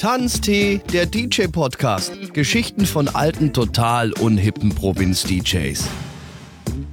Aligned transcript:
Tanztee, 0.00 0.80
der 0.94 1.04
DJ-Podcast. 1.04 2.32
Geschichten 2.32 2.86
von 2.86 3.08
alten, 3.08 3.52
total 3.52 4.14
unhippen 4.14 4.74
Provinz-DJs. 4.74 5.86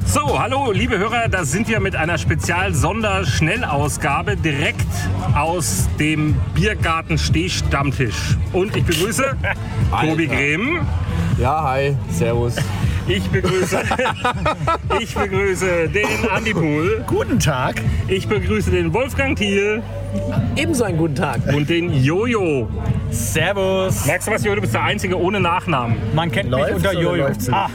So, 0.05 0.37
hallo 0.37 0.73
liebe 0.73 0.97
Hörer, 0.97 1.29
da 1.29 1.45
sind 1.45 1.69
wir 1.69 1.79
mit 1.79 1.95
einer 1.95 2.17
Spezial-Sonder-Schnellausgabe 2.17 4.35
direkt 4.35 4.85
aus 5.33 5.87
dem 5.97 6.35
Biergarten 6.53 7.17
Stehstammtisch. 7.17 8.35
Und 8.51 8.75
ich 8.75 8.83
begrüße 8.83 9.37
Tobi 10.01 10.27
Grehm. 10.27 10.85
Ja, 11.39 11.63
hi, 11.63 11.95
servus. 12.11 12.57
Ich 13.07 13.23
begrüße, 13.29 13.83
ich 14.99 15.15
begrüße 15.15 15.87
den 15.87 16.29
Andi 16.29 16.53
Pohl. 16.53 17.05
Guten 17.07 17.39
Tag. 17.39 17.81
Ich 18.09 18.27
begrüße 18.27 18.69
den 18.69 18.93
Wolfgang 18.93 19.37
Thiel 19.37 19.81
Ebenso 20.55 20.83
einen 20.83 20.97
guten 20.97 21.15
Tag. 21.15 21.41
und 21.53 21.69
den 21.69 22.03
Jojo. 22.03 22.69
Servus. 23.17 24.05
Merkst 24.05 24.27
du 24.27 24.31
was, 24.31 24.43
Jojo? 24.43 24.55
Du 24.55 24.61
bist 24.61 24.73
der 24.73 24.83
Einzige 24.83 25.19
ohne 25.19 25.39
Nachnamen. 25.39 25.97
Man 26.13 26.31
kennt 26.31 26.49
mich 26.49 26.59
Läuft's 26.59 26.75
unter 26.75 26.93
Jojo. 26.93 27.25
Ah, 27.51 27.67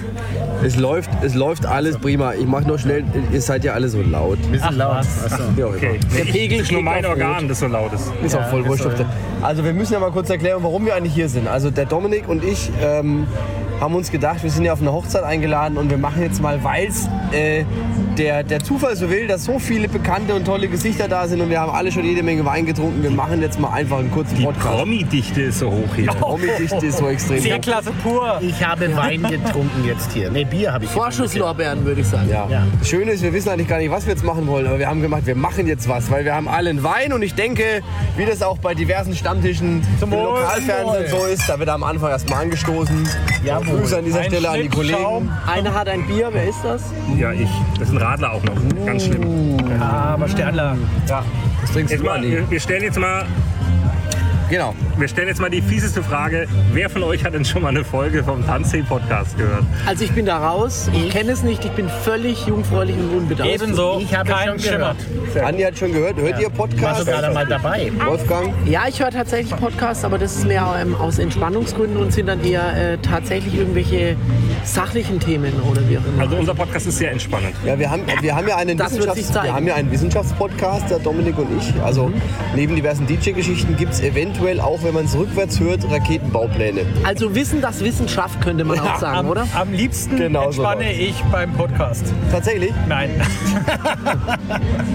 Es 0.63 0.77
läuft, 0.77 1.11
es 1.23 1.35
läuft 1.35 1.67
alles 1.67 1.99
prima. 1.99 2.35
Ich 2.35 2.47
mach 2.47 2.63
nur 2.65 2.79
schnell, 2.79 3.05
ihr 3.33 3.41
seid 3.43 3.65
ja 3.65 3.73
alle 3.73 3.89
so 3.89 4.01
laut. 4.03 4.39
Bisschen 4.51 4.69
Ach, 4.71 4.77
laut. 4.77 4.97
was. 4.99 5.33
Achso. 5.33 5.43
Auch 5.45 5.75
Okay. 5.75 5.99
Der 6.17 6.25
Pegel 6.25 6.61
ist 6.61 6.71
nur 6.73 6.83
mein 6.83 7.05
Organ, 7.05 7.49
das 7.49 7.59
so 7.61 7.67
laut 7.67 7.93
ist. 7.93 8.13
Ist 8.25 8.37
auch 8.37 8.49
voll 8.49 8.63
Ja, 8.63 8.69
wurscht. 8.69 8.87
Also 9.43 9.65
wir 9.65 9.73
müssen 9.73 9.93
ja 9.95 9.99
mal 10.01 10.11
kurz 10.13 10.31
erklären, 10.31 10.61
warum 10.63 10.87
wir 10.87 10.95
eigentlich 10.95 11.15
hier 11.15 11.29
sind. 11.29 11.49
Also 11.49 11.71
der 11.71 11.87
Dominik 11.87 12.29
und 12.29 12.45
ich 12.45 12.71
ähm, 12.81 13.27
haben 13.81 13.95
uns 13.97 14.11
gedacht, 14.13 14.43
wir 14.45 14.51
sind 14.51 14.65
ja 14.65 14.73
auf 14.73 14.81
eine 14.81 14.93
Hochzeit 14.93 15.25
eingeladen 15.25 15.77
und 15.77 15.91
wir 15.91 15.99
machen 15.99 16.23
jetzt 16.23 16.41
mal, 16.41 16.63
weil 16.63 16.87
es 16.87 17.09
äh, 17.33 17.65
der, 18.19 18.43
der 18.43 18.61
Zufall 18.63 18.97
so 18.97 19.11
will, 19.11 19.27
dass 19.27 19.45
so 19.45 19.59
viele 19.59 19.89
bekannte 19.89 20.35
und 20.35 20.45
tolle 20.45 20.69
Gesichter 20.69 21.09
da 21.09 21.27
sind 21.27 21.41
und 21.41 21.51
wir 21.51 21.61
haben 21.61 21.73
alle 21.73 21.91
schon 21.91 22.05
jede 22.05 22.23
Menge 22.23 22.45
Wein 22.45 22.67
getrunken. 22.67 23.03
Wir 23.03 23.11
machen 23.11 23.41
jetzt 23.41 23.59
mal 23.59 23.73
einfach 23.73 23.99
einen 23.99 24.11
kurzen 24.11 24.37
Die 24.37 24.45
Podcast. 24.45 24.79
Promi-Dichte 24.79 25.43
ist 25.43 25.59
so 25.59 25.71
hoch 25.71 25.95
hier. 25.97 26.07
Promi-Dichte 26.07 26.87
ist 26.87 26.99
so 26.99 27.09
extrem. 27.09 27.41
C-Klasse 27.41 27.93
pur. 28.03 28.39
Ich 28.41 28.65
habe 28.65 28.95
Wein 28.97 29.23
getrunken 29.23 29.85
jetzt 29.87 30.13
hier. 30.13 30.31
Ne, 30.31 30.45
Bier 30.45 30.73
habe 30.73 30.85
ich 30.85 30.91
Vorschusslorbeeren, 30.91 31.85
würde 31.85 32.01
ich 32.01 32.07
sagen. 32.07 32.29
Ja. 32.29 32.47
Ja. 32.49 32.67
Das 32.79 32.89
Schöne 32.89 33.13
ist, 33.13 33.23
wir 33.23 33.33
wissen 33.33 33.49
eigentlich 33.49 33.69
gar 33.69 33.79
nicht, 33.79 33.91
was 33.91 34.07
wir 34.07 34.13
jetzt 34.13 34.25
machen 34.25 34.47
wollen, 34.47 34.67
aber 34.67 34.79
wir 34.79 34.89
haben 34.89 35.01
gemacht, 35.01 35.27
wir 35.27 35.37
machen 35.37 35.67
jetzt 35.67 35.89
was, 35.89 36.11
weil 36.11 36.25
wir 36.25 36.35
haben 36.35 36.49
alle 36.49 36.71
einen 36.71 36.83
Wein 36.83 37.13
und 37.13 37.23
ich 37.23 37.35
denke, 37.35 37.83
wie 38.17 38.27
das 38.27 38.43
auch 38.43 38.59
bei 38.59 38.75
diversen 38.75 39.15
Stammtischen 39.15 39.83
im 40.01 40.11
Wohl. 40.11 40.23
Lokalfernsehen 40.23 41.09
so 41.09 41.27
ist, 41.27 41.49
da 41.49 41.59
wird 41.59 41.69
am 41.69 41.83
Anfang 41.83 42.11
erstmal 42.11 42.43
angestoßen. 42.43 43.09
Jawohl. 43.45 43.81
Grüße 43.81 43.99
an 43.99 44.05
dieser 44.05 44.21
Ein 44.21 44.27
Stelle 44.27 44.51
an 44.51 44.61
die 44.61 44.69
Kollegen. 44.69 44.99
Schaum. 44.99 45.31
Einer 45.47 45.75
hat 45.75 45.89
ein 45.89 46.07
Bier, 46.07 46.29
wer 46.33 46.45
ist 46.49 46.63
das? 46.63 46.83
Ja, 47.19 47.33
ich. 47.33 47.49
Das 47.79 47.89
ist 47.89 47.95
ein 47.95 48.02
Radler 48.03 48.33
auch 48.33 48.43
noch. 48.43 48.87
Ganz 48.87 49.05
schlimm. 49.05 49.57
Ah, 49.81 50.15
aber 50.15 50.29
Sternler. 50.29 50.77
Ja, 51.09 51.25
das 51.61 51.73
trinkst 51.73 51.93
Jetzt 51.93 52.01
du 52.01 52.07
mal, 52.07 52.17
an 52.19 52.51
wir 52.51 52.61
stellen 52.61 52.83
jetzt 52.83 52.99
mal 52.99 53.25
Genau. 54.51 54.75
Wir 54.99 55.09
stellen 55.09 55.29
jetzt 55.29 55.41
mal 55.41 55.49
die 55.49 55.63
fieseste 55.63 56.03
Frage. 56.03 56.47
Wer 56.73 56.91
von 56.91 57.03
euch 57.03 57.25
hat 57.25 57.33
denn 57.33 57.45
schon 57.45 57.63
mal 57.63 57.71
eine 57.71 57.83
Folge 57.83 58.23
vom 58.23 58.45
Tanzsee-Podcast 58.45 59.39
gehört? 59.39 59.65
Also 59.87 60.05
ich 60.05 60.13
bin 60.13 60.27
da 60.27 60.37
raus, 60.39 60.91
ich 60.93 61.11
kenne 61.11 61.33
es 61.33 61.43
nicht, 61.43 61.65
ich 61.65 61.71
bin 61.73 61.89
völlig 61.89 62.47
jungfräulich 62.47 62.97
und 62.97 63.17
unbedarft. 63.17 63.51
Ebenso. 63.51 63.99
Ich 64.01 64.15
habe 64.15 64.31
kein 64.31 64.49
schon 64.51 64.61
Schimmer. 64.61 64.95
Andi 65.43 65.63
hat 65.63 65.79
schon 65.79 65.93
gehört, 65.93 66.19
hört 66.19 66.39
ihr 66.39 66.47
War 66.47 66.51
Podcast? 66.51 67.07
sogar 67.07 67.23
da 67.23 67.33
mal 67.33 67.47
dabei. 67.47 67.91
Wolfgang? 68.05 68.53
Ja, 68.67 68.83
ich 68.87 69.01
höre 69.03 69.11
tatsächlich 69.11 69.59
Podcasts, 69.59 70.05
aber 70.05 70.19
das 70.19 70.37
ist 70.37 70.47
mehr 70.47 70.67
ähm, 70.81 70.95
aus 70.95 71.19
Entspannungsgründen 71.19 71.97
und 71.97 72.13
sind 72.13 72.27
dann 72.27 72.45
eher 72.45 72.93
äh, 72.93 72.99
tatsächlich 72.99 73.55
irgendwelche 73.55 74.17
sachlichen 74.65 75.19
Themen 75.19 75.53
oder 75.71 75.89
wie 75.89 75.99
auch 75.99 76.05
immer. 76.05 76.23
Also 76.23 76.37
unser 76.37 76.55
Podcast 76.55 76.87
ist 76.87 76.99
sehr 76.99 77.11
entspannend. 77.13 77.55
Ja, 77.65 77.79
wir 77.79 77.91
haben, 77.91 78.03
wir 78.21 78.37
haben 78.37 78.47
ja 78.47 78.57
einen, 78.57 78.77
Das 78.77 78.93
Wissenschafts-, 78.93 79.43
wir 79.43 79.55
haben 79.55 79.67
ja 79.67 79.75
einen 79.75 79.91
Wissenschaftspodcast, 79.91 80.91
der 80.91 80.99
Dominik 80.99 81.39
und 81.39 81.49
ich. 81.59 81.73
Also 81.83 82.13
neben 82.55 82.77
diversen 82.77 83.07
DJ-Geschichten 83.07 83.77
gibt 83.77 83.95
es 83.95 84.01
eventuell 84.01 84.61
auch, 84.61 84.82
wenn 84.85 84.95
man 84.95 85.05
es 85.05 85.17
rückwärts 85.17 85.61
hört, 85.61 85.91
Raketenbaupläne. 85.91 86.83
Also 87.05 87.35
Wissen, 87.35 87.61
das 87.61 87.83
Wissen 87.83 88.09
schafft, 88.09 88.41
könnte 88.41 88.65
man 88.65 88.79
auch 88.81 88.99
sagen, 88.99 89.19
Am, 89.19 89.29
oder? 89.29 89.47
am 89.55 89.73
liebsten 89.73 90.17
Genau 90.17 90.47
entspanne 90.47 90.93
ich 90.93 91.23
beim 91.31 91.53
Podcast. 91.53 92.13
Tatsächlich? 92.31 92.73
Nein. 92.89 93.11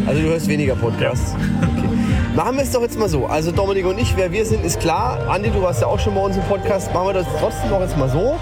Also 0.06 0.22
du 0.22 0.28
hörst 0.30 0.48
weniger 0.48 0.76
Podcasts. 0.76 1.36
Okay. 1.36 1.88
Machen 2.36 2.56
wir 2.56 2.64
es 2.64 2.72
doch 2.72 2.82
jetzt 2.82 3.00
mal 3.00 3.10
so. 3.10 3.26
Also 3.26 3.52
Dominik 3.52 3.86
und 3.88 4.00
ich, 4.00 4.16
wer 4.16 4.32
wir 4.32 4.46
sind, 4.46 4.64
ist 4.64 4.80
klar. 4.80 5.28
Andi, 5.28 5.50
du 5.50 5.62
warst 5.62 5.82
ja 5.82 5.88
auch 5.88 6.00
schon 6.00 6.14
bei 6.14 6.22
uns 6.22 6.38
im 6.38 6.44
Podcast. 6.44 6.94
Machen 6.94 7.08
wir 7.08 7.14
das 7.14 7.26
trotzdem 7.40 7.72
noch 7.72 7.82
jetzt 7.82 7.98
mal 7.98 8.08
so. 8.10 8.38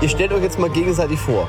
Ihr 0.00 0.08
stellt 0.08 0.32
euch 0.32 0.42
jetzt 0.42 0.58
mal 0.58 0.70
gegenseitig 0.70 1.18
vor. 1.18 1.48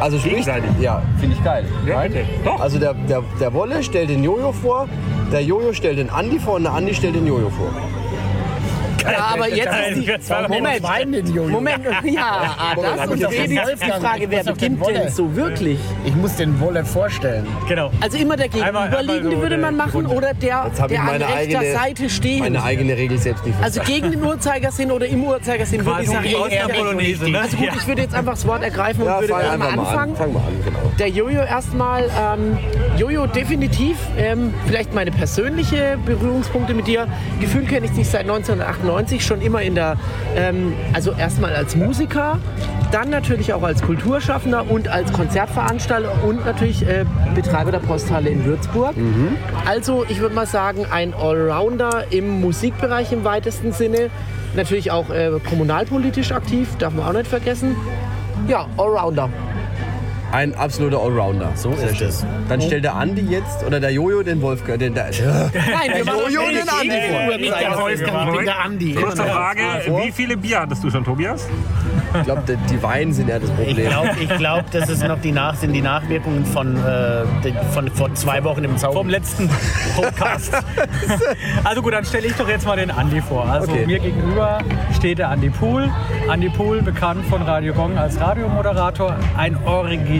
Also 0.00 0.18
sprich, 0.18 0.32
Gegenseitig? 0.32 0.70
Ja, 0.80 1.02
finde 1.18 1.36
ich 1.36 1.42
geil. 1.42 1.64
Ja. 1.86 2.04
Doch. 2.44 2.60
Also 2.60 2.78
der, 2.78 2.94
der, 2.94 3.22
der 3.40 3.52
Wolle 3.54 3.82
stellt 3.82 4.10
den 4.10 4.22
Jojo 4.22 4.52
vor, 4.52 4.86
der 5.32 5.42
Jojo 5.42 5.72
stellt 5.72 5.98
den 5.98 6.10
Andi 6.10 6.38
vor 6.38 6.54
und 6.54 6.64
der 6.64 6.72
Andi 6.72 6.94
stellt 6.94 7.14
den 7.14 7.26
Jojo 7.26 7.50
vor. 7.50 7.70
Ja, 9.02 9.18
aber 9.34 9.48
jetzt 9.48 9.66
ist 9.66 9.96
die... 9.96 10.04
Jetzt 10.04 10.30
war 10.30 10.48
Moment, 10.48 11.28
Jojo. 11.28 11.48
Moment, 11.48 11.84
ja, 12.04 12.56
Moment, 12.74 12.98
das 12.98 13.08
und 13.08 13.30
B, 13.30 13.46
die, 13.46 13.56
Frage, 14.00 14.30
wer 14.30 14.44
beginnt 14.44 14.86
denn 14.86 15.08
so 15.10 15.34
wirklich? 15.36 15.78
Ich 16.04 16.14
muss 16.14 16.36
den 16.36 16.58
Wolle 16.60 16.84
vorstellen. 16.84 17.46
Genau. 17.68 17.90
Also 18.00 18.18
immer 18.18 18.36
der 18.36 18.48
Gegenüberliegende 18.48 19.40
würde 19.40 19.58
man 19.58 19.76
machen 19.76 19.92
Runde. 20.06 20.10
oder 20.14 20.34
der, 20.34 20.64
Jetzt 20.66 20.80
habe 20.80 20.94
ich 20.94 21.00
der 21.00 21.08
an 21.08 21.18
meine 21.20 21.24
rechter 21.28 21.58
eigene, 21.58 21.72
Seite 21.74 22.10
steht. 22.10 22.40
meine 22.40 22.62
eigene 22.62 22.96
Regel 22.96 23.18
selbst 23.18 23.46
nicht 23.46 23.56
Also 23.62 23.80
gegen 23.82 24.10
den 24.10 24.22
Uhrzeigersinn 24.22 24.90
oder 24.90 25.06
im 25.06 25.24
Uhrzeigersinn 25.24 25.84
würde 25.84 26.02
ich 26.02 26.10
sagen, 26.10 26.24
eher 26.26 26.66
ne? 26.68 27.40
Also 27.40 27.56
gut, 27.56 27.68
ich 27.76 27.86
würde 27.86 28.02
jetzt 28.02 28.14
einfach 28.14 28.32
das 28.32 28.46
Wort 28.46 28.62
ergreifen 28.62 29.02
und 29.02 29.08
Ja, 29.08 29.20
würde 29.20 29.32
mal 29.32 29.68
anfangen. 29.68 30.10
an. 30.12 30.16
Fang 30.16 30.32
mal 30.32 30.40
an, 30.40 30.64
genau. 30.64 30.78
Der 30.98 31.08
Jojo 31.08 31.40
erstmal. 31.42 32.04
Ähm, 32.04 32.58
Jojo, 32.96 33.26
definitiv. 33.26 33.96
Ähm, 34.18 34.52
vielleicht 34.66 34.94
meine 34.94 35.10
persönliche 35.10 35.98
Berührungspunkte 36.04 36.74
mit 36.74 36.86
dir. 36.86 37.06
Gefühlt 37.40 37.68
kenne 37.68 37.86
ich 37.86 37.92
dich 37.92 38.08
seit 38.08 38.22
1998 38.22 38.89
schon 39.24 39.40
immer 39.40 39.62
in 39.62 39.74
der, 39.74 39.96
ähm, 40.36 40.74
also 40.92 41.12
erstmal 41.12 41.54
als 41.54 41.76
Musiker, 41.76 42.38
dann 42.92 43.10
natürlich 43.10 43.52
auch 43.52 43.62
als 43.62 43.82
Kulturschaffender 43.82 44.70
und 44.70 44.88
als 44.88 45.12
Konzertveranstalter 45.12 46.24
und 46.24 46.44
natürlich 46.44 46.86
äh, 46.86 47.04
Betreiber 47.34 47.70
der 47.70 47.78
Posthalle 47.78 48.30
in 48.30 48.44
Würzburg. 48.44 48.94
Also 49.66 50.04
ich 50.08 50.20
würde 50.20 50.34
mal 50.34 50.46
sagen, 50.46 50.86
ein 50.90 51.14
Allrounder 51.14 52.04
im 52.10 52.40
Musikbereich 52.40 53.12
im 53.12 53.24
weitesten 53.24 53.72
Sinne. 53.72 54.10
Natürlich 54.54 54.90
auch 54.90 55.10
äh, 55.10 55.30
kommunalpolitisch 55.48 56.32
aktiv, 56.32 56.68
darf 56.78 56.92
man 56.92 57.06
auch 57.06 57.12
nicht 57.12 57.28
vergessen. 57.28 57.76
Ja, 58.48 58.66
Allrounder. 58.76 59.28
Ein 60.32 60.54
absoluter 60.54 60.98
Allrounder. 61.00 61.50
So 61.56 61.70
ist 61.70 62.00
es. 62.00 62.24
Dann 62.48 62.60
stellt 62.60 62.84
der 62.84 62.94
Andi 62.94 63.22
jetzt, 63.22 63.64
oder 63.66 63.80
der 63.80 63.90
Jojo 63.90 64.22
den 64.22 64.40
Wolfgang. 64.42 64.78
Den, 64.78 64.94
der, 64.94 65.06
Nein, 65.06 65.90
wir 65.94 66.04
machen 66.04 66.20
Jojo 66.32 66.48
den 66.50 66.68
Andi 66.68 67.00
vor. 67.10 67.38
der 67.38 67.78
Wolfgang, 67.78 68.28
ich 68.30 68.36
bin 68.36 68.44
der 68.44 68.64
Andi. 68.64 68.94
Kurze 68.94 69.24
Frage, 69.24 69.62
wie 70.04 70.12
viele 70.12 70.36
Bier 70.36 70.60
hattest 70.60 70.84
du 70.84 70.90
schon, 70.90 71.04
Tobias? 71.04 71.46
ich 72.16 72.24
glaube, 72.24 72.42
die 72.68 72.82
Weinen 72.82 73.12
sind 73.12 73.28
ja 73.28 73.38
das 73.38 73.50
Ich 73.50 73.56
Problem. 73.56 73.88
glaube, 73.88 74.10
ich 74.20 74.36
glaub, 74.36 74.70
das 74.72 74.88
ist 74.88 75.02
noch 75.06 75.20
die 75.20 75.32
Nach 75.32 75.54
sind 75.54 75.72
die 75.72 75.82
Nachwirkungen 75.82 76.44
von, 76.44 76.76
äh, 76.76 77.24
von 77.72 77.88
vor 77.90 78.12
zwei 78.14 78.42
Wochen 78.44 78.64
im 78.64 78.76
Zauber. 78.76 78.94
Vom 79.00 79.08
letzten 79.08 79.48
Podcast. 79.96 80.52
also 81.64 81.82
gut, 81.82 81.92
dann 81.92 82.04
stelle 82.04 82.26
ich 82.28 82.34
doch 82.34 82.48
jetzt 82.48 82.66
mal 82.66 82.76
den 82.76 82.90
Andi 82.90 83.20
vor. 83.20 83.46
Also 83.48 83.70
Okay. 83.70 83.86
mir 83.86 83.98
gegenüber 84.00 84.58
steht 84.96 85.18
der 85.18 85.28
Andi 85.28 85.50
Pool. 85.50 85.88
Andi 86.28 86.48
Pool, 86.48 86.82
bekannt 86.82 87.24
von 87.26 87.42
Radio 87.42 87.72
Gong 87.74 87.96
als 87.98 88.18
Radiomoderator. 88.20 89.16
Ein 89.36 89.56
Original, 89.64 90.19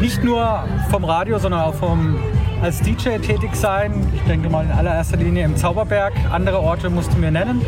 nicht 0.00 0.22
nur 0.22 0.64
vom 0.90 1.04
Radio, 1.04 1.38
sondern 1.38 1.60
auch 1.62 1.74
vom 1.74 2.16
als 2.62 2.80
DJ 2.80 3.18
tätig 3.18 3.54
sein. 3.54 3.92
Ich 4.14 4.22
denke 4.22 4.48
mal 4.48 4.64
in 4.64 4.72
allererster 4.72 5.16
Linie 5.16 5.44
im 5.44 5.56
Zauberberg. 5.56 6.14
Andere 6.30 6.60
Orte 6.60 6.90
musst 6.90 7.12
du 7.12 7.18
mir 7.18 7.30
nennen. 7.30 7.60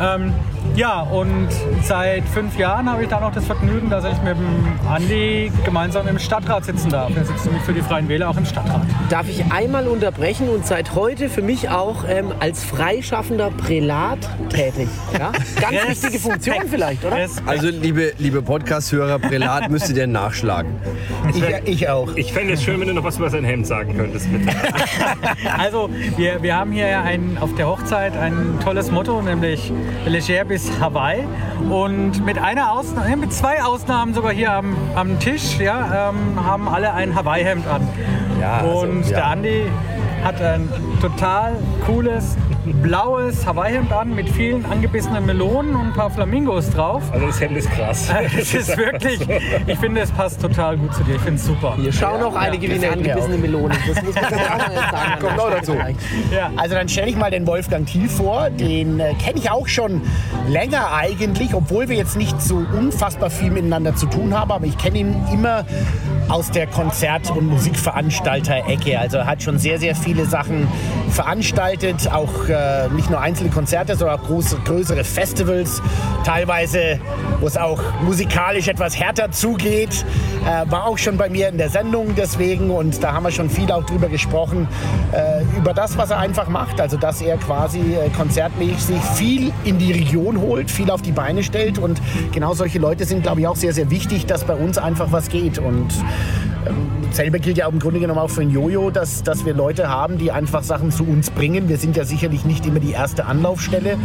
Ähm, 0.00 0.34
ja, 0.78 1.00
und 1.00 1.48
seit 1.82 2.22
fünf 2.22 2.56
Jahren 2.56 2.88
habe 2.88 3.02
ich 3.02 3.08
da 3.08 3.18
noch 3.18 3.32
das 3.32 3.44
Vergnügen, 3.44 3.90
dass 3.90 4.04
ich 4.04 4.16
mit 4.22 4.36
dem 4.36 4.88
Andi 4.88 5.50
gemeinsam 5.64 6.06
im 6.06 6.20
Stadtrat 6.20 6.66
sitzen 6.66 6.90
darf. 6.90 7.10
Er 7.16 7.24
sitzt 7.24 7.46
nämlich 7.46 7.64
für 7.64 7.72
die 7.72 7.82
Freien 7.82 8.08
Wähler 8.08 8.30
auch 8.30 8.36
im 8.36 8.46
Stadtrat. 8.46 8.82
Darf 9.10 9.28
ich 9.28 9.50
einmal 9.50 9.88
unterbrechen 9.88 10.48
und 10.48 10.64
seit 10.64 10.94
heute 10.94 11.28
für 11.30 11.42
mich 11.42 11.68
auch 11.68 12.04
ähm, 12.08 12.32
als 12.38 12.62
freischaffender 12.62 13.50
Prälat 13.50 14.20
tätig? 14.50 14.88
Ja? 15.18 15.32
Ganz 15.60 15.88
wichtige 15.88 16.20
Funktion 16.20 16.68
vielleicht, 16.70 17.04
oder? 17.04 17.26
Also, 17.46 17.68
liebe, 17.70 18.12
liebe 18.18 18.40
Podcast-Hörer, 18.40 19.18
Prälat 19.18 19.70
müsstet 19.70 19.96
ihr 19.96 20.06
nachschlagen. 20.06 20.76
Ich, 21.34 21.42
ich 21.64 21.88
auch. 21.88 22.14
Ich 22.14 22.32
fände 22.32 22.52
es 22.52 22.62
schön, 22.62 22.80
wenn 22.80 22.86
du 22.86 22.94
noch 22.94 23.04
was 23.04 23.16
über 23.16 23.30
sein 23.30 23.42
Hemd 23.42 23.66
sagen 23.66 23.96
könntest, 23.96 24.30
bitte. 24.30 24.46
Also, 25.58 25.90
wir, 26.16 26.40
wir 26.40 26.54
haben 26.54 26.70
hier 26.70 26.86
ja 26.86 27.02
ein, 27.02 27.36
auf 27.40 27.52
der 27.56 27.66
Hochzeit 27.66 28.16
ein 28.16 28.58
tolles 28.62 28.92
Motto, 28.92 29.20
nämlich 29.22 29.72
Leger 30.06 30.44
bis 30.44 30.67
Hawaii. 30.80 31.24
Und 31.70 32.24
mit 32.24 32.38
einer 32.38 32.72
Ausnahme, 32.72 33.16
mit 33.16 33.32
zwei 33.32 33.62
Ausnahmen 33.62 34.14
sogar 34.14 34.32
hier 34.32 34.52
am, 34.52 34.76
am 34.94 35.18
Tisch, 35.18 35.58
ja, 35.58 36.10
ähm, 36.10 36.44
haben 36.44 36.68
alle 36.68 36.92
ein 36.92 37.14
Hawaii-Hemd 37.14 37.66
an. 37.66 37.88
Ja, 38.40 38.58
also, 38.58 38.80
Und 38.80 39.04
ja. 39.08 39.16
der 39.16 39.26
Andi 39.26 39.62
hat 40.24 40.40
ein 40.40 40.68
total 41.00 41.56
cooles 41.86 42.36
blaues 42.74 43.46
Hawaii-Hemd 43.46 43.92
an 43.92 44.14
mit 44.14 44.28
vielen 44.28 44.64
angebissenen 44.64 45.26
Melonen 45.26 45.74
und 45.74 45.88
ein 45.88 45.92
paar 45.92 46.10
Flamingos 46.10 46.70
drauf. 46.70 47.02
Also 47.12 47.26
das 47.26 47.40
Hemd 47.40 47.56
ist 47.56 47.70
krass. 47.70 48.08
Es 48.38 48.54
ist 48.54 48.76
wirklich, 48.76 49.20
ich 49.66 49.78
finde, 49.78 50.00
es 50.00 50.10
passt 50.10 50.40
total 50.40 50.76
gut 50.76 50.94
zu 50.94 51.02
dir. 51.04 51.16
Ich 51.16 51.20
finde 51.22 51.36
es 51.36 51.46
super. 51.46 51.74
Hier 51.76 51.92
schauen 51.92 52.22
auch 52.22 52.34
einige 52.34 52.68
wie 52.68 52.74
eine 52.74 52.90
angebissene 52.92 53.38
Melone. 53.38 53.74
Das 53.86 54.02
muss 54.02 54.14
man 54.14 54.24
auch 54.24 54.58
mal 54.58 54.72
jetzt 54.72 54.90
sagen. 54.90 55.20
Kommt 55.20 55.40
auch 55.40 55.50
dazu. 55.50 55.76
Also 56.56 56.74
dann 56.74 56.88
stelle 56.88 57.08
ich 57.08 57.16
mal 57.16 57.30
den 57.30 57.46
Wolfgang 57.46 57.86
Thiel 57.86 58.08
vor. 58.08 58.50
Den 58.50 59.00
äh, 59.00 59.14
kenne 59.14 59.38
ich 59.38 59.50
auch 59.50 59.66
schon 59.68 60.02
länger 60.48 60.92
eigentlich, 60.92 61.54
obwohl 61.54 61.88
wir 61.88 61.96
jetzt 61.96 62.16
nicht 62.16 62.40
so 62.40 62.56
unfassbar 62.56 63.30
viel 63.30 63.50
miteinander 63.50 63.94
zu 63.96 64.06
tun 64.06 64.38
haben. 64.38 64.50
Aber 64.52 64.66
ich 64.66 64.78
kenne 64.78 64.98
ihn 64.98 65.14
immer 65.32 65.64
aus 66.28 66.50
der 66.50 66.66
Konzert- 66.66 67.30
und 67.30 67.46
Musikveranstalter-Ecke. 67.48 68.98
Also 68.98 69.24
hat 69.24 69.42
schon 69.42 69.58
sehr, 69.58 69.78
sehr 69.78 69.94
viele 69.94 70.26
Sachen 70.26 70.68
veranstaltet. 71.10 72.10
Auch 72.12 72.48
äh, 72.48 72.88
nicht 72.94 73.10
nur 73.10 73.20
einzelne 73.20 73.50
Konzerte, 73.50 73.96
sondern 73.96 74.20
auch 74.20 74.24
große, 74.24 74.58
größere 74.64 75.04
Festivals. 75.04 75.82
Teilweise, 76.24 77.00
wo 77.40 77.46
es 77.46 77.56
auch 77.56 77.80
musikalisch 78.02 78.68
etwas 78.68 78.98
härter 78.98 79.30
zugeht. 79.30 80.04
Äh, 80.44 80.70
war 80.70 80.86
auch 80.86 80.98
schon 80.98 81.16
bei 81.16 81.30
mir 81.30 81.48
in 81.48 81.58
der 81.58 81.70
Sendung 81.70 82.14
deswegen. 82.14 82.70
Und 82.70 83.02
da 83.02 83.14
haben 83.14 83.24
wir 83.24 83.30
schon 83.30 83.48
viel 83.48 83.70
auch 83.72 83.84
drüber 83.84 84.08
gesprochen. 84.08 84.68
Äh, 85.12 85.44
über 85.56 85.72
das, 85.72 85.96
was 85.96 86.10
er 86.10 86.18
einfach 86.18 86.48
macht. 86.48 86.80
Also 86.80 86.98
dass 86.98 87.22
er 87.22 87.38
quasi 87.38 87.78
äh, 87.78 88.10
konzertmäßig 88.16 89.00
viel 89.14 89.52
in 89.64 89.78
die 89.78 89.92
Region 89.92 90.40
holt, 90.40 90.70
viel 90.70 90.90
auf 90.90 91.00
die 91.00 91.12
Beine 91.12 91.42
stellt. 91.42 91.78
Und 91.78 92.00
genau 92.32 92.52
solche 92.52 92.78
Leute 92.78 93.06
sind, 93.06 93.22
glaube 93.22 93.40
ich, 93.40 93.46
auch 93.46 93.56
sehr, 93.56 93.72
sehr 93.72 93.90
wichtig, 93.90 94.26
dass 94.26 94.44
bei 94.44 94.54
uns 94.54 94.76
einfach 94.76 95.10
was 95.10 95.30
geht. 95.30 95.58
Und 95.58 95.88
selber 97.10 97.38
gilt 97.38 97.58
ja 97.58 97.66
auch 97.66 97.72
im 97.72 97.78
Grunde 97.78 98.00
genommen 98.00 98.20
auch 98.20 98.30
für 98.30 98.42
ein 98.42 98.50
Jojo, 98.50 98.90
dass, 98.90 99.22
dass 99.22 99.44
wir 99.44 99.54
Leute 99.54 99.88
haben, 99.88 100.18
die 100.18 100.30
einfach 100.30 100.62
Sachen 100.62 100.90
zu 100.90 101.04
uns 101.04 101.30
bringen. 101.30 101.68
Wir 101.68 101.78
sind 101.78 101.96
ja 101.96 102.04
sicherlich 102.04 102.44
nicht 102.44 102.66
immer 102.66 102.80
die 102.80 102.92
erste 102.92 103.26
Anlaufstelle 103.26 103.96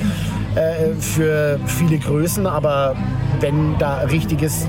äh, 0.56 0.94
für 1.00 1.60
viele 1.66 1.98
Größen, 2.00 2.48
aber 2.48 2.96
wenn 3.40 3.78
da 3.78 4.00
richtiges 4.00 4.66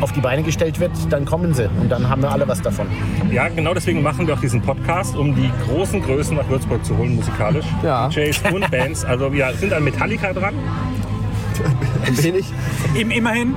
auf 0.00 0.12
die 0.12 0.20
Beine 0.20 0.42
gestellt 0.42 0.80
wird, 0.80 0.92
dann 1.10 1.24
kommen 1.24 1.54
sie 1.54 1.68
und 1.80 1.90
dann 1.90 2.08
haben 2.08 2.22
wir 2.22 2.30
alle 2.30 2.46
was 2.46 2.60
davon. 2.60 2.86
Ja, 3.30 3.48
genau 3.48 3.74
deswegen 3.74 4.02
machen 4.02 4.26
wir 4.26 4.34
auch 4.34 4.40
diesen 4.40 4.60
Podcast, 4.60 5.16
um 5.16 5.34
die 5.34 5.50
großen 5.66 6.02
Größen 6.02 6.36
nach 6.36 6.48
Würzburg 6.48 6.84
zu 6.84 6.96
holen, 6.96 7.16
musikalisch. 7.16 7.66
Ja. 7.82 8.08
DJs 8.08 8.42
und 8.52 8.70
Bands. 8.70 9.04
Also 9.04 9.32
wir 9.32 9.52
sind 9.54 9.72
an 9.72 9.84
Metallica 9.84 10.32
dran. 10.32 10.54
Wenig. 12.22 12.46
Im, 12.98 13.10
immerhin. 13.10 13.54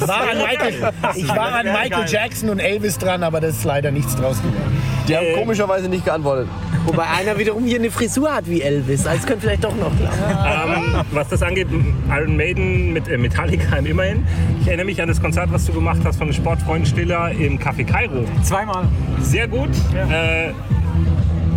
Ich 0.00 0.08
war 0.08 0.20
an 0.30 0.38
Michael, 0.38 0.92
ich 1.14 1.28
war 1.28 1.54
an 1.54 1.66
Michael 1.66 2.04
Jackson 2.08 2.50
und 2.50 2.58
Elvis 2.58 2.98
dran, 2.98 3.22
aber 3.22 3.40
das 3.40 3.58
ist 3.58 3.64
leider 3.64 3.90
nichts 3.90 4.16
draus 4.16 4.38
geworden. 4.38 4.82
Die 5.06 5.16
haben 5.16 5.26
komischerweise 5.34 5.88
nicht 5.88 6.04
geantwortet. 6.04 6.48
Wobei 6.84 7.04
einer 7.06 7.38
wiederum 7.38 7.64
hier 7.64 7.78
eine 7.78 7.90
Frisur 7.90 8.32
hat 8.32 8.48
wie 8.48 8.62
Elvis. 8.62 9.06
Also 9.06 9.20
es 9.20 9.26
könnte 9.26 9.42
vielleicht 9.42 9.64
doch 9.64 9.74
noch 9.76 9.94
klappen. 9.96 10.94
Ähm, 10.96 11.04
was 11.10 11.28
das 11.28 11.42
angeht, 11.42 11.68
Iron 12.10 12.36
Maiden 12.36 12.92
mit 12.92 13.08
äh, 13.08 13.18
Metallica 13.18 13.76
im 13.76 13.86
Immerhin. 13.86 14.26
Ich 14.60 14.66
erinnere 14.68 14.86
mich 14.86 15.00
an 15.02 15.08
das 15.08 15.20
Konzert, 15.20 15.52
was 15.52 15.66
du 15.66 15.72
gemacht 15.72 16.00
hast 16.04 16.18
von 16.18 16.28
den 16.28 16.34
Sportfreunden 16.34 16.86
Stiller 16.86 17.30
im 17.32 17.58
Café 17.58 17.84
Kairo. 17.84 18.24
Zweimal. 18.42 18.84
Sehr 19.20 19.48
gut. 19.48 19.70
Äh, 20.10 20.52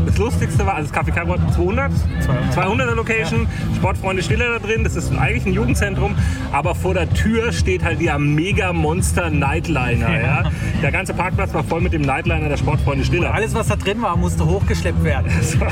das 0.06 0.18
Lustigste 0.18 0.66
war, 0.66 0.76
also 0.76 0.90
das 0.92 0.98
Café 1.00 1.12
Kairo 1.12 1.34
hat 1.34 1.54
200, 1.54 1.92
200er 2.56 2.96
Location, 2.96 3.48
Sportfreunde 3.76 4.24
Stiller 4.24 4.60
da 4.60 4.60
drin, 4.60 4.84
das 4.84 4.96
ist 4.96 5.12
eigentlich 5.16 5.46
ein 5.46 5.54
Jugendzentrum, 5.54 6.16
aber 6.52 6.76
vor 6.76 6.94
der 6.94 7.10
Tür 7.14 7.52
steht 7.52 7.84
halt 7.84 8.02
der 8.02 8.18
Mega 8.20 8.74
Monster 8.74 9.30
Nightliner. 9.30 10.22
Ja. 10.22 10.44
Der 10.82 10.92
ganze 10.92 11.14
Parkplatz 11.14 11.54
war 11.54 11.64
voll 11.64 11.82
mit 11.82 11.94
dem 11.94 12.02
Nightliner 12.02 12.50
der 12.50 12.58
Sportfreunde 12.58 13.04
Stiller. 13.06 13.34
Alles, 13.34 13.54
was 13.54 13.68
da 13.68 13.76
drin 13.76 14.02
war, 14.02 14.16
musste 14.18 14.46
hochgeschleppt 14.46 15.04
werden. 15.04 15.32
Das 15.42 15.60
war, 15.60 15.68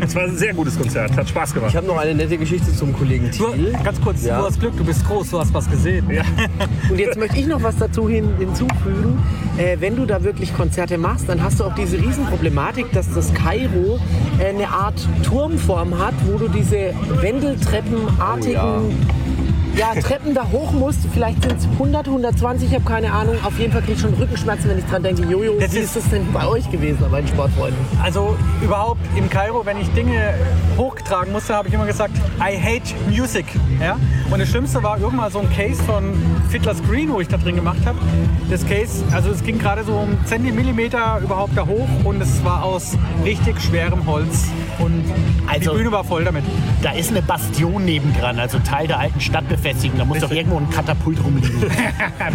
das 0.00 0.14
war 0.16 0.22
ein 0.24 0.36
sehr 0.36 0.54
gutes 0.54 0.76
Konzert, 0.78 1.16
hat 1.16 1.28
Spaß 1.28 1.54
gemacht. 1.54 1.70
Ich 1.70 1.76
habe 1.76 1.86
noch 1.86 1.98
eine 1.98 2.14
nette 2.14 2.36
Geschichte 2.38 2.74
zum 2.74 2.92
Kollegen 2.92 3.30
Du, 3.36 3.48
Thiel. 3.52 3.76
ganz 3.84 4.00
kurz, 4.00 4.24
Ja. 4.24 4.38
du 4.40 4.46
hast 4.46 4.58
Glück, 4.60 4.76
du 4.76 4.84
bist 4.84 5.06
groß, 5.06 5.30
du 5.30 5.38
hast 5.38 5.52
was 5.54 5.70
gesehen. 5.70 6.08
Ja. 6.10 6.22
Und 6.90 6.98
jetzt 6.98 7.18
möchte 7.18 7.38
ich 7.38 7.46
noch 7.46 7.62
was 7.62 7.76
dazu 7.76 8.08
hin, 8.08 8.28
hinzufügen. 8.38 9.22
Äh, 9.58 9.76
wenn 9.80 9.96
du 9.96 10.06
da 10.06 10.22
wirklich 10.24 10.54
Konzerte 10.54 10.96
machst, 10.98 11.28
dann 11.28 11.42
hast 11.42 11.60
du 11.60 11.64
auch 11.64 11.74
diese 11.74 11.98
Riesenproblematik, 11.98 12.90
dass 12.92 13.12
das 13.12 13.32
Kairo 13.34 13.69
äh, 13.74 14.46
eine 14.46 14.68
Art 14.68 15.00
Turmform 15.22 15.98
hat, 15.98 16.14
wo 16.26 16.38
du 16.38 16.48
diese 16.48 16.94
Wendeltreppenartigen 17.20 18.52
ja. 18.52 18.80
Treppen 20.02 20.34
da 20.34 20.46
hoch 20.50 20.72
musst. 20.72 21.00
Vielleicht 21.12 21.42
sind 21.42 21.58
es 21.58 21.66
100, 21.78 22.06
120, 22.06 22.68
ich 22.68 22.74
habe 22.74 22.84
keine 22.84 23.12
Ahnung. 23.12 23.36
Auf 23.44 23.58
jeden 23.58 23.72
Fall 23.72 23.80
kriege 23.82 23.94
ich 23.94 24.00
schon 24.00 24.14
Rückenschmerzen, 24.14 24.68
wenn 24.70 24.78
ich 24.78 24.84
dran 24.86 25.02
denke, 25.02 25.22
Jojo, 25.22 25.54
Das 25.58 25.72
wie 25.72 25.78
ist- 25.78 25.96
ist 25.96 25.96
das 25.96 26.10
denn 26.10 26.26
bei 26.32 26.46
euch 26.46 26.70
gewesen, 26.70 26.98
bei 27.10 27.20
den 27.20 27.28
Sportfreunden? 27.28 27.78
Also 28.02 28.36
überhaupt 28.62 29.00
in 29.16 29.28
Kairo, 29.30 29.64
wenn 29.64 29.80
ich 29.80 29.88
Dinge 29.92 30.34
hochtragen 30.76 31.32
musste, 31.32 31.54
habe 31.54 31.68
ich 31.68 31.74
immer 31.74 31.86
gesagt, 31.86 32.12
I 32.38 32.56
hate 32.58 32.94
music. 33.08 33.46
Ja? 33.80 33.96
Und 34.30 34.38
das 34.40 34.48
Schlimmste 34.48 34.82
war 34.82 34.98
irgendwann 35.00 35.30
so 35.30 35.40
ein 35.40 35.50
Case 35.54 35.82
von 35.82 36.12
Fiddler's 36.50 36.82
Green, 36.88 37.10
wo 37.12 37.20
ich 37.20 37.28
da 37.28 37.36
drin 37.36 37.56
gemacht 37.56 37.78
habe. 37.86 37.98
Das 38.50 38.66
Case, 38.66 39.02
also 39.12 39.30
es 39.30 39.42
ging 39.42 39.58
gerade 39.58 39.84
so 39.84 39.92
um 39.92 40.16
Zentimeter 40.26 41.20
überhaupt 41.22 41.56
da 41.56 41.66
hoch 41.66 41.88
und 42.04 42.20
es 42.20 42.44
war 42.44 42.64
aus 42.64 42.96
richtig 43.24 43.60
schwerem 43.60 44.06
Holz. 44.06 44.48
Und 44.80 45.04
Also- 45.46 45.72
die 45.72 45.76
Bühne 45.78 45.92
war 45.92 46.04
voll 46.04 46.24
damit. 46.24 46.44
Da 46.82 46.92
ist 46.92 47.10
eine 47.10 47.22
Bastion 47.22 47.84
nebendran, 47.84 48.38
also 48.38 48.58
Teil 48.60 48.86
der 48.86 48.98
alten 48.98 49.20
Stadtbefestigung. 49.20 49.98
Da 49.98 50.04
muss 50.04 50.18
doch 50.20 50.30
irgendwo 50.30 50.56
ein 50.58 50.68
Katapult 50.70 51.22
rumliegen. 51.22 51.50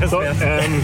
So, 0.10 0.22
ähm, 0.22 0.32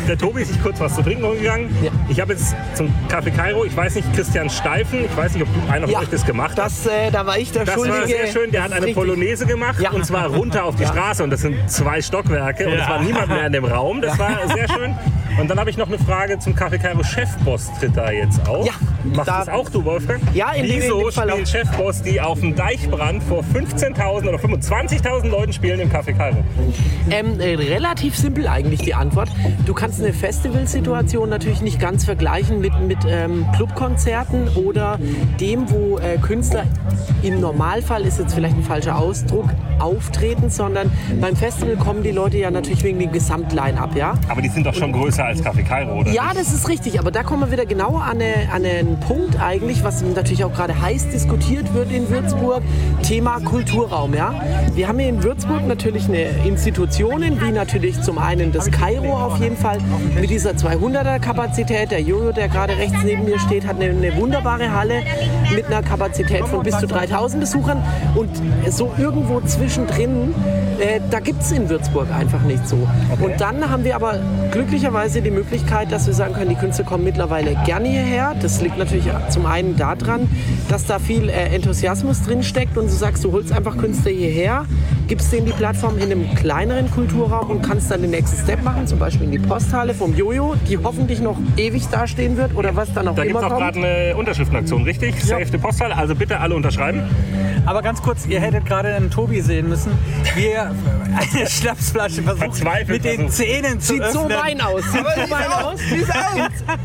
der 0.07 0.17
Tobi 0.17 0.41
ist 0.41 0.53
sich 0.53 0.61
kurz 0.63 0.79
was 0.79 0.95
zu 0.95 1.01
trinken 1.01 1.31
gegangen. 1.33 1.69
Ich 2.09 2.19
habe 2.19 2.33
jetzt 2.33 2.55
zum 2.75 2.87
Café 3.09 3.29
Kairo, 3.31 3.65
ich 3.65 3.75
weiß 3.75 3.95
nicht, 3.95 4.13
Christian 4.15 4.49
Steifen, 4.49 5.05
ich 5.05 5.15
weiß 5.17 5.33
nicht, 5.33 5.43
ob 5.43 5.49
du 5.53 5.71
einer 5.71 5.87
von 5.87 5.95
euch 6.01 6.09
das 6.09 6.25
gemacht 6.25 6.57
hast. 6.59 6.85
Das, 6.85 6.91
äh, 6.93 7.11
da 7.11 7.25
war 7.25 7.37
ich 7.37 7.51
der 7.51 7.65
Das 7.65 7.75
Schuldige. 7.75 7.97
war 7.97 8.07
sehr 8.07 8.27
schön. 8.27 8.51
Der 8.51 8.61
Das 8.61 8.71
hat 8.71 8.77
eine 8.77 8.85
richtig. 8.87 8.95
Polonaise 8.95 9.45
gemacht 9.45 9.79
Ja. 9.79 9.91
und 9.91 10.05
zwar 10.05 10.27
runter 10.27 10.65
auf 10.65 10.75
die 10.75 10.85
Straße. 10.85 11.23
Und 11.23 11.29
das 11.31 11.41
sind 11.41 11.69
zwei 11.69 12.01
Stockwerke 12.01 12.67
und 12.67 12.73
es 12.73 12.87
war 12.89 13.01
niemand 13.01 13.27
mehr 13.27 13.45
in 13.47 13.53
dem 13.53 13.65
Raum. 13.65 14.01
Das 14.01 14.17
war 14.17 14.31
sehr 14.53 14.67
schön. 14.69 14.95
Und 15.39 15.49
dann 15.49 15.59
habe 15.59 15.69
ich 15.69 15.77
noch 15.77 15.87
eine 15.87 15.97
Frage 15.97 16.37
zum 16.39 16.53
Café 16.53 16.77
Kairo. 16.77 17.03
Chefboss 17.03 17.69
tritt 17.79 17.95
da 17.95 18.11
jetzt 18.11 18.47
auf. 18.47 18.65
Ja, 18.65 18.73
Machst 19.03 19.27
da- 19.29 19.39
das 19.39 19.49
auch 19.49 19.69
du, 19.69 19.83
Wolfgang? 19.85 20.21
Ja, 20.33 20.51
in 20.51 20.63
dem- 20.65 20.75
in 20.75 20.81
Wieso 20.83 20.99
dem 21.03 21.11
Fall 21.11 21.29
spielen 21.29 21.43
auch. 21.43 21.49
Chefboss, 21.49 22.01
die 22.03 22.21
auf 22.21 22.39
dem 22.39 22.55
Deichbrand 22.55 23.23
vor 23.23 23.43
15.000 23.43 24.27
oder 24.29 24.37
25.000 24.39 25.29
Leuten 25.31 25.53
spielen 25.53 25.79
im 25.79 25.89
Café 25.91 26.13
Kairo? 26.15 26.37
Ähm, 27.09 27.39
äh, 27.39 27.55
relativ 27.55 28.15
simpel 28.15 28.47
eigentlich 28.47 28.81
die 28.81 28.93
Antwort. 28.93 29.29
Du 29.65 29.73
kannst 29.73 29.99
eine 30.01 30.13
Festivalsituation 30.13 31.29
natürlich 31.29 31.61
nicht 31.61 31.79
ganz 31.79 32.05
vergleichen 32.05 32.59
mit, 32.61 32.79
mit 32.81 32.99
ähm, 33.07 33.45
Clubkonzerten 33.55 34.49
oder 34.49 34.99
dem, 35.39 35.69
wo 35.71 35.97
äh, 35.97 36.17
Künstler 36.17 36.65
im 37.23 37.39
Normalfall, 37.39 38.01
ist 38.03 38.19
jetzt 38.19 38.33
vielleicht 38.35 38.55
ein 38.55 38.63
falscher 38.63 38.97
Ausdruck, 38.97 39.49
auftreten, 39.79 40.49
sondern 40.51 40.91
beim 41.19 41.35
Festival 41.35 41.75
kommen 41.75 42.03
die 42.03 42.11
Leute 42.11 42.37
ja 42.37 42.51
natürlich 42.51 42.83
wegen 42.83 42.99
dem 42.99 43.11
Gesamtline-up, 43.11 43.95
ja? 43.95 44.13
Aber 44.29 44.41
die 44.41 44.49
sind 44.49 44.65
doch 44.67 44.75
schon 44.75 44.91
größer 44.91 45.20
als 45.25 45.43
Café 45.43 45.63
Kairo, 45.63 45.99
oder? 45.99 46.11
Ja, 46.11 46.31
das 46.33 46.53
ist 46.53 46.67
richtig, 46.69 46.99
aber 46.99 47.11
da 47.11 47.23
kommen 47.23 47.43
wir 47.43 47.51
wieder 47.51 47.65
genau 47.65 47.97
an, 47.97 48.21
eine, 48.21 48.51
an 48.51 48.65
einen 48.65 48.99
Punkt 48.99 49.39
eigentlich, 49.41 49.83
was 49.83 50.01
natürlich 50.01 50.43
auch 50.43 50.53
gerade 50.53 50.79
heiß 50.79 51.09
diskutiert 51.09 51.73
wird 51.73 51.91
in 51.91 52.09
Würzburg, 52.09 52.63
Thema 53.03 53.39
Kulturraum. 53.39 54.13
Ja? 54.13 54.33
Wir 54.73 54.87
haben 54.87 54.99
hier 54.99 55.09
in 55.09 55.23
Würzburg 55.23 55.67
natürlich 55.67 56.07
eine 56.07 56.23
Institutionen, 56.45 57.41
wie 57.41 57.51
natürlich 57.51 58.01
zum 58.01 58.17
einen 58.17 58.51
das 58.51 58.71
Kairo 58.71 59.13
auf 59.13 59.39
jeden 59.39 59.57
Fall 59.57 59.77
mit 60.19 60.29
dieser 60.29 60.51
200er 60.51 61.19
Kapazität. 61.19 61.91
Der 61.91 62.01
Jojo, 62.01 62.31
der 62.31 62.47
gerade 62.47 62.77
rechts 62.77 62.97
neben 63.03 63.25
mir 63.25 63.39
steht, 63.39 63.65
hat 63.65 63.75
eine, 63.75 63.89
eine 63.89 64.15
wunderbare 64.15 64.71
Halle 64.71 65.03
mit 65.55 65.65
einer 65.65 65.81
Kapazität 65.81 66.45
von 66.47 66.63
bis 66.63 66.77
zu 66.77 66.87
3000 66.87 67.41
Besuchern 67.41 67.83
und 68.15 68.29
so 68.69 68.91
irgendwo 68.97 69.41
zwischendrin, 69.41 70.33
äh, 70.79 70.99
da 71.09 71.19
gibt 71.19 71.41
es 71.41 71.51
in 71.51 71.69
Würzburg 71.69 72.07
einfach 72.11 72.41
nicht 72.41 72.67
so. 72.67 72.87
Und 73.19 73.39
dann 73.39 73.69
haben 73.69 73.83
wir 73.83 73.95
aber 73.95 74.19
glücklicherweise 74.51 75.10
die 75.19 75.31
Möglichkeit, 75.31 75.91
dass 75.91 76.07
wir 76.07 76.13
sagen 76.13 76.33
können, 76.33 76.49
die 76.49 76.55
Künstler 76.55 76.85
kommen 76.85 77.03
mittlerweile 77.03 77.57
gerne 77.65 77.89
hierher. 77.89 78.33
Das 78.41 78.61
liegt 78.61 78.77
natürlich 78.77 79.09
zum 79.29 79.45
einen 79.45 79.75
daran, 79.75 80.29
dass 80.69 80.85
da 80.85 80.99
viel 80.99 81.27
äh, 81.27 81.53
Enthusiasmus 81.53 82.21
drin 82.21 82.43
steckt 82.43 82.77
und 82.77 82.85
du 82.85 82.93
sagst, 82.93 83.25
du 83.25 83.33
holst 83.33 83.51
einfach 83.51 83.77
Künstler 83.77 84.11
hierher, 84.11 84.65
gibst 85.09 85.33
denen 85.33 85.47
die 85.47 85.51
Plattform 85.51 85.97
in 85.97 86.03
einem 86.03 86.33
kleineren 86.35 86.89
Kulturraum 86.89 87.49
und 87.49 87.61
kannst 87.61 87.91
dann 87.91 88.01
den 88.01 88.11
nächsten 88.11 88.41
Step 88.41 88.63
machen, 88.63 88.87
zum 88.87 88.99
Beispiel 88.99 89.25
in 89.25 89.31
die 89.31 89.39
Posthalle 89.39 89.93
vom 89.93 90.15
Jojo, 90.15 90.55
die 90.69 90.77
hoffentlich 90.77 91.19
noch 91.19 91.37
ewig 91.57 91.89
dastehen 91.89 92.37
wird 92.37 92.55
oder 92.55 92.73
was 92.77 92.93
dann 92.93 93.09
auch 93.09 93.15
Da 93.15 93.23
gibt 93.23 93.35
immer 93.35 93.45
es 93.45 93.51
auch 93.51 93.57
gerade 93.57 93.79
eine 93.79 94.15
Unterschriftenaktion, 94.15 94.83
richtig? 94.83 95.21
Save 95.21 95.47
the 95.51 95.57
Postal. 95.57 95.91
Also 95.91 96.15
bitte 96.15 96.39
alle 96.39 96.55
unterschreiben. 96.55 97.03
Aber 97.65 97.81
ganz 97.81 98.01
kurz, 98.01 98.25
ihr 98.25 98.39
hättet 98.39 98.65
gerade 98.65 98.93
den 98.93 99.09
Tobi 99.09 99.41
sehen 99.41 99.69
müssen, 99.69 99.91
wie 100.35 100.47
er 100.47 100.71
eine 101.33 101.47
Schnapsflasche 101.47 102.21
versucht 102.23 102.57
Verzweifelt 102.57 102.89
mit 102.89 103.05
den 103.05 103.29
versucht. 103.29 103.47
Zähnen 103.47 103.79
zu 103.79 103.93
Sieht 103.93 104.03
so 104.11 104.23
öffnen. 104.25 104.37
Wein 104.37 104.61
aus. 104.61 104.83
Sieht 104.91 105.05
so 105.05 105.31
Wein 105.31 105.51
aus. 105.51 105.79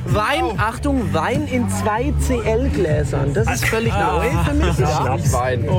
Wein, 0.06 0.44
Achtung, 0.58 1.12
Wein 1.12 1.46
in 1.48 1.68
zwei 1.68 2.12
CL-Gläsern. 2.26 3.34
Das 3.34 3.50
ist 3.50 3.64
völlig 3.66 3.92
neu 3.92 4.28
für 4.44 4.54
mich. 4.54 4.78
Ja. 4.78 5.00
Schnapswein. 5.02 5.64
So, 5.66 5.72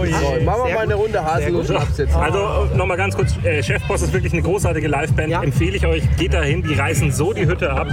machen 0.44 0.62
wir 0.66 0.74
mal 0.74 0.80
eine. 0.84 0.98
Runde 0.98 1.24
Haselnuss-Schnaps 1.24 1.98
jetzt. 1.98 2.16
Also 2.16 2.75
nochmal 2.75 2.98
ganz 2.98 3.16
kurz, 3.16 3.36
äh, 3.44 3.62
Chefboss 3.62 4.01
ist 4.01 4.13
wirklich 4.13 4.34
eine 4.34 4.42
großartige 4.42 4.88
Liveband. 4.88 5.30
Ja. 5.30 5.44
Empfehle 5.44 5.77
ich 5.77 5.86
euch, 5.86 6.04
geht 6.18 6.34
dahin, 6.34 6.63
die 6.63 6.74
reißen 6.74 7.12
so 7.12 7.34
die 7.34 7.46
Hütte 7.46 7.72
ab. 7.72 7.88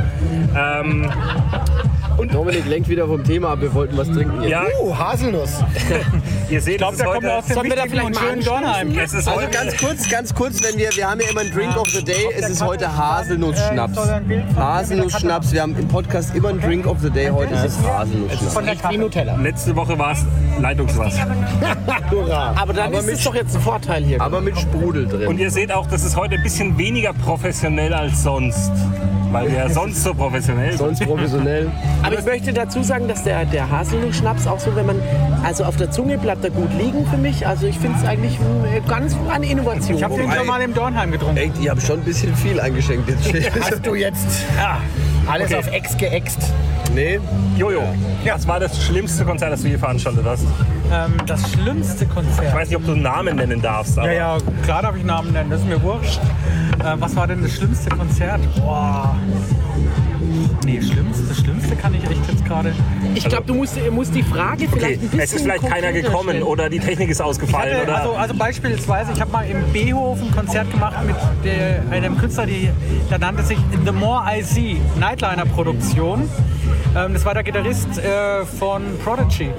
Ähm, 0.57 1.11
Dominik 2.29 2.67
lenkt 2.67 2.89
wieder 2.89 3.07
vom 3.07 3.23
Thema 3.25 3.51
ab, 3.51 3.61
wir 3.61 3.73
wollten 3.75 3.97
was 3.97 4.09
trinken. 4.11 4.43
Ja, 4.45 4.65
Uh, 4.83 4.97
Haselnuss. 4.97 5.63
ihr 6.51 6.61
seht, 6.61 6.73
Ich 6.75 6.79
glaube, 6.79 6.95
es 6.95 6.99
da 6.99 7.05
ist 7.05 7.11
kommen 7.13 7.23
wir 7.27 7.33
aus 7.39 7.45
heute, 7.45 7.49
dem 7.49 7.55
Sollen 7.55 7.69
wir 7.71 7.77
da 7.77 7.83
und 7.83 7.91
vielleicht 7.91 8.15
mal 8.15 8.29
schönen 8.29 8.45
Dornheim. 8.45 8.99
es 8.99 9.15
ist 9.15 9.29
Also 9.29 9.41
ganz 9.51 9.77
kurz, 9.79 10.09
ganz 10.11 10.35
kurz, 10.35 10.63
wenn 10.63 10.79
wir, 10.79 10.91
wir 10.95 11.11
haben 11.11 11.21
ja 11.21 11.29
immer 11.31 11.41
einen 11.41 11.53
Drink 11.53 11.77
of 11.77 11.89
the 11.89 12.03
Day, 12.05 12.27
es 12.37 12.49
ist 12.49 12.63
heute 12.65 12.97
Haselnussschnaps. 12.97 13.99
Haselnussschnaps, 14.57 15.53
wir 15.53 15.63
haben 15.63 15.77
im 15.79 15.89
Podcast 15.89 16.35
immer 16.35 16.49
einen 16.51 16.61
Drink 16.61 16.87
of 16.87 16.99
the 17.03 17.11
Day, 17.11 17.29
heute 17.29 17.55
ist 17.55 17.65
es 17.65 17.79
Haselnussschnaps. 17.87 18.53
Von 18.55 18.65
der. 18.67 18.75
Nutella. 18.99 19.37
letzte 19.37 19.75
Woche 19.77 19.99
war 19.99 20.13
es 20.13 20.25
Leitungswasser. 20.61 21.27
Hurra. 22.11 22.55
Aber 22.57 22.73
dann 22.73 22.87
Aber 22.89 22.99
ist 23.01 23.07
mit- 23.07 23.15
es 23.17 23.25
doch 23.25 23.35
jetzt 23.35 23.55
ein 23.57 23.63
Vorteil 23.63 24.05
hier. 24.05 24.21
Aber 24.21 24.41
mit 24.41 24.59
Sprudel 24.59 25.07
drin. 25.09 25.27
Und 25.29 25.39
ihr 25.39 25.51
seht 25.51 25.73
auch, 25.73 25.87
das 25.87 26.05
ist 26.05 26.17
heute 26.17 26.35
ein 26.37 26.43
bisschen 26.43 26.77
weniger 26.79 27.13
professionell 27.13 27.93
als 27.95 28.23
sonst. 28.23 28.71
Weil 29.35 29.51
wir 29.51 29.59
ja 29.59 29.69
sonst 29.81 30.03
so 30.03 30.15
professionell 30.15 30.71
sind. 30.71 30.79
Sonst 30.79 31.01
professionell. 31.05 31.71
Aber 32.03 32.19
ich 32.19 32.25
möchte 32.25 32.53
dazu 32.53 32.83
sagen, 32.83 33.09
dass 33.09 33.25
der, 33.25 33.45
der 33.45 33.69
Haselnuss-Schnaps 33.71 34.47
auch 34.47 34.61
so, 34.61 34.75
wenn 34.77 34.87
man, 34.87 35.03
also 35.43 35.65
auf 35.65 35.77
der 35.77 35.91
Zunge 35.91 36.19
bleibt 36.19 36.45
er 36.45 36.51
gut 36.51 36.73
liegen 36.79 37.07
für 37.07 37.17
mich. 37.17 37.47
Also 37.47 37.67
ich 37.67 37.79
finde 37.79 37.99
es 38.01 38.07
eigentlich 38.09 38.39
äh, 38.73 38.81
ganz 38.89 39.17
eine 39.31 39.47
Innovation. 39.47 39.97
Ich 39.97 40.03
habe 40.05 40.15
den 40.17 40.31
schon 40.31 40.47
mal 40.47 40.61
im 40.63 40.73
Dornheim 40.73 41.11
getrunken. 41.11 41.37
Echt, 41.37 41.53
ich 41.61 41.69
habe 41.69 41.81
schon 41.81 41.99
ein 42.01 42.05
bisschen 42.05 42.35
viel 42.37 42.61
eingeschenkt 42.61 43.09
jetzt. 43.09 43.55
Hast 43.61 43.85
du 43.85 43.95
jetzt 43.95 44.45
alles 45.31 45.47
Okay. 45.51 45.57
auf 45.57 45.73
Ex 45.73 45.97
geäxt? 45.97 46.39
nee, 46.95 47.19
Jojo, 47.57 47.83
was 48.25 48.47
war 48.47 48.61
das 48.61 48.81
schlimmste 48.83 49.25
Konzert, 49.25 49.53
das 49.53 49.63
du 49.63 49.69
je 49.69 49.79
veranstaltet 49.79 50.25
hast? 50.25 50.45
Ähm, 50.93 51.15
das 51.27 51.51
schlimmste 51.53 52.05
Ich 52.05 52.11
Konzert. 52.11 52.55
weiß 52.55 52.69
nicht, 52.69 52.77
ob 52.77 52.85
du 52.85 52.93
einen 52.93 53.03
Namen 53.03 53.37
nennen 53.37 53.61
darfst. 53.63 53.99
Aber 53.99 54.13
Ja, 54.13 54.37
ja, 54.37 54.39
klar 54.65 54.83
darf 54.83 54.97
ich 54.97 55.05
Namen 55.05 55.33
nennen, 55.33 55.51
das 55.51 55.61
ist 55.61 55.67
mir 55.69 55.83
wurscht. 55.83 56.21
Äh, 56.81 56.95
was 56.99 57.17
war 57.17 57.27
denn 57.27 57.43
das 57.43 57.53
schlimmste 57.53 57.91
Konzert? 57.91 58.41
Boah. 58.57 59.17
Nee, 60.65 60.81
schlimmste, 60.81 61.25
das 61.29 61.39
Schlimmste 61.39 61.77
kann 61.77 61.95
ich 61.95 62.03
echt 62.05 62.29
jetzt 62.31 62.45
gerade. 62.47 62.73
ich 63.15 63.29
glaube, 63.29 63.45
du 63.47 63.55
musst, 63.55 63.77
musst 63.91 64.15
die 64.15 64.23
Frage 64.23 64.67
vielleicht 64.69 64.75
Okay, 64.75 64.95
ein 64.95 65.01
bisschen 65.01 65.21
es 65.21 65.33
ist 65.35 65.43
vielleicht 65.43 65.67
keiner 65.69 65.93
gekommen 65.93 66.31
stellen. 66.31 66.43
oder 66.43 66.71
die 66.71 66.79
Technik 66.79 67.11
ist 67.11 67.21
ausgefallen. 67.21 67.75
hatte, 67.77 67.83
oder 67.85 67.97
also, 67.99 68.15
also 68.15 68.35
beispielsweise, 68.35 69.13
ich 69.13 69.21
habe 69.21 69.31
mal 69.31 69.43
im 69.47 69.63
Behof 69.73 70.21
ein 70.23 70.31
Konzert 70.35 70.71
gemacht 70.71 70.97
mit 71.07 71.17
der, 71.45 71.83
einem 71.91 72.17
Künstler, 72.19 72.47
die, 72.47 72.71
der 73.11 73.19
nannte 73.19 73.43
sich 73.43 73.59
The 73.85 73.93
More 73.93 74.23
I 74.39 74.43
See, 74.43 74.77
Nightliner-Produktion. 74.99 76.29
Ähm, 76.97 77.13
das 77.13 77.25
war 77.25 77.35
der 77.35 77.43
Gitarrist 77.43 77.99
äh, 77.99 78.45
von 78.59 78.83
Prodigy. 79.05 79.51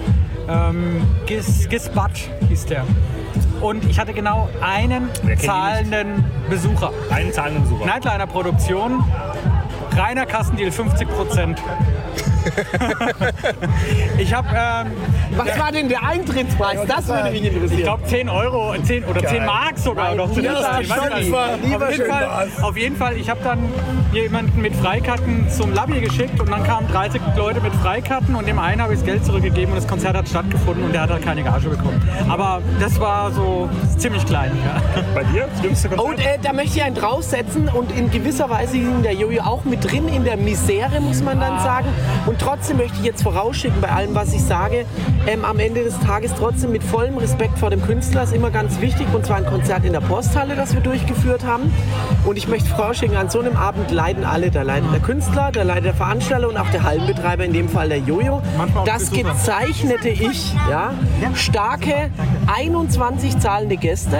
Ähm, 0.47 1.01
Gis, 1.25 1.67
Gis 1.69 1.89
Butt 1.89 2.11
hieß 2.49 2.65
der. 2.65 2.83
Und 3.61 3.83
ich 3.85 3.99
hatte 3.99 4.13
genau 4.13 4.49
einen 4.61 5.09
zahlenden 5.37 6.23
Besucher. 6.49 6.91
einen 7.09 7.31
zahlenden 7.33 7.63
Besucher. 7.63 7.85
Nightliner-Produktion, 7.85 9.03
reiner 9.95 10.25
Kassendeal, 10.25 10.71
50 10.71 11.07
Prozent. 11.09 11.61
ich 14.17 14.33
habe 14.33 14.47
ähm, 14.49 14.91
Was 15.35 15.59
war 15.59 15.71
denn 15.71 15.89
der 15.89 16.03
Eintrittspreis? 16.03 16.79
Das 16.87 17.07
würde 17.07 17.31
mich 17.31 17.43
interessieren. 17.43 17.79
ich 17.79 17.83
glaube 17.83 18.03
10 18.05 18.29
Euro 18.29 18.75
10 18.81 19.03
oder 19.05 19.23
10 19.25 19.45
Mark 19.45 19.77
sogar 19.77 20.15
noch 20.15 20.31
zu 20.31 20.41
der 20.41 20.55
Zeit. 20.61 20.91
Auf, 20.91 21.11
jeden 21.11 21.31
Fall, 21.31 22.27
war's. 22.27 22.63
auf 22.63 22.77
jeden 22.77 22.95
Fall, 22.95 23.17
ich 23.17 23.29
habe 23.29 23.39
dann 23.43 23.59
jemanden 24.13 24.61
mit 24.61 24.75
Freikarten 24.75 25.49
zum 25.49 25.73
Labby 25.73 26.01
geschickt 26.01 26.39
und 26.39 26.49
dann 26.49 26.63
kamen 26.63 26.87
30 26.87 27.21
Leute 27.35 27.61
mit 27.61 27.73
Freikarten 27.75 28.35
und 28.35 28.47
dem 28.47 28.59
einen 28.59 28.81
habe 28.81 28.93
ich 28.93 28.99
das 28.99 29.05
Geld 29.05 29.25
zurückgegeben 29.25 29.73
und 29.73 29.77
das 29.77 29.87
Konzert 29.87 30.15
hat 30.15 30.27
stattgefunden 30.29 30.85
und 30.85 30.93
der 30.93 31.01
hat 31.01 31.09
halt 31.09 31.23
keine 31.23 31.43
Gage 31.43 31.69
bekommen. 31.69 32.01
Aber 32.29 32.61
das 32.79 32.99
war 32.99 33.31
so 33.31 33.69
ziemlich 33.97 34.25
klein. 34.25 34.51
Ja. 34.63 34.81
Bei 35.13 35.23
dir? 35.23 35.47
Schlimmste 35.59 35.89
Konzert? 35.89 36.07
Und 36.07 36.19
äh, 36.19 36.37
da 36.41 36.53
möchte 36.53 36.77
ich 36.77 36.83
einen 36.83 36.95
draufsetzen 36.95 37.69
und 37.69 37.91
in 37.97 38.09
gewisser 38.11 38.49
Weise 38.49 38.73
ging 38.73 39.03
der 39.03 39.13
Jojo 39.13 39.41
auch 39.41 39.63
mit 39.65 39.83
drin 39.89 40.07
in 40.07 40.23
der 40.23 40.37
Misere, 40.37 41.01
muss 41.01 41.21
man 41.21 41.39
dann 41.39 41.59
sagen. 41.61 41.87
Und 42.25 42.34
trotzdem 42.39 42.77
möchte 42.77 42.97
ich 42.99 43.05
jetzt 43.05 43.23
vorausschicken 43.23 43.81
bei 43.81 43.89
allem, 43.89 44.15
was 44.15 44.33
ich 44.33 44.43
sage, 44.43 44.85
ähm, 45.27 45.45
am 45.45 45.59
Ende 45.59 45.83
des 45.83 45.99
Tages 45.99 46.33
trotzdem 46.37 46.71
mit 46.71 46.83
vollem 46.83 47.17
Respekt 47.17 47.57
vor 47.57 47.69
dem 47.69 47.81
Künstler 47.81 48.23
ist 48.23 48.33
immer 48.33 48.51
ganz 48.51 48.79
wichtig 48.81 49.07
und 49.13 49.25
zwar 49.25 49.37
ein 49.37 49.45
Konzert 49.45 49.85
in 49.85 49.93
der 49.93 50.01
Posthalle, 50.01 50.55
das 50.55 50.73
wir 50.73 50.81
durchgeführt 50.81 51.45
haben. 51.45 51.73
Und 52.25 52.37
ich 52.37 52.47
möchte 52.47 52.69
vorausschicken, 52.69 53.17
an 53.17 53.29
so 53.29 53.39
einem 53.39 53.55
Abend 53.55 53.91
leiden 53.91 54.23
alle. 54.23 54.51
Da 54.51 54.61
leidet 54.61 54.91
der 54.91 54.99
Künstler, 54.99 55.51
da 55.51 55.63
leidet 55.63 55.85
der 55.85 55.93
Veranstalter 55.93 56.49
und 56.49 56.57
auch 56.57 56.69
der 56.69 56.83
Hallenbetreiber, 56.83 57.45
in 57.45 57.53
dem 57.53 57.69
Fall 57.69 57.89
der 57.89 57.99
Jojo. 57.99 58.41
Das 58.85 59.11
gezeichnete 59.11 60.09
ich, 60.09 60.53
ja, 60.69 60.93
starke 61.33 62.09
21 62.47 63.39
zahlende 63.39 63.77
Gäste. 63.77 64.17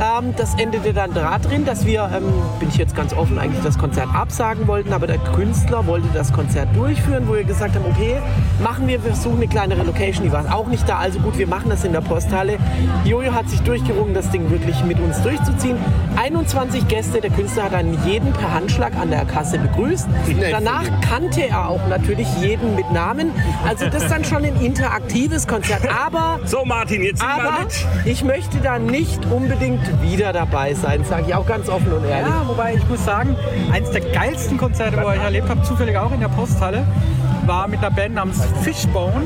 Ähm, 0.00 0.34
das 0.36 0.54
endete 0.54 0.92
dann 0.92 1.14
darin, 1.14 1.64
dass 1.64 1.86
wir, 1.86 2.10
ähm, 2.14 2.24
bin 2.58 2.68
ich 2.68 2.76
jetzt 2.76 2.96
ganz 2.96 3.12
offen, 3.12 3.38
eigentlich 3.38 3.62
das 3.62 3.78
Konzert 3.78 4.08
absagen 4.14 4.66
wollten, 4.66 4.92
aber 4.92 5.06
der 5.06 5.18
Künstler 5.18 5.86
wollte 5.86 6.08
das 6.14 6.32
Konzert 6.32 6.74
durchführen, 6.74 7.28
wo 7.28 7.34
wir 7.42 7.48
gesagt 7.48 7.74
haben, 7.74 7.84
okay, 7.86 8.18
machen 8.62 8.86
wir, 8.86 9.04
wir 9.04 9.14
suchen 9.14 9.36
eine 9.36 9.48
kleinere 9.48 9.82
Location, 9.82 10.24
die 10.24 10.32
war 10.32 10.54
auch 10.54 10.68
nicht 10.68 10.88
da, 10.88 10.98
also 10.98 11.18
gut, 11.18 11.36
wir 11.38 11.48
machen 11.48 11.70
das 11.70 11.84
in 11.84 11.92
der 11.92 12.00
Posthalle. 12.00 12.58
Jojo 13.04 13.32
hat 13.32 13.48
sich 13.48 13.60
durchgerungen, 13.62 14.14
das 14.14 14.30
Ding 14.30 14.50
wirklich 14.50 14.82
mit 14.84 15.00
uns 15.00 15.20
durchzuziehen. 15.22 15.76
21 16.16 16.86
Gäste, 16.86 17.20
der 17.20 17.30
Künstler 17.30 17.64
hat 17.64 17.74
einen 17.74 17.98
jeden 18.06 18.32
per 18.32 18.52
Handschlag 18.54 18.94
an 18.94 19.10
der 19.10 19.24
Kasse 19.24 19.58
begrüßt. 19.58 20.06
Danach 20.50 20.84
kannte 21.00 21.48
er 21.48 21.68
auch 21.68 21.80
natürlich 21.88 22.28
jeden 22.40 22.76
mit 22.76 22.90
Namen. 22.92 23.32
Also 23.66 23.88
das 23.88 24.04
ist 24.04 24.12
dann 24.12 24.24
schon 24.24 24.44
ein 24.44 24.60
interaktives 24.60 25.48
Konzert. 25.48 25.82
Aber 25.90 26.38
so, 26.44 26.64
Martin, 26.64 27.02
jetzt 27.02 27.20
sind 27.20 27.28
wir 27.28 27.44
aber 27.44 27.64
mit. 27.64 27.86
ich 28.04 28.22
möchte 28.22 28.58
da 28.58 28.78
nicht 28.78 29.20
unbedingt 29.26 29.80
wieder 30.02 30.32
dabei 30.32 30.74
sein, 30.74 31.04
sage 31.04 31.24
ich 31.28 31.34
auch 31.34 31.46
ganz 31.46 31.68
offen 31.68 31.92
und 31.92 32.04
ehrlich. 32.04 32.28
Ja, 32.28 32.46
wobei 32.46 32.74
ich 32.74 32.88
muss 32.88 33.04
sagen, 33.04 33.36
eines 33.72 33.90
der 33.90 34.02
geilsten 34.02 34.58
Konzerte, 34.58 35.02
wo 35.02 35.10
ich 35.10 35.20
erlebt 35.20 35.48
habe, 35.48 35.62
zufällig 35.62 35.96
auch 35.96 36.12
in 36.12 36.20
der 36.20 36.28
Posthalle, 36.28 36.84
war 37.46 37.68
mit 37.68 37.80
einer 37.80 37.90
Band 37.90 38.14
namens 38.14 38.40
Fishbone. 38.62 39.22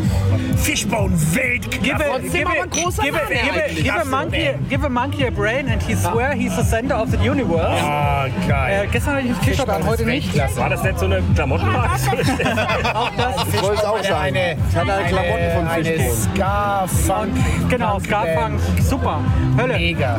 Fishbone 0.57 1.13
Welt. 1.35 1.71
Give 1.83 1.95
a, 1.95 2.19
give, 2.19 2.47
a, 2.47 2.67
give, 2.67 2.87
a, 2.89 3.03
give, 3.03 3.17
a, 3.17 3.69
give, 3.75 3.95
a 3.95 4.05
monkey, 4.05 4.51
give 4.69 4.85
a 4.85 4.89
monkey 4.89 5.27
a 5.27 5.31
brain 5.31 5.69
and 5.69 5.83
he 5.83 5.95
swear 5.95 6.35
he's 6.35 6.57
the 6.57 6.63
center 6.63 6.95
of 6.95 7.11
the 7.11 7.19
universe. 7.19 7.81
Ah, 7.83 8.27
geil. 8.49 8.85
Äh, 8.85 8.87
gestern 8.89 9.15
hatte 9.17 9.27
ich 9.27 9.35
ein 9.35 9.41
T-Shirt 9.41 9.69
an, 9.69 9.87
heute 9.87 10.05
nicht. 10.05 10.37
War 10.57 10.71
das 10.71 10.83
nicht 10.83 10.99
so 10.99 11.07
eine 11.07 11.23
Klamottenmarke? 11.35 11.91
Auch 12.95 13.11
das. 13.17 13.55
ich 13.55 13.63
wollte 13.63 13.75
es 13.77 13.85
auch 13.85 14.03
sagen. 14.03 14.37
Eine, 14.37 14.57
ich 14.71 14.77
hatte 14.77 14.93
eine 14.93 15.09
Klamotten 15.09 15.51
von 15.55 15.69
eine 15.69 15.85
Fishbone. 15.85 16.37
Ska-Funk. 16.37 17.33
Genau, 17.69 17.99
Scarfunk, 18.01 18.61
super. 18.81 19.21
Hölle. 19.57 19.75
Mega. 19.75 20.19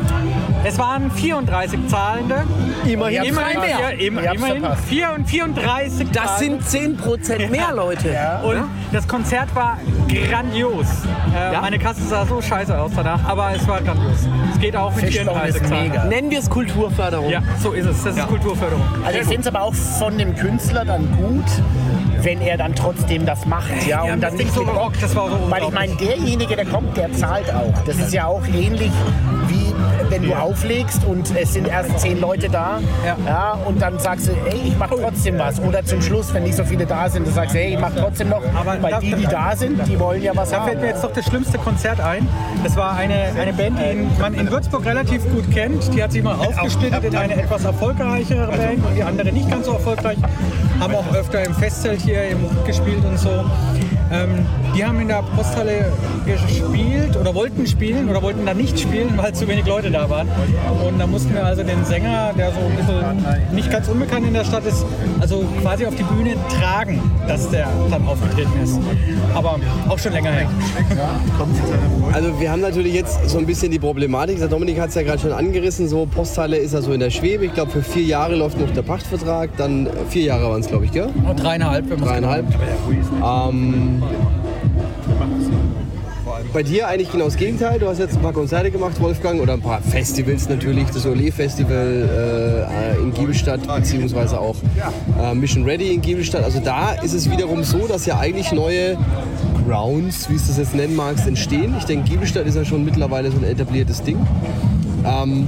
Es 0.64 0.76
waren 0.78 1.10
34 1.10 1.86
Zahlende. 1.88 2.42
Immerhin, 2.84 3.22
Immerhin, 3.24 3.52
verpasst. 3.60 3.80
ja, 3.80 3.88
immer, 3.90 4.32
immerhin 4.32 4.60
verpasst. 4.60 4.84
4 4.86 5.12
und 5.16 5.28
34 5.28 6.10
Das 6.10 6.24
Zahlende. 6.38 6.62
sind 6.64 7.00
10% 7.00 7.48
mehr 7.50 7.72
Leute. 7.74 8.08
Und 8.44 8.64
das 8.92 9.06
Konzert 9.06 9.54
war 9.54 9.78
grandios. 10.28 10.86
Äh, 11.34 11.52
Ja? 11.54 11.60
Meine 11.60 11.78
Kasse 11.78 12.02
sah 12.02 12.26
so 12.26 12.42
scheiße 12.42 12.76
aus 12.78 12.90
danach, 12.96 13.20
aber 13.24 13.52
es 13.54 13.66
war 13.68 13.80
grandios. 13.80 14.26
Es 14.52 14.58
geht 14.60 14.74
auch 14.76 14.94
mit 14.94 15.04
Fishbone 15.06 15.30
34 15.30 15.62
ist 15.62 15.68
Zahlen. 15.68 15.88
mega. 15.90 16.04
Nennen 16.04 16.30
wir 16.30 16.38
es 16.40 16.50
Kulturförderung. 16.50 17.30
Ja, 17.30 17.40
so 17.62 17.72
ist 17.72 17.86
es. 17.86 18.02
Das 18.02 18.16
ist 18.16 18.26
Kulturförderung. 18.26 18.82
Also 19.04 19.18
ich 19.20 19.24
finde 19.26 19.40
es 19.42 19.46
aber 19.46 19.62
auch 19.62 19.74
von 19.74 20.18
dem 20.18 20.34
Künstler 20.36 20.84
dann 20.84 21.08
gut, 21.16 21.44
wenn 22.22 22.40
er 22.40 22.56
dann 22.56 22.74
trotzdem 22.74 23.24
das 23.24 23.46
macht. 23.46 23.86
Ja, 23.86 24.04
Ja, 24.04 24.12
und 24.14 24.20
das 24.20 24.30
dann 24.30 24.38
nicht 24.38 24.52
so 24.52 24.64
gerockt, 24.64 25.00
das 25.02 25.14
war 25.14 25.30
so 25.30 25.38
Weil 25.48 25.62
ich 25.62 25.70
meine, 25.70 25.94
derjenige, 25.94 26.56
der 26.56 26.66
kommt, 26.66 26.96
der 26.96 27.12
zahlt 27.12 27.52
auch. 27.54 27.74
Das 27.86 27.96
ist 27.96 28.12
ja 28.12 28.26
auch 28.26 28.42
ähnlich 28.48 28.90
wenn 30.08 30.22
du 30.22 30.34
auflegst 30.34 31.04
und 31.04 31.34
es 31.36 31.52
sind 31.54 31.68
erst 31.68 31.98
zehn 32.00 32.20
Leute 32.20 32.48
da. 32.48 32.80
Ja. 33.26 33.58
und 33.66 33.80
dann 33.80 33.98
sagst 33.98 34.28
du, 34.28 34.32
ey, 34.50 34.60
ich 34.68 34.78
mache 34.78 34.94
trotzdem 35.00 35.38
was. 35.38 35.60
Oder 35.60 35.84
zum 35.84 36.00
Schluss, 36.02 36.32
wenn 36.34 36.42
nicht 36.44 36.56
so 36.56 36.64
viele 36.64 36.86
da 36.86 37.08
sind, 37.08 37.26
du 37.26 37.30
sagst, 37.30 37.54
hey, 37.54 37.74
ich 37.74 37.78
mache 37.80 37.94
trotzdem 37.96 38.28
noch. 38.30 38.42
Aber 38.54 38.76
Weil 38.82 38.90
da- 38.92 39.00
die, 39.00 39.14
die 39.14 39.26
da 39.26 39.54
sind, 39.56 39.86
die 39.86 39.98
wollen 39.98 40.22
ja 40.22 40.32
was 40.34 40.50
Da 40.50 40.58
haben. 40.58 40.68
fällt 40.68 40.80
mir 40.80 40.88
jetzt 40.88 41.02
doch 41.04 41.12
das 41.12 41.24
schlimmste 41.26 41.58
Konzert 41.58 42.00
ein. 42.00 42.26
Das 42.64 42.76
war 42.76 42.96
eine, 42.96 43.14
eine 43.40 43.52
Band, 43.52 43.78
die 43.78 44.20
man 44.20 44.34
in 44.34 44.50
Würzburg 44.50 44.84
relativ 44.86 45.22
gut 45.30 45.50
kennt. 45.52 45.92
Die 45.94 46.02
hat 46.02 46.12
sich 46.12 46.22
mal 46.22 46.34
aufgesplittet 46.34 47.04
in 47.04 47.16
eine 47.16 47.34
etwas 47.42 47.64
erfolgreichere 47.64 48.46
Band 48.48 48.84
und 48.86 48.94
die 48.96 49.02
andere 49.02 49.32
nicht 49.32 49.50
ganz 49.50 49.66
so 49.66 49.72
erfolgreich. 49.72 50.18
Haben 50.80 50.94
auch 50.94 51.12
öfter 51.14 51.42
im 51.44 51.54
Festzelt 51.54 52.00
hier 52.00 52.28
im 52.28 52.38
gespielt 52.66 53.04
und 53.04 53.18
so. 53.18 53.44
Ähm, 54.10 54.46
die 54.74 54.84
haben 54.84 55.00
in 55.00 55.08
der 55.08 55.22
Posthalle 55.36 55.92
gespielt 56.24 57.16
oder 57.16 57.34
wollten 57.34 57.66
spielen 57.66 58.08
oder 58.08 58.22
wollten 58.22 58.46
da 58.46 58.54
nicht 58.54 58.78
spielen, 58.78 59.12
weil 59.16 59.34
zu 59.34 59.46
wenig 59.48 59.66
Leute 59.66 59.90
da 59.90 60.08
waren. 60.08 60.28
Und 60.86 60.98
da 60.98 61.06
mussten 61.06 61.34
wir 61.34 61.44
also 61.44 61.62
den 61.62 61.84
Sänger, 61.84 62.32
der 62.36 62.52
so 62.52 62.60
ein 62.60 62.76
bisschen 62.76 63.54
nicht 63.54 63.70
ganz 63.70 63.88
unbekannt 63.88 64.26
in 64.26 64.34
der 64.34 64.44
Stadt 64.44 64.64
ist, 64.66 64.84
also 65.20 65.44
quasi 65.60 65.86
auf 65.86 65.94
die 65.94 66.02
Bühne 66.04 66.36
tragen, 66.58 67.00
dass 67.26 67.50
der 67.50 67.68
dann 67.90 68.06
aufgetreten 68.06 68.52
ist. 68.62 68.78
Aber 69.34 69.56
auch 69.88 69.98
schon 69.98 70.12
länger 70.12 70.30
her. 70.30 70.48
Also 72.12 72.40
wir 72.40 72.50
haben 72.50 72.60
natürlich 72.62 72.94
jetzt 72.94 73.28
so 73.28 73.38
ein 73.38 73.46
bisschen 73.46 73.70
die 73.70 73.78
Problematik, 73.78 74.38
der 74.38 74.48
Dominik 74.48 74.80
hat 74.80 74.88
es 74.90 74.94
ja 74.94 75.02
gerade 75.02 75.18
schon 75.18 75.32
angerissen, 75.32 75.88
so 75.88 76.06
Posthalle 76.06 76.56
ist 76.56 76.72
ja 76.72 76.80
so 76.80 76.92
in 76.92 77.00
der 77.00 77.10
Schwebe. 77.10 77.44
Ich 77.44 77.54
glaube 77.54 77.70
für 77.70 77.82
vier 77.82 78.04
Jahre 78.04 78.36
läuft 78.36 78.58
noch 78.58 78.70
der 78.70 78.82
Pachtvertrag, 78.82 79.50
dann 79.56 79.88
vier 80.08 80.24
Jahre 80.24 80.50
waren 80.50 80.60
es 80.60 80.68
glaube 80.68 80.84
ich, 80.86 80.92
gell? 80.92 81.08
Dreieinhalb, 81.36 81.98
Dreieinhalb. 82.00 82.46
Ähm, 83.22 83.97
bei 86.52 86.62
dir 86.62 86.88
eigentlich 86.88 87.10
genau 87.10 87.26
das 87.26 87.36
Gegenteil. 87.36 87.78
Du 87.78 87.86
hast 87.86 87.98
jetzt 87.98 88.16
ein 88.16 88.22
paar 88.22 88.32
Konzerte 88.32 88.70
gemacht, 88.70 89.00
Wolfgang, 89.00 89.40
oder 89.40 89.52
ein 89.52 89.60
paar 89.60 89.80
Festivals 89.80 90.48
natürlich. 90.48 90.86
Das 90.88 91.06
Olé 91.06 91.32
Festival 91.32 92.66
äh, 92.68 93.00
in 93.00 93.12
Giebelstadt, 93.12 93.60
beziehungsweise 93.66 94.40
auch 94.40 94.56
äh, 95.22 95.34
Mission 95.34 95.64
Ready 95.64 95.92
in 95.94 96.00
Giebelstadt. 96.00 96.44
Also 96.44 96.60
da 96.60 96.92
ist 96.92 97.12
es 97.12 97.30
wiederum 97.30 97.64
so, 97.64 97.86
dass 97.86 98.06
ja 98.06 98.18
eigentlich 98.18 98.52
neue 98.52 98.96
Grounds, 99.66 100.28
wie 100.30 100.34
es 100.34 100.46
das 100.46 100.58
jetzt 100.58 100.74
nennen 100.74 100.96
magst, 100.96 101.26
entstehen. 101.26 101.74
Ich 101.78 101.84
denke, 101.84 102.08
Giebelstadt 102.08 102.46
ist 102.46 102.56
ja 102.56 102.64
schon 102.64 102.84
mittlerweile 102.84 103.30
so 103.30 103.36
ein 103.36 103.44
etabliertes 103.44 104.02
Ding. 104.02 104.18
Ähm, 105.04 105.46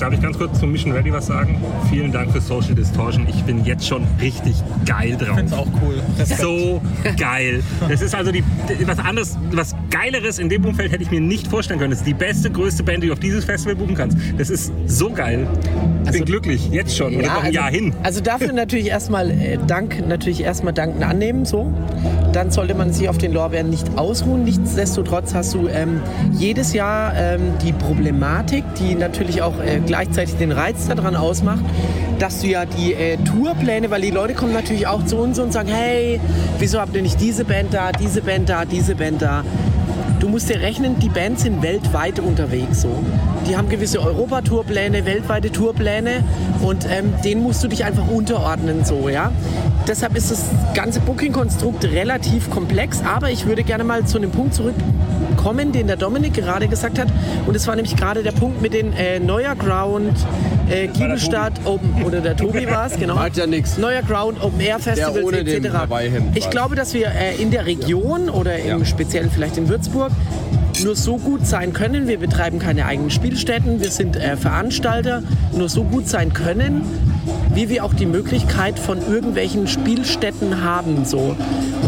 Darf 0.00 0.14
ich 0.14 0.22
ganz 0.22 0.38
kurz 0.38 0.58
zum 0.58 0.72
Mission 0.72 0.92
Ready 0.92 1.12
was 1.12 1.26
sagen? 1.26 1.60
Vielen 1.90 2.10
Dank 2.10 2.32
für 2.32 2.40
Social 2.40 2.74
Distortion. 2.74 3.28
Ich 3.28 3.42
bin 3.44 3.66
jetzt 3.66 3.86
schon 3.86 4.06
richtig 4.18 4.56
geil 4.86 5.14
drauf. 5.14 5.28
Ich 5.28 5.34
finde 5.34 5.52
es 5.52 5.52
auch 5.52 5.66
cool. 5.82 6.02
Respekt. 6.18 6.40
so 6.40 6.80
geil. 7.18 7.62
Das 7.86 8.00
ist 8.00 8.14
also 8.14 8.32
die, 8.32 8.42
was 8.86 8.98
anderes, 8.98 9.36
was 9.52 9.76
Geileres 10.00 10.38
in 10.38 10.48
dem 10.48 10.64
Umfeld 10.64 10.92
hätte 10.92 11.02
ich 11.02 11.10
mir 11.10 11.20
nicht 11.20 11.46
vorstellen 11.46 11.78
können. 11.78 11.90
Das 11.90 11.98
ist 12.00 12.06
die 12.06 12.14
beste, 12.14 12.50
größte 12.50 12.82
Band, 12.82 13.02
die 13.02 13.08
du 13.08 13.12
auf 13.12 13.20
dieses 13.20 13.44
Festival 13.44 13.76
buchen 13.76 13.94
kannst. 13.94 14.16
Das 14.38 14.48
ist 14.48 14.72
so 14.86 15.10
geil. 15.10 15.46
Ich 16.06 16.12
bin 16.12 16.24
glücklich, 16.24 16.70
jetzt 16.70 16.96
schon. 16.96 17.16
Oder 17.16 17.26
noch 17.26 17.36
ein 17.40 17.46
also, 17.46 17.54
Jahr 17.54 17.70
hin. 17.70 17.94
Also 18.02 18.20
dafür 18.22 18.54
natürlich 18.54 18.86
erstmal 18.86 19.30
äh, 19.30 19.58
Dank, 19.66 20.08
natürlich 20.08 20.40
erstmal 20.40 20.72
Danken 20.72 21.02
annehmen, 21.02 21.44
so. 21.44 21.70
Dann 22.32 22.50
sollte 22.50 22.74
man 22.74 22.94
sich 22.94 23.10
auf 23.10 23.18
den 23.18 23.32
Lorbeeren 23.32 23.68
nicht 23.68 23.98
ausruhen. 23.98 24.44
Nichtsdestotrotz 24.44 25.34
hast 25.34 25.52
du 25.52 25.68
ähm, 25.68 26.00
jedes 26.32 26.72
Jahr 26.72 27.12
ähm, 27.14 27.52
die 27.62 27.72
Problematik, 27.72 28.64
die 28.78 28.94
natürlich 28.94 29.42
auch 29.42 29.60
äh, 29.62 29.80
gleichzeitig 29.84 30.36
den 30.36 30.52
Reiz 30.52 30.88
daran 30.88 31.14
ausmacht, 31.14 31.64
dass 32.18 32.40
du 32.40 32.46
ja 32.46 32.64
die 32.64 32.94
äh, 32.94 33.18
Tourpläne, 33.18 33.90
weil 33.90 34.00
die 34.00 34.10
Leute 34.10 34.32
kommen 34.32 34.54
natürlich 34.54 34.86
auch 34.86 35.04
zu 35.04 35.18
uns 35.18 35.38
und 35.38 35.52
sagen, 35.52 35.68
hey, 35.68 36.18
wieso 36.58 36.80
habt 36.80 36.96
ihr 36.96 37.02
nicht 37.02 37.20
diese 37.20 37.44
Band 37.44 37.74
da, 37.74 37.92
diese 37.92 38.22
Band 38.22 38.48
da, 38.48 38.64
diese 38.64 38.94
Band 38.94 39.20
da? 39.20 39.44
Du 40.20 40.28
musst 40.28 40.50
dir 40.50 40.60
rechnen, 40.60 40.98
die 40.98 41.08
Bands 41.08 41.42
sind 41.42 41.62
weltweit 41.62 42.20
unterwegs. 42.20 42.82
So. 42.82 43.02
Die 43.48 43.56
haben 43.56 43.70
gewisse 43.70 44.00
Europatourpläne, 44.00 45.06
weltweite 45.06 45.50
Tourpläne 45.50 46.22
und 46.60 46.86
ähm, 46.90 47.14
denen 47.24 47.42
musst 47.42 47.64
du 47.64 47.68
dich 47.68 47.86
einfach 47.86 48.06
unterordnen. 48.06 48.84
So, 48.84 49.08
ja? 49.08 49.32
Deshalb 49.88 50.14
ist 50.16 50.30
das 50.30 50.44
ganze 50.74 51.00
Booking-Konstrukt 51.00 51.84
relativ 51.86 52.50
komplex, 52.50 53.02
aber 53.02 53.30
ich 53.30 53.46
würde 53.46 53.64
gerne 53.64 53.82
mal 53.82 54.04
zu 54.04 54.18
einem 54.18 54.30
Punkt 54.30 54.54
zurückkommen, 55.40 55.72
den 55.72 55.86
der 55.86 55.96
Dominik 55.96 56.34
gerade 56.34 56.68
gesagt 56.68 56.98
hat. 56.98 57.08
Und 57.46 57.54
es 57.56 57.66
war 57.66 57.74
nämlich 57.76 57.96
gerade 57.96 58.22
der 58.22 58.32
Punkt 58.32 58.60
mit 58.60 58.72
den 58.74 58.92
äh, 58.92 59.18
Neuer 59.18 59.54
Ground, 59.54 60.14
äh, 60.68 60.86
Giebelstadt, 60.88 61.52
Open, 61.64 62.04
oder 62.04 62.20
der 62.20 62.36
Tobi 62.36 62.66
war 62.70 62.86
es, 62.86 62.96
genau. 62.98 63.14
Macht 63.14 63.36
ja 63.36 63.46
nix. 63.46 63.78
Neuer 63.78 64.02
Ground, 64.02 64.42
Open 64.42 64.60
Air 64.60 64.78
Festivals 64.78 65.24
ohne 65.24 65.44
den 65.44 65.64
etc. 65.64 65.76
Ich 66.34 66.50
glaube, 66.50 66.76
dass 66.76 66.94
wir 66.94 67.08
äh, 67.08 67.40
in 67.40 67.50
der 67.50 67.66
Region 67.66 68.28
oder 68.28 68.58
im 68.58 68.80
Ja. 68.80 68.84
Speziellen 68.84 69.30
vielleicht 69.30 69.56
in 69.56 69.68
Würzburg 69.68 70.12
nur 70.84 70.96
so 70.96 71.16
gut 71.16 71.46
sein 71.46 71.72
können. 71.72 72.08
Wir 72.08 72.18
betreiben 72.18 72.58
keine 72.58 72.86
eigenen 72.86 73.10
Spielstätten, 73.10 73.80
wir 73.80 73.90
sind 73.90 74.16
äh, 74.16 74.36
Veranstalter, 74.36 75.22
nur 75.56 75.68
so 75.68 75.84
gut 75.84 76.08
sein 76.08 76.32
können, 76.32 76.82
wie 77.54 77.68
wir 77.68 77.84
auch 77.84 77.94
die 77.94 78.06
Möglichkeit 78.06 78.78
von 78.78 78.98
irgendwelchen 78.98 79.66
Spielstätten 79.66 80.62
haben. 80.62 81.04
So. 81.04 81.36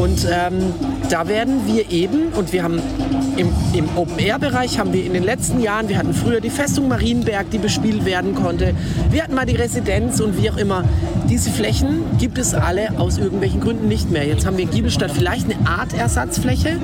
Und 0.00 0.26
ähm, 0.30 0.74
da 1.10 1.28
werden 1.28 1.66
wir 1.66 1.90
eben, 1.90 2.32
und 2.36 2.52
wir 2.52 2.62
haben 2.62 2.80
im, 3.36 3.48
im 3.74 3.88
Open-Air-Bereich 3.96 4.78
haben 4.78 4.92
wir 4.92 5.04
in 5.04 5.12
den 5.12 5.24
letzten 5.24 5.60
Jahren, 5.60 5.88
wir 5.88 5.98
hatten 5.98 6.14
früher 6.14 6.40
die 6.40 6.50
Festung 6.50 6.88
Marienberg, 6.88 7.50
die 7.50 7.58
bespielt 7.58 8.04
werden 8.04 8.34
konnte. 8.34 8.74
Wir 9.10 9.22
hatten 9.22 9.34
mal 9.34 9.46
die 9.46 9.56
Residenz 9.56 10.20
und 10.20 10.40
wie 10.40 10.50
auch 10.50 10.56
immer. 10.56 10.84
Diese 11.28 11.50
Flächen 11.50 12.02
gibt 12.18 12.38
es 12.38 12.54
alle 12.54 12.98
aus 12.98 13.18
irgendwelchen 13.18 13.60
Gründen 13.60 13.88
nicht 13.88 14.10
mehr. 14.10 14.26
Jetzt 14.26 14.46
haben 14.46 14.56
wir 14.56 14.64
in 14.64 14.70
Giebelstadt 14.70 15.10
vielleicht 15.12 15.46
eine 15.50 15.68
Art 15.68 15.94
Ersatzfläche, 15.94 16.78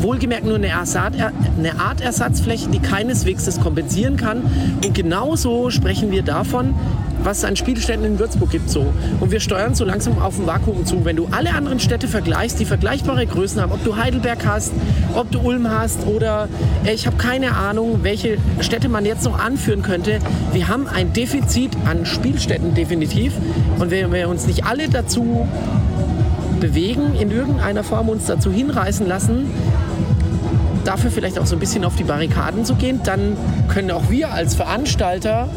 wohlgemerkt 0.00 0.44
nur 0.44 0.56
eine, 0.56 0.68
Ersat, 0.68 1.14
eine 1.16 1.80
Art 1.80 2.00
Ersatzfläche, 2.00 2.68
die 2.68 2.78
keineswegs 2.78 3.46
das 3.46 3.60
kompensieren 3.60 4.16
kann. 4.16 4.42
Und 4.84 4.94
genauso 4.94 5.70
sprechen 5.70 6.10
wir 6.10 6.22
davon, 6.22 6.74
was 7.24 7.38
es 7.38 7.44
an 7.44 7.56
Spielstätten 7.56 8.04
in 8.04 8.18
Würzburg 8.18 8.50
gibt. 8.50 8.70
So. 8.70 8.92
Und 9.20 9.30
wir 9.30 9.40
steuern 9.40 9.74
so 9.74 9.84
langsam 9.84 10.18
auf 10.18 10.38
ein 10.38 10.46
Vakuum 10.46 10.84
zu. 10.86 11.04
Wenn 11.04 11.16
du 11.16 11.28
alle 11.30 11.54
anderen 11.54 11.80
Städte 11.80 12.08
vergleichst, 12.08 12.60
die 12.60 12.64
vergleichbare 12.64 13.26
Größen 13.26 13.60
haben, 13.60 13.72
ob 13.72 13.82
du 13.84 13.96
Heidelberg 13.96 14.44
hast, 14.46 14.72
ob 15.14 15.30
du 15.30 15.40
Ulm 15.40 15.70
hast 15.70 16.06
oder 16.06 16.48
äh, 16.84 16.92
ich 16.92 17.06
habe 17.06 17.16
keine 17.16 17.56
Ahnung, 17.56 18.00
welche 18.02 18.38
Städte 18.60 18.88
man 18.88 19.04
jetzt 19.04 19.24
noch 19.24 19.38
anführen 19.38 19.82
könnte. 19.82 20.18
Wir 20.52 20.68
haben 20.68 20.86
ein 20.86 21.12
Defizit 21.12 21.72
an 21.84 22.06
Spielstätten 22.06 22.74
definitiv. 22.74 23.32
Und 23.78 23.90
wenn 23.90 24.12
wir 24.12 24.28
uns 24.28 24.46
nicht 24.46 24.64
alle 24.64 24.88
dazu 24.88 25.48
bewegen, 26.60 27.14
in 27.18 27.30
irgendeiner 27.30 27.84
Form 27.84 28.08
uns 28.08 28.26
dazu 28.26 28.50
hinreißen 28.50 29.06
lassen, 29.06 29.50
dafür 30.84 31.10
vielleicht 31.10 31.38
auch 31.38 31.46
so 31.46 31.56
ein 31.56 31.60
bisschen 31.60 31.84
auf 31.84 31.96
die 31.96 32.04
Barrikaden 32.04 32.64
zu 32.64 32.74
gehen, 32.74 33.00
dann 33.04 33.36
können 33.68 33.90
auch 33.90 34.10
wir 34.10 34.32
als 34.32 34.54
Veranstalter 34.54 35.48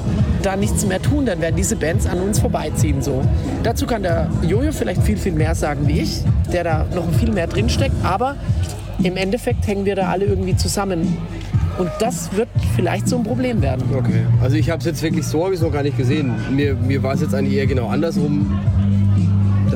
da 0.41 0.56
nichts 0.56 0.86
mehr 0.86 1.02
tun, 1.02 1.26
dann 1.26 1.41
werden 1.41 1.56
diese 1.56 1.76
Bands 1.76 2.06
an 2.06 2.19
uns 2.19 2.39
vorbeiziehen. 2.39 3.02
So. 3.02 3.23
Dazu 3.63 3.86
kann 3.86 4.04
der 4.04 4.30
Jojo 4.41 4.71
vielleicht 4.71 5.04
viel, 5.04 5.17
viel 5.17 5.34
mehr 5.34 5.56
sagen 5.56 5.88
wie 5.88 6.02
ich, 6.02 6.21
der 6.52 6.63
da 6.63 6.86
noch 6.93 7.10
viel 7.13 7.32
mehr 7.32 7.47
drinsteckt, 7.47 7.95
aber 8.04 8.36
im 9.04 9.17
Endeffekt 9.17 9.67
hängen 9.67 9.86
wir 9.86 9.95
da 9.95 10.10
alle 10.10 10.26
irgendwie 10.26 10.56
zusammen. 10.56 11.17
Und 11.78 11.91
das 12.00 12.36
wird 12.36 12.50
vielleicht 12.76 13.08
so 13.08 13.17
ein 13.17 13.23
Problem 13.23 13.62
werden. 13.62 13.84
Okay. 13.95 14.26
Also 14.41 14.56
ich 14.56 14.71
habe 14.71 14.80
es 14.80 14.86
jetzt 14.86 15.04
wirklich 15.04 15.26
so, 15.26 15.43
habe 15.43 15.54
ich 15.54 15.60
es 15.60 15.63
noch 15.63 15.71
gar 15.71 15.84
nicht 15.84 15.97
gesehen. 15.97 16.34
Mir, 16.52 16.73
mir 16.73 17.04
war 17.04 17.13
es 17.13 17.21
jetzt 17.21 17.36
eigentlich 17.36 17.56
eher 17.56 17.67
genau 17.67 17.88
andersrum, 17.88 18.60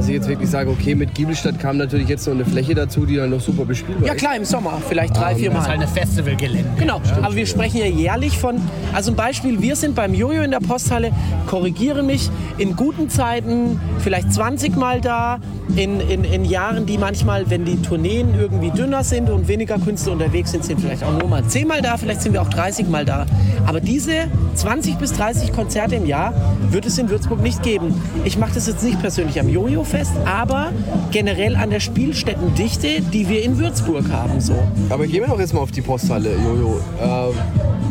dass 0.01 0.07
ich 0.09 0.15
jetzt 0.15 0.27
wirklich 0.27 0.49
sage, 0.49 0.67
okay, 0.71 0.95
mit 0.95 1.13
Giebelstadt 1.13 1.59
kam 1.59 1.77
natürlich 1.77 2.07
jetzt 2.09 2.25
noch 2.25 2.33
eine 2.33 2.43
Fläche 2.43 2.73
dazu, 2.73 3.05
die 3.05 3.17
dann 3.17 3.29
noch 3.29 3.39
super 3.39 3.65
bespielbar 3.65 4.07
Ja 4.07 4.13
ist. 4.13 4.19
klar, 4.19 4.35
im 4.35 4.45
Sommer, 4.45 4.81
vielleicht 4.89 5.15
drei, 5.15 5.35
vier 5.35 5.49
Das 5.51 5.53
Mal. 5.53 5.61
ist 5.61 5.67
halt 5.69 5.77
eine 5.79 5.87
Festivalgelände. 5.87 6.69
Genau, 6.79 6.99
aber 7.21 7.35
wir 7.35 7.45
sprechen 7.45 7.77
ja 7.77 7.85
jährlich 7.85 8.39
von, 8.39 8.59
also 8.93 9.11
ein 9.11 9.15
Beispiel, 9.15 9.61
wir 9.61 9.75
sind 9.75 9.93
beim 9.93 10.15
Jojo 10.15 10.41
in 10.41 10.49
der 10.49 10.59
Posthalle, 10.59 11.11
korrigiere 11.45 12.01
mich, 12.01 12.31
in 12.57 12.75
guten 12.75 13.11
Zeiten 13.11 13.79
vielleicht 13.99 14.33
20 14.33 14.75
Mal 14.75 15.01
da, 15.01 15.39
in, 15.75 15.99
in, 15.99 16.23
in 16.23 16.45
Jahren, 16.45 16.85
die 16.85 16.97
manchmal, 16.97 17.49
wenn 17.49 17.65
die 17.65 17.81
Tourneen 17.81 18.35
irgendwie 18.39 18.71
dünner 18.71 19.03
sind 19.03 19.29
und 19.29 19.47
weniger 19.47 19.77
Künstler 19.77 20.13
unterwegs 20.13 20.51
sind, 20.51 20.63
sind 20.63 20.79
vielleicht 20.81 21.03
auch 21.03 21.17
nur 21.17 21.27
mal 21.27 21.43
10 21.43 21.67
Mal 21.67 21.81
da, 21.81 21.97
vielleicht 21.97 22.21
sind 22.21 22.33
wir 22.33 22.41
auch 22.41 22.49
30 22.49 22.87
Mal 22.89 23.05
da. 23.05 23.25
Aber 23.65 23.79
diese 23.79 24.27
20 24.55 24.97
bis 24.97 25.13
30 25.13 25.53
Konzerte 25.53 25.95
im 25.95 26.05
Jahr 26.05 26.33
wird 26.69 26.85
es 26.85 26.97
in 26.97 27.09
Würzburg 27.09 27.41
nicht 27.41 27.63
geben. 27.63 27.93
Ich 28.25 28.37
mache 28.37 28.53
das 28.53 28.67
jetzt 28.67 28.83
nicht 28.83 28.99
persönlich 28.99 29.39
am 29.39 29.49
Jojo 29.49 29.83
fest, 29.83 30.11
aber 30.25 30.71
generell 31.11 31.55
an 31.55 31.69
der 31.69 31.79
Spielstättendichte, 31.79 33.01
die 33.13 33.29
wir 33.29 33.43
in 33.43 33.57
Würzburg 33.57 34.11
haben. 34.11 34.41
So. 34.41 34.55
Aber 34.89 35.07
gehen 35.07 35.21
wir 35.21 35.27
doch 35.27 35.39
jetzt 35.39 35.53
mal 35.53 35.61
auf 35.61 35.71
die 35.71 35.81
Posthalle, 35.81 36.31
Jojo. 36.33 36.79
Ähm, 37.01 37.33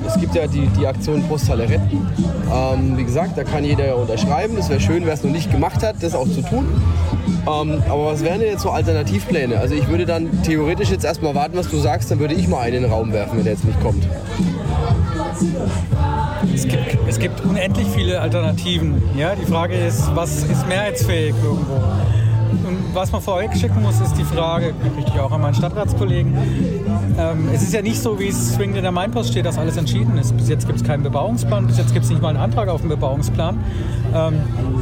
es 0.06 0.20
gibt 0.20 0.34
ja 0.34 0.46
die, 0.46 0.66
die 0.78 0.86
Aktion 0.86 1.22
Posthalle 1.24 1.68
retten. 1.68 2.06
Ähm, 2.52 2.96
wie 2.96 3.04
gesagt, 3.04 3.38
da 3.38 3.44
kann 3.44 3.64
jeder 3.64 3.86
ja 3.86 3.94
unterschreiben. 3.94 4.56
Es 4.58 4.68
wäre 4.68 4.80
schön, 4.80 5.06
wer 5.06 5.14
es 5.14 5.22
noch 5.22 5.30
nicht 5.30 5.50
gemacht 5.50 5.82
hat, 5.82 5.96
das 6.00 6.14
auch 6.14 6.28
zu 6.28 6.42
tun. 6.42 6.66
Ähm, 7.46 7.82
aber 7.88 8.06
was 8.06 8.22
wären 8.22 8.40
denn 8.40 8.50
jetzt 8.50 8.62
so 8.62 8.70
Alternativpläne? 8.70 9.58
Also 9.58 9.74
ich 9.74 9.88
würde 9.88 10.06
dann 10.06 10.42
theoretisch 10.42 10.90
jetzt 10.90 11.04
erstmal 11.04 11.34
warten, 11.34 11.56
was 11.56 11.68
du 11.70 11.78
sagst, 11.78 12.10
dann 12.10 12.18
würde 12.18 12.34
ich 12.34 12.48
mal 12.48 12.60
einen 12.60 12.76
in 12.76 12.82
den 12.82 12.92
Raum 12.92 13.12
werfen, 13.12 13.38
wenn 13.38 13.44
der 13.44 13.54
jetzt 13.54 13.64
nicht 13.64 13.80
kommt. 13.80 14.06
Es 16.54 16.66
gibt, 16.66 16.98
es 17.08 17.18
gibt 17.18 17.40
unendlich 17.42 17.86
viele 17.88 18.20
Alternativen. 18.20 19.02
Ja? 19.16 19.34
Die 19.34 19.46
Frage 19.46 19.74
ist, 19.74 20.14
was 20.14 20.42
ist 20.44 20.66
mehrheitsfähig 20.68 21.34
irgendwo? 21.42 21.82
Und 22.50 22.94
was 22.94 23.12
man 23.12 23.20
vorweg 23.20 23.54
schicken 23.56 23.82
muss, 23.82 24.00
ist 24.00 24.16
die 24.16 24.24
Frage, 24.24 24.74
ich 24.98 25.20
auch 25.20 25.30
an 25.32 25.40
meinen 25.40 25.54
Stadtratskollegen. 25.54 26.34
Ähm, 27.18 27.48
es 27.52 27.62
ist 27.62 27.72
ja 27.72 27.82
nicht 27.82 28.00
so, 28.00 28.18
wie 28.18 28.28
es 28.28 28.54
zwingend 28.54 28.76
in 28.76 28.82
der 28.82 28.92
Mainpost 28.92 29.30
steht, 29.30 29.46
dass 29.46 29.58
alles 29.58 29.76
entschieden 29.76 30.16
ist. 30.18 30.36
Bis 30.36 30.48
jetzt 30.48 30.66
gibt 30.66 30.80
es 30.80 30.84
keinen 30.84 31.02
Bebauungsplan, 31.02 31.66
bis 31.66 31.78
jetzt 31.78 31.92
gibt 31.92 32.04
es 32.04 32.10
nicht 32.10 32.22
mal 32.22 32.28
einen 32.28 32.38
Antrag 32.38 32.68
auf 32.68 32.80
einen 32.80 32.90
Bebauungsplan. 32.90 33.58
Ähm, 34.14 34.34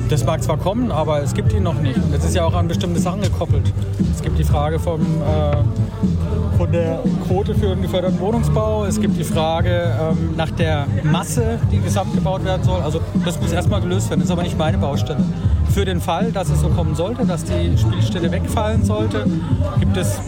das 0.08 0.24
mag 0.24 0.42
zwar 0.42 0.56
kommen, 0.56 0.90
aber 0.90 1.22
es 1.22 1.34
gibt 1.34 1.52
ihn 1.52 1.62
noch 1.62 1.80
nicht. 1.80 1.96
Und 1.96 2.14
das 2.14 2.24
ist 2.24 2.34
ja 2.34 2.44
auch 2.44 2.54
an 2.54 2.68
bestimmte 2.68 3.00
Sachen 3.00 3.20
gekoppelt. 3.20 3.72
Es 4.14 4.22
gibt 4.22 4.38
die 4.38 4.44
Frage 4.44 4.78
vom, 4.78 5.00
äh, 5.00 6.56
von 6.56 6.72
der 6.72 7.00
Quote 7.26 7.54
für 7.54 7.68
den 7.68 7.82
geförderten 7.82 8.18
Wohnungsbau. 8.20 8.84
Es 8.84 9.00
gibt 9.00 9.18
die 9.18 9.24
Frage 9.24 9.92
ähm, 10.00 10.34
nach 10.36 10.50
der 10.50 10.86
Masse, 11.04 11.58
die 11.70 11.78
gesamt 11.78 12.14
gebaut 12.14 12.44
werden 12.44 12.62
soll. 12.62 12.80
Also 12.80 13.00
das 13.24 13.40
muss 13.40 13.52
erstmal 13.52 13.80
gelöst 13.80 14.10
werden. 14.10 14.20
Das 14.20 14.28
ist 14.28 14.32
aber 14.32 14.42
nicht 14.42 14.58
meine 14.58 14.78
Baustelle. 14.78 15.24
Für 15.78 15.84
den 15.84 16.00
Fall, 16.00 16.32
dass 16.32 16.50
es 16.50 16.60
so 16.60 16.70
kommen 16.70 16.96
sollte, 16.96 17.24
dass 17.24 17.44
die 17.44 17.78
Spielstätte 17.78 18.32
wegfallen 18.32 18.84
sollte, 18.84 19.24
gibt 19.78 19.96
es 19.96 20.20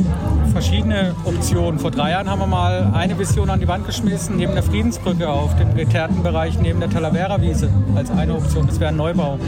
verschiedene 0.52 1.12
Optionen. 1.24 1.80
Vor 1.80 1.90
drei 1.90 2.12
Jahren 2.12 2.30
haben 2.30 2.38
wir 2.38 2.46
mal 2.46 2.92
eine 2.94 3.18
Vision 3.18 3.50
an 3.50 3.58
die 3.58 3.66
Wand 3.66 3.84
geschmissen, 3.84 4.36
neben 4.36 4.52
der 4.52 4.62
Friedensbrücke 4.62 5.28
auf 5.28 5.56
dem 5.56 5.74
geteerten 5.74 6.22
Bereich 6.22 6.56
neben 6.60 6.78
der 6.78 6.88
Talavera-Wiese 6.88 7.68
als 7.96 8.12
eine 8.12 8.36
Option. 8.36 8.68
Das 8.68 8.78
wäre 8.78 8.90
ein 8.90 8.96
Neubau. 8.96 9.40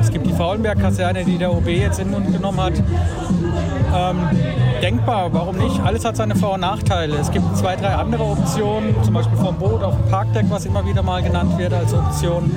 Es 0.00 0.12
gibt 0.12 0.28
die 0.28 0.32
Faulenberg-Kaserne, 0.32 1.24
die 1.24 1.38
der 1.38 1.52
OB 1.52 1.66
jetzt 1.66 1.98
in 1.98 2.12
den 2.12 2.12
Mund 2.12 2.32
genommen 2.32 2.60
hat. 2.60 2.74
Ähm, 2.78 4.16
denkbar, 4.80 5.32
warum 5.32 5.56
nicht? 5.56 5.80
Alles 5.80 6.04
hat 6.04 6.16
seine 6.16 6.36
Vor- 6.36 6.54
und 6.54 6.60
Nachteile. 6.60 7.16
Es 7.16 7.32
gibt 7.32 7.56
zwei, 7.56 7.74
drei 7.74 7.96
andere 7.96 8.22
Optionen, 8.22 8.94
zum 9.02 9.12
Beispiel 9.12 9.36
vom 9.36 9.56
Boot 9.56 9.82
auf 9.82 9.96
dem 9.96 10.08
Parkdeck, 10.08 10.46
was 10.50 10.66
immer 10.66 10.86
wieder 10.86 11.02
mal 11.02 11.20
genannt 11.20 11.58
wird 11.58 11.72
als 11.72 11.92
Option. 11.92 12.48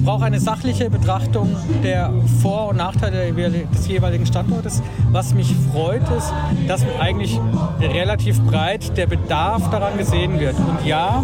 Es 0.00 0.06
braucht 0.06 0.22
eine 0.22 0.40
sachliche 0.40 0.88
Betrachtung 0.88 1.54
der 1.84 2.10
Vor- 2.40 2.68
und 2.68 2.78
Nachteile 2.78 3.34
des 3.34 3.86
jeweiligen 3.86 4.24
Standortes. 4.24 4.82
Was 5.12 5.34
mich 5.34 5.54
freut, 5.70 6.00
ist, 6.16 6.32
dass 6.66 6.86
eigentlich 6.98 7.38
relativ 7.78 8.40
breit 8.40 8.96
der 8.96 9.06
Bedarf 9.06 9.68
daran 9.68 9.98
gesehen 9.98 10.40
wird. 10.40 10.54
Und 10.58 10.86
ja, 10.86 11.22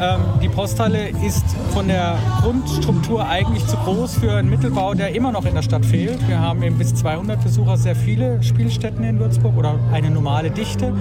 ähm, 0.00 0.20
die 0.42 0.48
Posthalle 0.48 1.10
ist 1.10 1.44
von 1.74 1.86
der 1.86 2.16
Grundstruktur 2.40 3.28
eigentlich 3.28 3.66
zu 3.66 3.76
groß 3.76 4.14
für 4.14 4.32
einen 4.32 4.48
Mittelbau, 4.48 4.94
der 4.94 5.14
immer 5.14 5.30
noch 5.30 5.44
in 5.44 5.54
der 5.54 5.62
Stadt 5.62 5.84
fehlt. 5.84 6.26
Wir 6.26 6.40
haben 6.40 6.62
eben 6.62 6.78
bis 6.78 6.94
200 6.94 7.44
Besucher 7.44 7.76
sehr 7.76 7.94
viele 7.94 8.42
Spielstätten 8.42 9.04
in 9.04 9.18
Würzburg 9.18 9.54
oder 9.54 9.78
eine 9.92 10.10
normale 10.10 10.50
Dichte. 10.50 10.94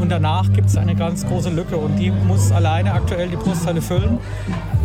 Und 0.00 0.08
danach 0.08 0.50
gibt 0.50 0.68
es 0.68 0.78
eine 0.78 0.94
ganz 0.94 1.26
große 1.26 1.50
Lücke 1.50 1.76
und 1.76 1.96
die 1.96 2.10
muss 2.10 2.50
alleine 2.50 2.94
aktuell 2.94 3.28
die 3.28 3.36
Posthalle 3.36 3.82
füllen. 3.82 4.18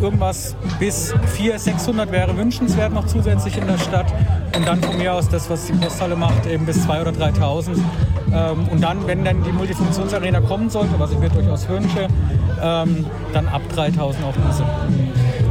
Irgendwas 0.02 0.56
bis 0.80 1.14
400, 1.36 1.60
600 1.60 2.12
wäre 2.12 2.38
wünschenswert 2.38 2.94
noch 2.94 3.08
zusätzlich 3.08 3.58
in 3.58 3.68
der 3.68 3.78
Stadt. 3.78 4.14
Und 4.56 4.68
dann 4.68 4.82
von 4.82 4.98
mir 4.98 5.14
aus 5.14 5.28
das, 5.28 5.50
was 5.50 5.66
die 5.66 5.74
Posthalle 5.74 6.16
macht, 6.16 6.46
eben 6.46 6.66
bis 6.66 6.88
2.000 6.88 7.02
oder 7.02 7.12
3.000. 7.12 7.78
Ähm, 8.32 8.68
und 8.72 8.82
dann, 8.82 9.06
wenn 9.08 9.24
dann 9.24 9.44
die 9.44 9.52
Multifunktionsarena 9.52 10.42
kommen 10.42 10.70
sollte, 10.70 10.94
was 10.98 11.12
ich 11.12 11.20
mir 11.20 11.30
durchaus 11.30 11.68
wünsche, 11.68 12.08
ähm, 12.62 13.06
dann 13.34 13.48
ab 13.48 13.62
3.000 13.76 14.00
auch 14.00 14.34
diese. 14.50 14.64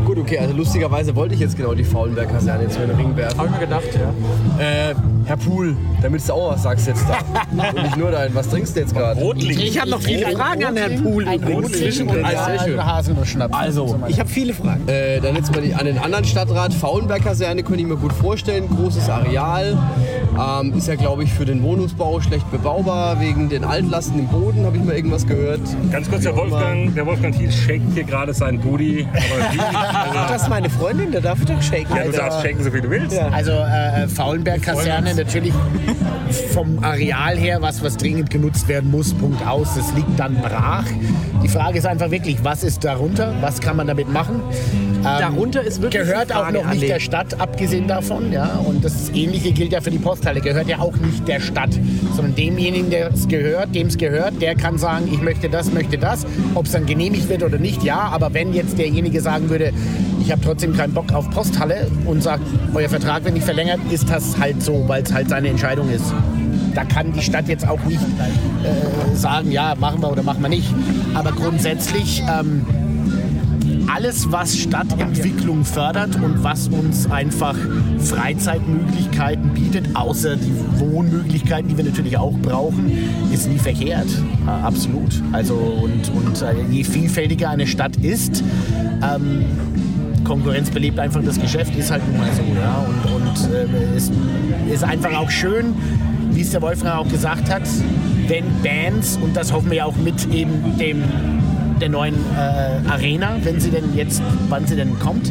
Gut, 0.04 0.18
okay, 0.18 0.38
also 0.38 0.54
lustigerweise 0.54 1.16
wollte 1.16 1.35
ich 1.35 1.40
jetzt 1.40 1.56
genau 1.56 1.74
die 1.74 1.85
Faulenberg-Kaserne 1.85 2.64
jetzt 2.64 2.76
in 2.76 2.88
den 2.88 2.96
Ring 2.96 3.16
werfen. 3.16 3.38
Habe 3.38 3.48
ich 3.48 3.54
mir 3.54 3.61
gedacht, 3.61 3.88
ja. 3.94 4.90
Äh, 4.90 4.94
Herr 5.26 5.36
Pool, 5.36 5.76
damit 6.02 6.26
du 6.28 6.32
auch 6.32 6.52
was 6.52 6.62
sagst 6.62 6.86
jetzt 6.86 7.04
da. 7.08 7.18
Und 7.68 7.82
nicht 7.82 7.96
nur 7.96 8.12
dein. 8.12 8.32
Was 8.34 8.48
trinkst 8.48 8.76
du 8.76 8.80
jetzt 8.80 8.94
gerade? 8.94 9.20
Rotling. 9.20 9.58
Ich 9.58 9.80
habe 9.80 9.90
noch 9.90 10.00
viele 10.00 10.30
Fragen 10.30 10.64
an 10.64 10.76
Herrn 10.76 11.02
Pool. 11.02 11.26
Ein 11.26 11.40
Rotling. 11.42 11.64
und 11.64 11.74
sehr 11.74 11.92
schön. 11.92 12.08
ein 12.24 12.86
Haselnussschnaps. 12.86 13.52
Also, 13.52 13.98
Ich 14.06 14.20
habe 14.20 14.28
viele 14.28 14.54
Fragen. 14.54 14.86
Äh, 14.88 15.20
dann 15.20 15.34
jetzt 15.34 15.52
mal 15.52 15.60
die, 15.62 15.74
an 15.74 15.84
den 15.86 15.98
anderen 15.98 16.24
Stadtrat. 16.24 16.72
Faulenberg-Kaserne 16.74 17.64
könnte 17.64 17.80
ich 17.80 17.86
mir 17.88 17.96
gut 17.96 18.12
vorstellen. 18.12 18.68
Großes 18.68 19.08
Areal. 19.08 19.76
Ähm, 20.38 20.74
ist 20.76 20.86
ja, 20.86 20.94
glaube 20.94 21.24
ich, 21.24 21.32
für 21.32 21.44
den 21.44 21.62
Wohnungsbau 21.62 22.20
schlecht 22.20 22.48
bebaubar. 22.52 23.20
Wegen 23.20 23.48
den 23.48 23.64
Altlasten 23.64 24.20
im 24.20 24.28
Boden, 24.28 24.64
habe 24.64 24.76
ich 24.76 24.84
mal 24.84 24.94
irgendwas 24.94 25.26
gehört. 25.26 25.60
Ganz 25.90 26.08
kurz, 26.08 26.22
der 26.22 26.36
Wolfgang, 26.36 26.94
der 26.94 27.04
Wolfgang 27.06 27.36
Thiel 27.36 27.50
shakt 27.50 27.80
hier 27.94 28.04
gerade 28.04 28.32
seinen 28.32 28.60
Booty. 28.60 29.06
Aber 29.12 29.52
wie, 29.54 29.58
also, 29.58 30.32
Das 30.32 30.42
ist 30.42 30.48
meine 30.48 30.70
Freundin, 30.70 31.10
der 31.10 31.20
darf 31.20 31.44
doch 31.44 31.60
shaken. 31.60 31.96
ja, 31.96 32.04
du 32.04 32.12
darfst 32.12 32.42
shaken, 32.42 32.62
so 32.62 32.70
viel 32.70 32.80
du 32.82 32.90
willst. 32.90 33.18
Also 33.18 33.52
äh, 33.52 34.06
Faulenberg-Kaserne 34.08 35.15
natürlich 35.16 35.52
vom 36.52 36.83
Areal 36.83 37.37
her 37.37 37.59
was, 37.61 37.83
was 37.83 37.96
dringend 37.96 38.31
genutzt 38.31 38.68
werden 38.68 38.90
muss, 38.90 39.14
Punkt 39.14 39.46
aus. 39.46 39.74
Das 39.74 39.92
liegt 39.94 40.18
dann 40.18 40.35
brach. 40.37 40.85
Die 41.42 41.48
Frage 41.48 41.79
ist 41.79 41.87
einfach 41.87 42.11
wirklich, 42.11 42.38
was 42.42 42.64
ist 42.64 42.85
darunter? 42.85 43.35
Was 43.40 43.61
kann 43.61 43.76
man 43.76 43.87
damit 43.87 44.12
machen? 44.12 44.40
Ähm, 44.98 45.02
Darunter 45.02 45.62
ist 45.62 45.81
wirklich 45.81 46.02
Gehört 46.02 46.35
auch 46.35 46.50
noch 46.50 46.68
nicht 46.70 46.88
der 46.88 47.00
Stadt, 47.00 47.38
abgesehen 47.40 47.87
davon. 47.87 48.33
Ja? 48.33 48.57
Und 48.64 48.85
das 48.85 49.11
Ähnliche 49.11 49.52
gilt 49.52 49.72
ja 49.72 49.81
für 49.81 49.90
die 49.90 49.98
Posthalle. 49.98 50.40
Gehört 50.40 50.68
ja 50.68 50.79
auch 50.79 50.96
nicht 50.96 51.26
der 51.29 51.40
Stadt, 51.40 51.70
sondern 52.14 52.35
demjenigen, 52.35 52.90
der 52.90 53.12
es 53.12 53.29
gehört, 53.29 53.74
dem 53.74 53.87
es 53.87 53.96
gehört, 53.96 54.40
der 54.42 54.55
kann 54.55 54.79
sagen, 54.79 55.09
ich 55.12 55.20
möchte 55.22 55.48
das, 55.48 55.72
möchte 55.72 55.98
das. 55.98 56.26
Ob 56.55 56.66
es 56.66 56.72
dann 56.72 56.87
genehmigt 56.87 57.29
wird 57.29 57.42
oder 57.42 57.59
nicht, 57.59 57.83
ja. 57.83 57.98
Aber 57.98 58.35
wenn 58.35 58.52
jetzt 58.52 58.79
derjenige 58.79 59.20
sagen 59.20 59.48
würde, 59.50 59.72
ich 60.26 60.32
habe 60.32 60.42
trotzdem 60.42 60.76
keinen 60.76 60.92
Bock 60.92 61.12
auf 61.12 61.30
Posthalle 61.30 61.86
und 62.04 62.20
sagt, 62.20 62.42
euer 62.74 62.88
Vertrag 62.88 63.22
wird 63.22 63.34
nicht 63.34 63.44
verlängert, 63.44 63.78
ist 63.92 64.10
das 64.10 64.36
halt 64.40 64.60
so, 64.60 64.82
weil 64.88 65.04
es 65.04 65.12
halt 65.12 65.28
seine 65.28 65.48
Entscheidung 65.48 65.88
ist. 65.88 66.12
Da 66.74 66.84
kann 66.84 67.12
die 67.12 67.22
Stadt 67.22 67.46
jetzt 67.48 67.66
auch 67.66 67.82
nicht 67.84 68.00
äh, 68.02 69.14
sagen, 69.14 69.52
ja, 69.52 69.76
machen 69.78 70.02
wir 70.02 70.10
oder 70.10 70.24
machen 70.24 70.42
wir 70.42 70.48
nicht. 70.48 70.68
Aber 71.14 71.30
grundsätzlich 71.30 72.24
ähm, 72.28 72.66
alles, 73.86 74.32
was 74.32 74.58
Stadtentwicklung 74.58 75.64
fördert 75.64 76.16
und 76.16 76.42
was 76.42 76.66
uns 76.66 77.08
einfach 77.08 77.56
Freizeitmöglichkeiten 78.00 79.54
bietet, 79.54 79.94
außer 79.94 80.34
die 80.34 80.52
Wohnmöglichkeiten, 80.80 81.68
die 81.68 81.76
wir 81.76 81.84
natürlich 81.84 82.18
auch 82.18 82.36
brauchen, 82.42 82.90
ist 83.32 83.48
nie 83.48 83.58
verkehrt. 83.58 84.08
Äh, 84.44 84.50
absolut. 84.50 85.22
Also 85.30 85.54
und, 85.54 86.10
und 86.16 86.42
äh, 86.42 86.54
je 86.68 86.82
vielfältiger 86.82 87.48
eine 87.48 87.68
Stadt 87.68 87.96
ist, 87.98 88.42
ähm, 89.04 89.44
Konkurrenz 90.26 90.70
belebt 90.70 90.98
einfach 90.98 91.22
das 91.24 91.40
Geschäft, 91.40 91.74
ist 91.76 91.90
halt 91.90 92.06
nun 92.08 92.18
mal 92.18 92.30
so. 92.32 92.42
Ja? 92.60 92.84
Und, 92.86 93.12
und 93.14 93.54
äh, 93.54 93.96
es 93.96 94.10
ist 94.72 94.84
einfach 94.84 95.14
auch 95.16 95.30
schön, 95.30 95.74
wie 96.32 96.40
es 96.40 96.50
der 96.50 96.62
Wolfgang 96.62 96.96
auch 96.98 97.08
gesagt 97.08 97.50
hat, 97.52 97.62
wenn 98.26 98.44
Bands, 98.62 99.18
und 99.22 99.36
das 99.36 99.52
hoffen 99.52 99.70
wir 99.70 99.78
ja 99.78 99.84
auch 99.84 99.96
mit 99.96 100.32
eben 100.34 100.76
dem, 100.78 101.04
der 101.80 101.88
neuen 101.90 102.14
äh, 102.14 102.90
Arena, 102.90 103.36
wenn 103.42 103.60
sie 103.60 103.70
denn 103.70 103.94
jetzt, 103.94 104.20
wann 104.48 104.66
sie 104.66 104.76
denn 104.76 104.98
kommt, 104.98 105.30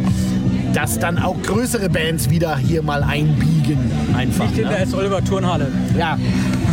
dass 0.73 0.99
dann 0.99 1.17
auch 1.17 1.35
größere 1.41 1.89
Bands 1.89 2.29
wieder 2.29 2.57
hier 2.57 2.81
mal 2.81 3.03
einbiegen. 3.03 3.77
Einfach. 4.15 4.51
Der 4.51 4.69
Ne? 4.69 4.77
S. 4.79 4.93
Oliver 4.93 5.23
Turnhalle. 5.23 5.67
Ja, 5.97 6.17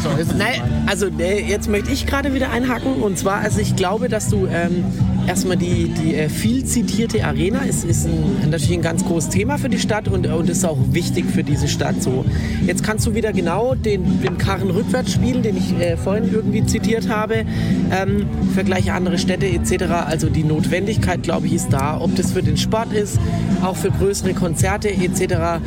so 0.03 0.11
ist 0.11 0.33
es. 0.33 0.39
Nein, 0.39 0.61
also 0.87 1.07
äh, 1.19 1.43
jetzt 1.43 1.69
möchte 1.69 1.91
ich 1.91 2.07
gerade 2.07 2.35
wieder 2.35 2.51
einhaken 2.51 2.95
und 2.95 3.19
zwar, 3.19 3.39
also 3.39 3.61
ich 3.61 3.77
glaube, 3.77 4.09
dass 4.09 4.29
du 4.29 4.47
ähm, 4.47 4.85
erstmal 5.27 5.57
die, 5.57 5.89
die 5.89 6.15
äh, 6.15 6.29
viel 6.29 6.65
zitierte 6.65 7.25
Arena 7.25 7.61
ist, 7.61 7.85
ist 7.85 8.07
ein, 8.07 8.51
natürlich 8.51 8.77
ein 8.77 8.83
ganz 8.83 9.05
großes 9.05 9.31
Thema 9.31 9.59
für 9.59 9.69
die 9.69 9.79
Stadt 9.79 10.09
und, 10.09 10.27
und 10.27 10.49
ist 10.49 10.65
auch 10.65 10.79
wichtig 10.91 11.27
für 11.27 11.43
diese 11.43 11.69
Stadt. 11.69 12.03
So, 12.03 12.25
jetzt 12.67 12.83
kannst 12.83 13.07
du 13.07 13.15
wieder 13.15 13.33
genau 13.33 13.75
den, 13.75 14.21
den 14.21 14.39
Karren 14.39 14.71
rückwärts 14.71 15.13
spielen, 15.13 15.43
den 15.43 15.57
ich 15.57 15.73
äh, 15.79 15.97
vorhin 15.97 16.33
irgendwie 16.33 16.65
zitiert 16.65 17.09
habe. 17.09 17.45
Ähm, 17.91 18.27
Vergleiche 18.55 18.93
andere 18.93 19.19
Städte 19.19 19.47
etc. 19.47 19.85
Also 20.07 20.29
die 20.29 20.45
Notwendigkeit, 20.45 21.23
glaube 21.23 21.47
ich, 21.47 21.55
ist 21.55 21.73
da. 21.73 22.01
Ob 22.01 22.15
das 22.17 22.33
für 22.33 22.43
den 22.43 22.57
Sport 22.57 22.93
ist, 22.93 23.19
auch 23.63 23.77
für 23.77 23.91
größere 23.91 24.35
Konzerte 24.35 24.91
etc 24.91 25.61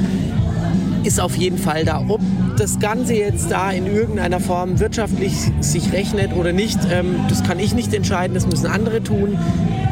ist 1.05 1.19
auf 1.19 1.35
jeden 1.35 1.57
Fall 1.57 1.85
da. 1.85 2.03
Ob 2.07 2.21
das 2.57 2.79
Ganze 2.79 3.13
jetzt 3.13 3.51
da 3.51 3.71
in 3.71 3.85
irgendeiner 3.85 4.39
Form 4.39 4.79
wirtschaftlich 4.79 5.33
sich 5.59 5.91
rechnet 5.93 6.33
oder 6.33 6.51
nicht, 6.51 6.79
ähm, 6.91 7.15
das 7.29 7.43
kann 7.43 7.59
ich 7.59 7.73
nicht 7.73 7.93
entscheiden, 7.93 8.33
das 8.33 8.47
müssen 8.47 8.67
andere 8.67 9.03
tun. 9.03 9.37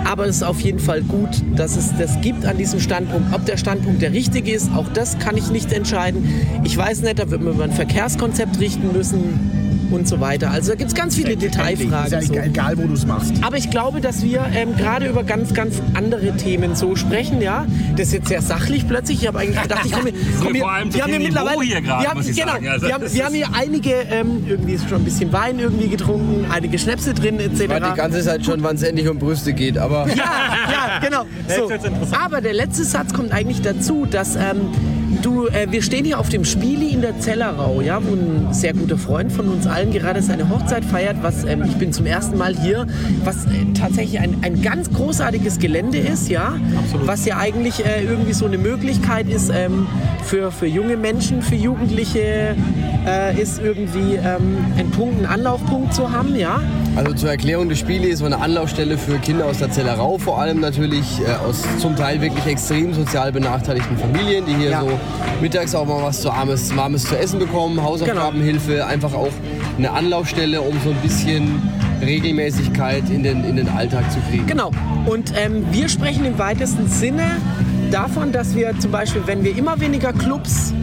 Aber 0.06 0.26
es 0.26 0.38
ist 0.38 0.44
auf 0.44 0.60
jeden 0.60 0.80
Fall 0.80 1.02
gut, 1.02 1.42
dass 1.56 1.78
es 1.78 1.96
das 1.98 2.20
gibt 2.22 2.46
an 2.46 2.58
diesem 2.58 2.80
Standpunkt. 2.80 3.34
Ob 3.34 3.46
der 3.46 3.58
Standpunkt 3.58 4.02
der 4.02 4.12
richtige 4.12 4.52
ist, 4.52 4.72
auch 4.76 4.88
das 4.94 5.18
kann 5.20 5.38
ich 5.38 5.50
nicht 5.50 5.72
entscheiden. 5.72 6.28
Ich 6.64 6.76
weiß 6.76 7.02
nicht, 7.02 7.20
da 7.20 7.30
wird 7.30 7.42
man 7.42 7.54
über 7.54 7.64
ein 7.64 7.72
Verkehrskonzept 7.72 8.60
richten 8.60 8.92
müssen 8.92 9.63
und 9.92 10.08
so 10.08 10.20
weiter. 10.20 10.52
Also 10.52 10.72
da 10.72 10.76
gibt 10.76 10.90
es 10.90 10.96
ganz 10.96 11.16
viele 11.16 11.34
Ist 11.34 11.42
Detailfragen. 11.42 12.12
ja 12.12 12.22
so. 12.22 12.34
egal, 12.34 12.78
wo 12.78 12.88
du 12.88 12.94
es 12.94 13.06
machst. 13.06 13.34
Aber 13.42 13.58
ich 13.58 13.70
glaube, 13.70 14.02
dass 14.02 14.24
wir 14.24 14.46
ähm, 14.54 14.76
gerade 14.76 15.08
über 15.08 15.24
ganz, 15.24 15.54
ganz 15.54 15.82
andere 15.94 16.36
Themen 16.38 16.76
so 16.76 16.96
sprechen, 16.96 17.42
ja. 17.42 17.66
Das 17.96 18.08
ist 18.08 18.14
jetzt 18.14 18.28
sehr 18.28 18.42
sachlich 18.42 18.88
plötzlich. 18.88 19.22
Ich 19.22 19.28
habe 19.28 19.40
eigentlich 19.40 19.62
gedacht, 19.62 19.86
ich 19.86 19.92
komme 19.92 20.12
komm 20.44 20.56
vor 20.56 20.72
allem 20.72 20.92
zu 20.92 20.98
wir 20.98 21.04
haben 21.04 21.12
hier 21.12 21.20
mittlerweile, 21.20 21.62
hier 21.62 21.82
gerade, 21.82 22.04
wir 22.04 22.10
haben, 22.10 22.22
ich 22.22 22.36
genau, 22.36 22.54
sagen. 22.54 22.68
Also 22.68 22.88
wir, 22.88 22.94
haben, 22.94 23.14
wir 23.14 23.26
haben 23.26 23.36
hier 23.36 23.48
einige, 23.54 23.92
ähm, 23.92 24.46
irgendwie 24.48 24.74
ist 24.74 24.90
schon 24.90 25.02
ein 25.02 25.06
bisschen 25.06 25.32
Wein 25.34 25.60
irgendwie 25.60 25.90
getrunken, 25.90 26.46
einige 26.50 26.80
Schnäpse 26.80 27.14
drin 27.14 27.40
etc. 27.40 27.70
War 27.70 27.80
die 27.80 27.98
ganze 27.98 28.22
Zeit 28.24 28.46
schon, 28.46 28.64
wann 28.64 28.76
es 28.76 28.84
endlich 28.84 29.08
um 29.08 29.20
Brüste 29.20 29.54
geht. 29.54 29.78
Aber 29.78 30.08
Ja, 30.10 30.16
ja, 30.72 31.00
genau. 31.02 31.26
So. 31.48 31.70
Aber 32.18 32.42
der 32.42 32.54
letzte 32.54 32.84
Satz 32.84 33.14
kommt 33.14 33.32
eigentlich 33.32 33.62
dazu, 33.62 34.06
dass 34.10 34.36
ähm, 34.36 34.70
du, 35.24 35.48
äh, 35.48 35.68
wir 35.70 35.82
stehen 35.82 36.06
hier 36.06 36.20
auf 36.20 36.30
dem 36.30 36.46
Spieli 36.46 36.90
in 36.90 37.02
der 37.02 37.20
Zellerau, 37.20 37.82
ja, 37.82 38.00
wo 38.04 38.14
ein 38.14 38.54
sehr 38.54 38.74
guter 38.74 38.98
Freund 38.98 39.32
von 39.32 39.48
uns 39.48 39.66
allen 39.66 39.92
gerade 39.92 40.22
seine 40.22 40.50
Hochzeit 40.50 40.86
feiert. 40.86 41.18
Was 41.22 41.44
ähm, 41.44 41.64
ich 41.66 41.76
bin 41.76 41.94
zum 41.94 42.06
ersten 42.06 42.38
Mal 42.38 42.56
hier, 42.56 42.88
was 43.24 43.46
äh, 43.46 43.74
tatsächlich 43.74 44.20
ein, 44.20 44.38
ein 44.42 44.62
ganz 44.62 44.92
großartiges 44.92 45.60
Gelände 45.60 45.98
ist, 45.98 46.30
ja, 46.30 46.56
was 47.06 47.26
ja 47.26 47.38
eigentlich 47.38 47.86
äh, 47.86 48.04
irgendwie 48.04 48.34
so 48.34 48.46
eine 48.46 48.58
Möglichkeit 48.58 49.30
ist 49.30 49.50
ähm, 49.54 49.88
für, 50.24 50.52
für 50.52 50.68
junge 50.68 50.98
Menschen, 50.98 51.42
für 51.42 51.56
Jugendliche, 51.56 52.56
äh, 53.06 53.42
ist 53.42 53.62
irgendwie 53.62 54.16
ähm, 54.16 54.58
einen 54.78 54.92
Punkt, 54.92 55.18
einen 55.18 55.26
Anlaufpunkt 55.26 55.94
zu 55.94 56.12
haben, 56.12 56.36
ja. 56.36 56.62
Also 56.96 57.12
zur 57.14 57.30
Erklärung 57.32 57.70
des 57.70 57.80
Spiels 57.80 58.06
ist 58.06 58.20
so 58.20 58.26
eine 58.26 58.38
Anlaufstelle 58.40 58.98
für 59.00 59.18
Kinder 59.18 59.46
aus 59.48 59.58
der 59.58 59.72
Zellerau, 59.72 60.20
vor 60.20 60.40
allem 60.40 60.60
natürlich 60.60 61.20
äh, 61.22 61.32
aus 61.48 61.64
zum 61.80 61.96
Teil 61.96 62.22
wirklich 62.22 62.46
extrem 62.46 62.94
sozial 62.94 63.32
benachteiligten 63.32 63.98
Familien, 63.98 64.46
die 64.46 64.54
hier 64.56 64.70
Ja. 64.70 64.82
so 64.82 64.92
mittags 65.42 65.74
auch 65.74 65.86
mal 65.88 66.04
was 66.04 66.22
zu 66.22 66.30
armes, 66.30 66.76
warmes 66.76 67.06
zu 67.06 67.18
essen 67.18 67.40
bekommen, 67.40 67.82
Hausaufgabenhilfe, 67.82 68.86
einfach 68.86 69.14
auch 69.14 69.32
eine 69.78 69.90
Anlaufstelle, 69.92 70.62
um 70.62 70.76
so 70.84 70.92
ein 70.92 70.98
bisschen 70.98 71.62
Regelmäßigkeit 72.02 73.10
in 73.10 73.24
den, 73.24 73.44
in 73.44 73.56
den 73.56 73.70
Alltag 73.70 74.12
zu 74.12 74.20
kriegen. 74.30 74.46
Genau. 74.46 74.70
Und 75.08 75.34
ähm, 75.36 75.66
wir 75.72 75.90
sprechen 75.90 76.26
im 76.26 76.38
weitesten 76.38 76.88
Sinne 76.88 77.24
davon, 77.90 78.32
dass 78.32 78.56
wir 78.56 78.78
zum 78.80 78.92
Beispiel, 78.92 79.24
wenn 79.26 79.44
wir 79.44 79.58
immer 79.58 79.80
weniger 79.80 80.14
Clubs 80.14 80.74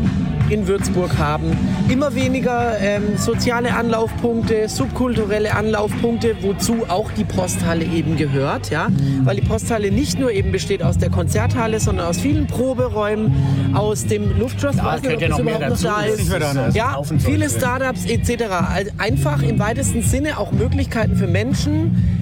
in 0.51 0.67
Würzburg 0.67 1.19
haben, 1.19 1.57
immer 1.89 2.15
weniger 2.15 2.79
ähm, 2.81 3.17
soziale 3.17 3.75
Anlaufpunkte, 3.75 4.69
subkulturelle 4.69 5.55
Anlaufpunkte, 5.55 6.37
wozu 6.43 6.85
auch 6.89 7.11
die 7.13 7.25
Posthalle 7.25 7.85
eben 7.85 8.17
gehört, 8.17 8.71
ja, 8.71 8.89
weil 9.25 9.37
die 9.37 9.47
Posthalle 9.47 9.91
nicht 9.91 10.19
nur 10.19 10.31
eben 10.33 10.53
besteht 10.53 10.83
aus 10.83 10.99
der 10.99 11.11
Konzerthalle, 11.11 11.81
sondern 11.81 12.07
aus 12.07 12.19
vielen 12.19 12.47
Proberäumen, 12.47 13.33
aus 13.75 14.07
dem 14.07 14.39
Luftschloss, 14.39 14.77
Ja, 14.77 14.85
weiß 14.85 15.03
nicht, 15.03 15.23
ob 15.23 15.29
noch 15.29 15.43
mehr 15.43 15.57
überhaupt 15.57 15.83
noch 15.83 15.91
da 15.91 16.03
ist 16.03 16.33
da, 16.33 16.55
ne? 16.55 16.71
Ja, 16.75 17.01
viele. 17.19 17.49
Startups 17.51 18.07
etc. 18.07 18.45
Also 18.75 18.91
einfach 18.99 19.43
im 19.43 19.59
weitesten 19.59 20.03
Sinne 20.03 20.39
auch 20.39 20.53
Möglichkeiten 20.53 21.17
für 21.17 21.27
Menschen, 21.27 22.20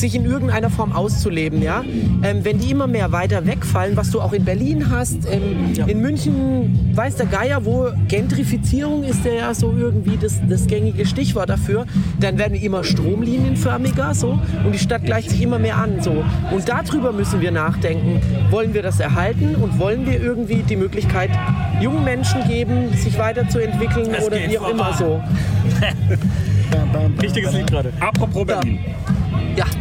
sich 0.00 0.14
in 0.14 0.24
irgendeiner 0.24 0.70
Form 0.70 0.92
auszuleben. 0.92 1.62
Ja? 1.62 1.82
Ähm, 2.22 2.44
wenn 2.44 2.58
die 2.58 2.70
immer 2.70 2.86
mehr 2.86 3.12
weiter 3.12 3.46
wegfallen, 3.46 3.96
was 3.96 4.10
du 4.10 4.20
auch 4.20 4.32
in 4.32 4.44
Berlin 4.44 4.90
hast, 4.90 5.26
ähm, 5.30 5.74
in 5.86 6.00
München 6.00 6.92
weiß 6.94 7.16
der 7.16 7.26
Geier, 7.26 7.64
wo 7.64 7.88
Gentrifizierung 8.08 9.04
ist 9.04 9.24
ja 9.24 9.32
ja 9.32 9.54
so 9.54 9.74
irgendwie 9.76 10.16
das, 10.16 10.40
das 10.48 10.66
gängige 10.66 11.06
Stichwort 11.06 11.48
dafür, 11.50 11.86
dann 12.20 12.38
werden 12.38 12.54
wir 12.54 12.62
immer 12.62 12.84
stromlinienförmiger 12.84 14.14
so 14.14 14.38
und 14.64 14.72
die 14.72 14.78
Stadt 14.78 15.04
gleicht 15.04 15.30
sich 15.30 15.42
immer 15.42 15.58
mehr 15.58 15.76
an. 15.76 16.00
So. 16.00 16.24
Und 16.52 16.68
darüber 16.68 17.12
müssen 17.12 17.40
wir 17.40 17.50
nachdenken. 17.50 18.20
Wollen 18.50 18.74
wir 18.74 18.82
das 18.82 19.00
erhalten 19.00 19.54
und 19.56 19.78
wollen 19.78 20.06
wir 20.06 20.20
irgendwie 20.20 20.62
die 20.62 20.76
Möglichkeit 20.76 21.30
jungen 21.80 22.04
Menschen 22.04 22.46
geben, 22.48 22.92
sich 22.96 23.18
weiterzuentwickeln 23.18 24.14
Es 24.14 24.24
oder 24.24 24.36
wie 24.36 24.58
auch 24.58 24.70
immer 24.70 24.92
voran. 24.94 25.22
so. 27.08 27.20
Wichtiges 27.22 27.52
Lied 27.52 27.66
gerade. 27.68 27.92
Apropos 28.00 28.46
Berlin. 28.46 28.78
Ja. 28.84 29.15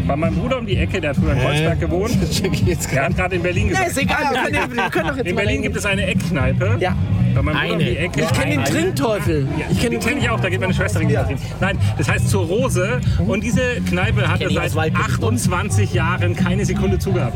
Bei 0.07 0.15
meinem 0.15 0.35
Bruder 0.35 0.59
um 0.59 0.65
die 0.65 0.77
Ecke, 0.77 1.01
der 1.01 1.11
hat 1.11 1.17
früher 1.17 1.33
in 1.33 1.39
Kreuzberg 1.39 1.79
gewohnt, 1.79 2.11
der 2.93 3.03
hat 3.05 3.15
gerade 3.15 3.35
in 3.35 3.43
Berlin 3.43 3.65
Ja, 3.69 3.71
gesagt. 3.71 3.87
ist 3.91 3.97
egal, 3.97 4.17
wir 4.31 4.59
können, 4.59 4.75
wir 4.75 4.89
können 4.89 5.07
doch 5.09 5.17
jetzt 5.17 5.27
In 5.27 5.35
Berlin 5.35 5.61
gibt 5.61 5.75
es 5.75 5.85
eine 5.85 6.05
Eckkneipe. 6.05 6.77
Ja. 6.79 6.95
Bei 7.35 7.41
meinem 7.41 7.57
Bruder 7.59 7.73
um 7.73 7.79
die 7.79 7.97
Ecke. 7.97 8.21
Ich 8.21 8.31
kenne 8.31 8.51
den 8.51 8.63
Trinkteufel. 8.63 9.47
Ja, 9.59 9.65
Ich 9.69 9.79
kenne 9.79 9.91
den 9.91 9.99
kenne 9.99 10.21
ich 10.21 10.29
auch, 10.29 10.39
da 10.39 10.49
geht 10.49 10.61
meine 10.61 10.73
Schwester 10.73 10.99
hin. 11.01 11.37
Nein, 11.59 11.77
das 11.97 12.09
heißt 12.09 12.29
zur 12.29 12.45
Rose. 12.45 13.01
Und 13.27 13.43
diese 13.43 13.81
Kneipe 13.89 14.27
hat 14.27 14.39
Kenn 14.39 14.53
seit 14.53 14.67
aus 14.67 14.75
Waldbrück. 14.75 15.05
28 15.05 15.93
Jahren 15.93 16.35
keine 16.35 16.65
Sekunde 16.65 16.97
zugehabt. 16.97 17.35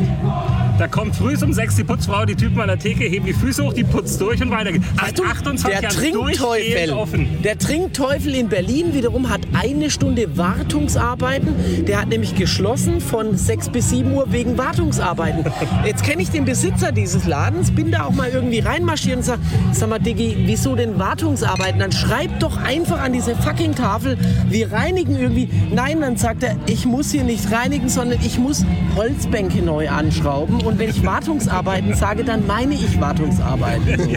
Da 0.80 0.88
kommt 0.88 1.14
früh 1.14 1.36
um 1.44 1.52
sechs 1.52 1.76
die 1.76 1.84
Putzfrau, 1.84 2.24
die 2.24 2.36
Typen 2.36 2.62
an 2.62 2.68
der 2.68 2.80
Theke, 2.80 3.04
heben 3.04 3.26
die 3.26 3.34
Füße 3.34 3.62
hoch, 3.66 3.74
die 3.74 3.84
putzt 3.84 4.22
durch 4.22 4.42
und 4.42 4.50
weiter 4.50 4.72
geht's. 4.72 4.86
Seit 4.98 5.20
28 5.20 5.80
der 5.82 5.90
Trinkteufel. 5.90 6.94
offen. 6.94 7.28
Der 7.44 7.58
Trinkteufel 7.58 8.34
in 8.34 8.48
Berlin 8.48 8.94
wiederum 8.94 9.30
hat 9.30 9.42
eine 9.52 9.90
Stunde 9.90 10.38
Wartungsarbeiten. 10.38 11.84
Der 11.86 12.00
hat 12.00 12.08
nämlich 12.08 12.34
geschlossen 12.36 13.02
von 13.02 13.36
6 13.36 13.70
bis 13.72 13.90
7 13.90 14.14
Uhr 14.14 14.32
wegen 14.32 14.58
Wartungsarbeiten. 14.58 15.44
Jetzt 15.86 16.04
kenne 16.04 16.22
ich 16.22 16.30
den 16.30 16.46
Besitzer 16.46 16.94
dieses 16.94 17.26
Ladens, 17.26 17.72
bin 17.72 17.92
da 17.92 18.06
auch 18.06 18.14
mal 18.14 18.30
irgendwie 18.30 18.60
reinmarschiert 18.60 19.18
und 19.18 19.24
sag, 19.24 19.40
sag 19.74 19.90
mal 19.90 20.00
Diggi, 20.00 20.44
wieso 20.46 20.78
denn 20.78 20.98
Wartungsarbeiten? 20.98 21.80
Dann 21.80 21.92
schreib 21.92 22.40
doch 22.40 22.56
einfach 22.56 23.02
an 23.02 23.12
diese 23.12 23.36
fucking 23.36 23.76
Tafel, 23.76 24.18
wir 24.48 24.72
reinigen 24.72 25.18
irgendwie. 25.18 25.50
Nein, 25.74 26.00
dann 26.00 26.16
sagt 26.16 26.44
er, 26.44 26.56
ich 26.68 26.86
muss 26.86 27.12
hier 27.12 27.26
nicht 27.26 27.52
reinigen, 27.52 27.90
sondern 27.90 28.20
ich 28.24 28.40
muss 28.40 28.66
Holzbänke 28.96 29.62
neu 29.62 29.90
anschrauben. 29.90 30.69
Und 30.70 30.78
wenn 30.78 30.90
ich 30.92 31.04
Wartungsarbeiten 31.04 31.96
sage, 31.96 32.24
dann 32.24 32.46
meine 32.46 32.76
ich 32.76 33.02
Wartungsarbeiten. 33.02 34.08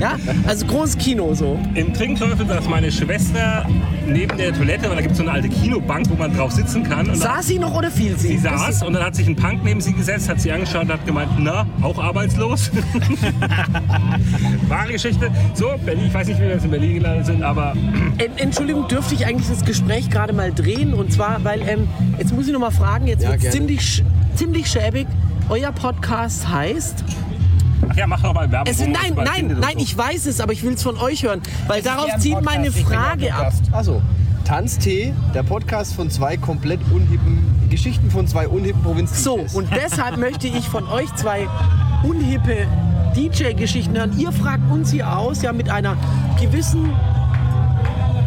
Ja, 0.00 0.12
also 0.46 0.64
großes 0.66 0.96
Kino 0.98 1.34
so. 1.34 1.58
Im 1.74 1.92
Trinkteufel 1.92 2.46
saß 2.46 2.68
meine 2.68 2.92
Schwester 2.92 3.66
neben 4.06 4.36
der 4.38 4.52
Toilette, 4.52 4.88
weil 4.88 4.94
da 4.94 5.00
gibt 5.00 5.10
es 5.12 5.16
so 5.18 5.24
eine 5.24 5.32
alte 5.32 5.48
Kinobank, 5.48 6.08
wo 6.08 6.14
man 6.14 6.32
drauf 6.36 6.52
sitzen 6.52 6.84
kann. 6.84 7.08
Und 7.08 7.16
Saß 7.16 7.48
sie 7.48 7.58
noch 7.58 7.74
oder 7.74 7.90
fiel 7.90 8.16
sie? 8.16 8.28
Sie 8.28 8.38
saß 8.38 8.84
und 8.84 8.92
dann 8.92 9.02
hat 9.04 9.16
sich 9.16 9.26
ein 9.26 9.34
Punk 9.34 9.64
neben 9.64 9.80
sie 9.80 9.92
gesetzt, 9.92 10.28
hat 10.28 10.40
sie 10.40 10.52
angeschaut 10.52 10.82
und 10.84 10.92
hat 10.92 11.04
gemeint, 11.04 11.30
na, 11.40 11.66
auch 11.82 11.98
arbeitslos? 11.98 12.70
Wahre 14.68 14.92
Geschichte. 14.92 15.30
So, 15.54 15.66
Berlin, 15.84 16.06
ich 16.06 16.14
weiß 16.14 16.28
nicht, 16.28 16.38
wie 16.38 16.44
wir 16.44 16.50
jetzt 16.52 16.64
in 16.64 16.70
Berlin 16.70 16.94
gelandet 16.94 17.26
sind, 17.26 17.42
aber 17.42 17.72
En- 18.18 18.36
Entschuldigung, 18.38 18.86
dürfte 18.86 19.14
ich 19.16 19.26
eigentlich 19.26 19.48
das 19.48 19.64
Gespräch 19.64 20.10
gerade 20.10 20.32
mal 20.32 20.52
drehen? 20.52 20.94
Und 20.94 21.12
zwar, 21.12 21.42
weil, 21.42 21.60
ähm, 21.68 21.88
jetzt 22.18 22.32
muss 22.32 22.46
ich 22.46 22.52
noch 22.52 22.60
mal 22.60 22.70
fragen, 22.70 23.08
jetzt 23.08 23.24
Ja, 23.24 23.30
wird 23.32 23.52
ziemlich, 23.52 24.04
ziemlich 24.36 24.68
schäbig. 24.68 25.08
Euer 25.48 25.72
Podcast 25.72 26.48
heißt. 26.48 27.04
ach 27.88 27.96
ja, 27.96 28.06
mach 28.06 28.22
doch 28.22 28.32
mal 28.32 28.50
Werbung. 28.50 28.72
Es, 28.72 28.80
nein, 28.80 29.14
nein, 29.14 29.56
nein, 29.60 29.74
so. 29.76 29.82
ich 29.82 29.96
weiß 29.96 30.26
es, 30.26 30.40
aber 30.40 30.52
ich 30.52 30.62
will 30.62 30.74
es 30.74 30.82
von 30.82 30.96
euch 30.96 31.24
hören. 31.24 31.42
Weil 31.66 31.82
darauf 31.82 32.08
zieht 32.18 32.40
meine 32.42 32.70
Podcast, 32.70 32.88
bin 32.88 32.96
Frage 32.96 33.34
ab. 33.34 33.52
Also, 33.72 34.02
Tanztee, 34.44 35.12
der 35.34 35.42
Podcast 35.42 35.94
von 35.94 36.10
zwei 36.10 36.36
komplett 36.36 36.80
unhippen, 36.90 37.68
Geschichten 37.70 38.10
von 38.10 38.26
zwei 38.26 38.48
unhippen 38.48 38.82
Provinzen. 38.82 39.16
So, 39.16 39.46
und 39.52 39.68
deshalb 39.74 40.16
möchte 40.16 40.46
ich 40.46 40.68
von 40.68 40.86
euch 40.88 41.12
zwei 41.14 41.48
unhippe 42.02 42.66
DJ-Geschichten 43.16 43.96
hören. 43.96 44.18
Ihr 44.18 44.32
fragt 44.32 44.70
uns 44.70 44.90
hier 44.90 45.16
aus, 45.16 45.42
ja, 45.42 45.52
mit 45.52 45.68
einer 45.70 45.96
gewissen, 46.40 46.90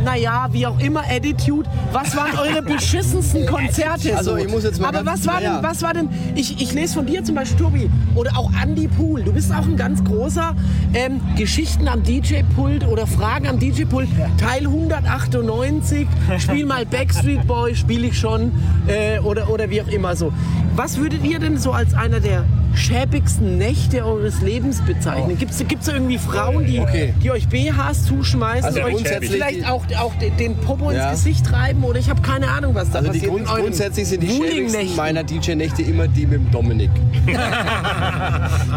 naja, 0.05 0.47
wie 0.51 0.65
auch 0.67 0.79
immer, 0.79 1.01
Attitude. 1.01 1.69
Was 1.91 2.15
waren 2.15 2.37
eure 2.37 2.61
beschissensten 2.73 3.45
Konzerte? 3.45 4.15
Also, 4.15 4.31
so? 4.31 4.37
ich 4.37 4.49
muss 4.49 4.63
jetzt 4.63 4.79
mal 4.79 4.89
Aber 4.89 5.05
was 5.05 5.27
war 5.27 5.41
denn, 5.41 5.57
was 5.61 5.81
war 5.81 5.93
denn, 5.93 6.09
ich, 6.35 6.61
ich 6.61 6.73
lese 6.73 6.93
von 6.93 7.05
dir 7.05 7.23
zum 7.23 7.35
Beispiel, 7.35 7.57
Tobi, 7.57 7.89
oder 8.13 8.37
auch 8.37 8.51
Andy 8.61 8.87
Pool. 8.87 9.23
Du 9.23 9.33
bist 9.33 9.51
auch 9.51 9.65
ein 9.65 9.75
ganz 9.75 10.03
großer 10.03 10.55
ähm, 10.93 11.19
Geschichten 11.35 11.87
am 11.87 12.03
DJ-Pult 12.03 12.87
oder 12.87 13.07
Fragen 13.07 13.47
am 13.47 13.59
DJ-Pult. 13.59 14.07
Teil 14.37 14.67
198, 14.67 16.07
spiel 16.37 16.65
mal 16.65 16.85
Backstreet 16.85 17.45
Boy, 17.47 17.75
spiele 17.75 18.07
ich 18.07 18.19
schon, 18.19 18.51
äh, 18.87 19.19
oder, 19.19 19.49
oder 19.49 19.69
wie 19.69 19.81
auch 19.81 19.87
immer 19.87 20.15
so. 20.15 20.31
Was 20.75 20.97
würdet 20.97 21.23
ihr 21.23 21.39
denn 21.39 21.57
so 21.57 21.71
als 21.71 21.93
einer 21.93 22.19
der 22.19 22.45
schäbigsten 22.77 23.57
Nächte 23.57 24.05
eures 24.05 24.41
Lebens 24.41 24.81
bezeichnen? 24.81 25.37
Gibt 25.37 25.51
es 25.51 25.87
irgendwie 25.87 26.17
Frauen, 26.17 26.65
die, 26.65 26.79
Okay. 26.79 27.13
die 27.23 27.31
euch 27.31 27.47
BHs 27.47 28.05
zuschmeißen, 28.05 28.65
Also 28.65 28.81
euch 28.83 29.03
vielleicht 29.21 29.67
auch, 29.67 29.83
auch 29.97 30.13
den, 30.15 30.55
Popo 30.57 30.91
Ja. 30.91 31.11
ins 31.11 31.23
Gesicht 31.23 31.45
treiben 31.45 31.83
oder 31.83 31.99
ich 31.99 32.09
habe 32.09 32.21
keine 32.21 32.49
Ahnung, 32.49 32.75
was 32.75 32.89
da 32.91 32.99
Also 32.99 33.11
passiert. 33.11 33.31
Grund, 33.31 33.45
grundsätzlich 33.45 34.07
sind 34.07 34.23
die 34.23 34.29
schäbigsten 34.29 34.95
meiner 34.95 35.23
DJ-Nächte 35.23 35.81
immer 35.81 36.07
die 36.07 36.25
mit 36.25 36.33
dem 36.41 36.51
Dominik. 36.51 36.91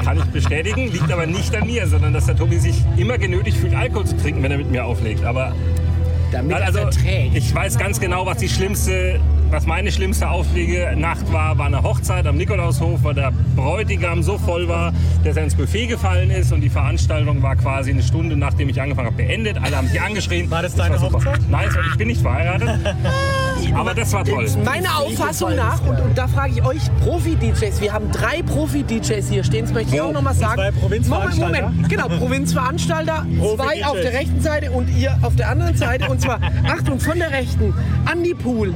Kann 0.05 0.19
ich 0.19 0.25
bestätigen, 0.27 0.91
liegt 0.93 1.11
aber 1.13 1.27
nicht 1.27 1.55
an 1.55 1.67
mir, 1.67 1.87
sondern 1.87 2.13
dass 2.13 2.27
der 2.27 2.37
Tobi 2.37 2.59
sich 2.59 2.83
immer 2.97 3.19
genötigt 3.19 3.57
fühlt, 3.57 3.75
Alkohol 3.75 4.07
zu 4.07 4.17
trinken, 4.17 4.43
wenn 4.43 4.51
er 4.53 4.59
mit 4.59 4.71
mir 4.71 4.85
auflegt. 4.85 5.25
Aber 5.25 5.53
Damit 6.33 6.57
er 6.57 6.67
also, 6.67 6.81
ich 7.35 7.55
weiß 7.55 7.79
ganz 7.79 8.01
genau, 8.01 8.27
was 8.27 8.39
die 8.39 8.49
schlimmste, 8.49 9.21
was 9.51 9.67
meine 9.67 9.91
schlimmste 9.91 10.29
Auflegenacht 10.29 11.33
war, 11.33 11.57
war 11.59 11.67
eine 11.67 11.83
Hochzeit 11.83 12.27
am 12.27 12.37
Nikolaushof, 12.37 13.03
weil 13.03 13.15
der 13.15 13.33
Bräutigam 13.57 14.23
so 14.23 14.39
voll 14.39 14.69
war, 14.69 14.93
dass 15.25 15.37
er 15.37 15.45
ins 15.45 15.55
Buffet 15.55 15.87
gefallen 15.87 16.31
ist 16.31 16.53
und 16.53 16.61
die 16.61 16.69
Veranstaltung 16.69 17.43
war 17.43 17.57
quasi 17.57 17.91
eine 17.91 18.03
Stunde, 18.03 18.37
nachdem 18.37 18.69
ich 18.69 18.81
angefangen 18.81 19.07
habe, 19.07 19.17
beendet. 19.17 19.57
Alle 19.63 19.77
haben 19.77 19.89
sich 19.89 20.01
angeschrien. 20.01 20.51
War 20.51 20.63
das 20.63 20.75
deine 20.75 20.99
super. 20.99 21.19
Hochzeit? 21.19 21.41
Nein, 21.49 21.69
ich 21.91 21.99
bin 21.99 22.09
nicht 22.09 22.21
verheiratet. 22.21 22.69
aber 23.75 23.95
das 23.95 24.13
war 24.13 24.25
toll. 24.25 24.47
Meiner 24.65 24.99
Auffassung 24.99 25.55
nach, 25.57 25.81
und, 25.87 26.01
und 26.01 26.17
da 26.17 26.29
frage 26.29 26.53
ich 26.53 26.65
euch 26.65 26.83
Profi-DJs, 27.03 27.81
wir 27.81 27.93
haben 27.93 28.11
drei 28.13 28.43
Profi-DJs 28.43 29.29
hier 29.29 29.45
stehen, 29.45 29.65
das 29.65 29.75
möchte 29.75 29.95
ich 29.95 30.03
Wo? 30.03 30.07
auch 30.07 30.13
nochmal 30.13 30.35
sagen. 30.35 30.57
zwei 30.57 30.71
Provinzveranstalter? 30.71 31.47
Moment, 31.47 31.77
Moment, 31.77 31.89
genau, 31.89 32.09
Provinzveranstalter, 32.09 33.27
zwei 33.57 33.85
auf 33.87 34.01
der 34.01 34.13
rechten 34.13 34.41
Seite 34.41 34.71
und 34.71 34.89
ihr 34.97 35.17
auf 35.23 35.37
der 35.37 35.49
anderen 35.51 35.77
Seite. 35.77 36.09
Und 36.09 36.21
zwar, 36.21 36.41
Achtung, 36.65 37.01
von 37.01 37.19
der 37.19 37.31
rechten, 37.31 37.75
Andy 38.11 38.35
Pool, 38.35 38.75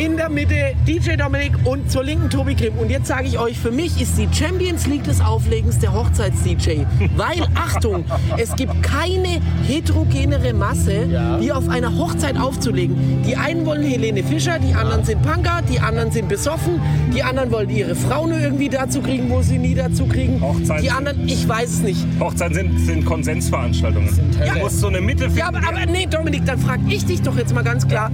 in 0.00 0.16
der 0.16 0.30
Mitte 0.30 0.54
DJ 0.86 1.16
Dominik 1.16 1.52
und 1.64 1.90
zur 1.90 2.02
linken 2.02 2.30
Tobi 2.30 2.54
Grimm. 2.54 2.78
Und 2.78 2.90
jetzt 2.90 3.08
sage 3.08 3.26
ich 3.26 3.38
euch, 3.38 3.58
für 3.58 3.70
mich 3.70 4.00
ist 4.00 4.16
die 4.16 4.26
Champions 4.32 4.86
League 4.86 5.04
des 5.04 5.20
Auflegens 5.20 5.78
der 5.78 5.92
Hochzeits-DJ. 5.92 6.86
Weil, 7.16 7.46
Achtung, 7.54 8.06
es 8.38 8.56
gibt 8.56 8.82
keine 8.82 9.42
heterogenere 9.66 10.54
Masse, 10.54 11.36
wie 11.40 11.52
auf 11.52 11.68
einer 11.68 11.94
Hochzeit 11.98 12.38
aufzulegen. 12.38 13.22
Die 13.26 13.36
einen 13.36 13.66
wollen 13.66 13.82
Helene 13.82 14.24
Fischer, 14.24 14.58
die 14.58 14.72
anderen 14.72 15.04
sind 15.04 15.20
Punker, 15.20 15.60
die 15.70 15.78
anderen 15.78 16.10
sind 16.10 16.30
besoffen, 16.30 16.80
die 17.14 17.22
anderen 17.22 17.50
wollen 17.50 17.68
ihre 17.68 17.94
Frau 17.94 18.26
nur 18.26 18.38
irgendwie 18.38 18.70
dazu 18.70 19.02
kriegen, 19.02 19.28
wo 19.28 19.42
sie 19.42 19.58
nie 19.58 19.74
dazu 19.74 20.06
kriegen. 20.06 20.40
Hochzeiten 20.40 20.82
Die 20.82 20.90
anderen, 20.90 21.28
ich 21.28 21.46
weiß 21.46 21.68
es 21.68 21.80
nicht. 21.82 22.06
Hochzeiten 22.18 22.54
sind, 22.54 22.78
sind 22.78 23.04
Konsensveranstaltungen. 23.04 24.18
Ja. 24.46 24.54
Du 24.54 24.60
musst 24.60 24.80
so 24.80 24.86
eine 24.86 25.02
Mitte 25.02 25.24
finden. 25.24 25.38
Ja, 25.38 25.48
aber, 25.48 25.58
aber 25.58 25.84
nee, 25.84 26.06
Dominik, 26.06 26.46
dann 26.46 26.58
frage 26.58 26.84
ich 26.88 27.04
dich 27.04 27.20
doch 27.20 27.36
jetzt 27.36 27.54
mal 27.54 27.64
ganz 27.64 27.86
klar. 27.86 28.10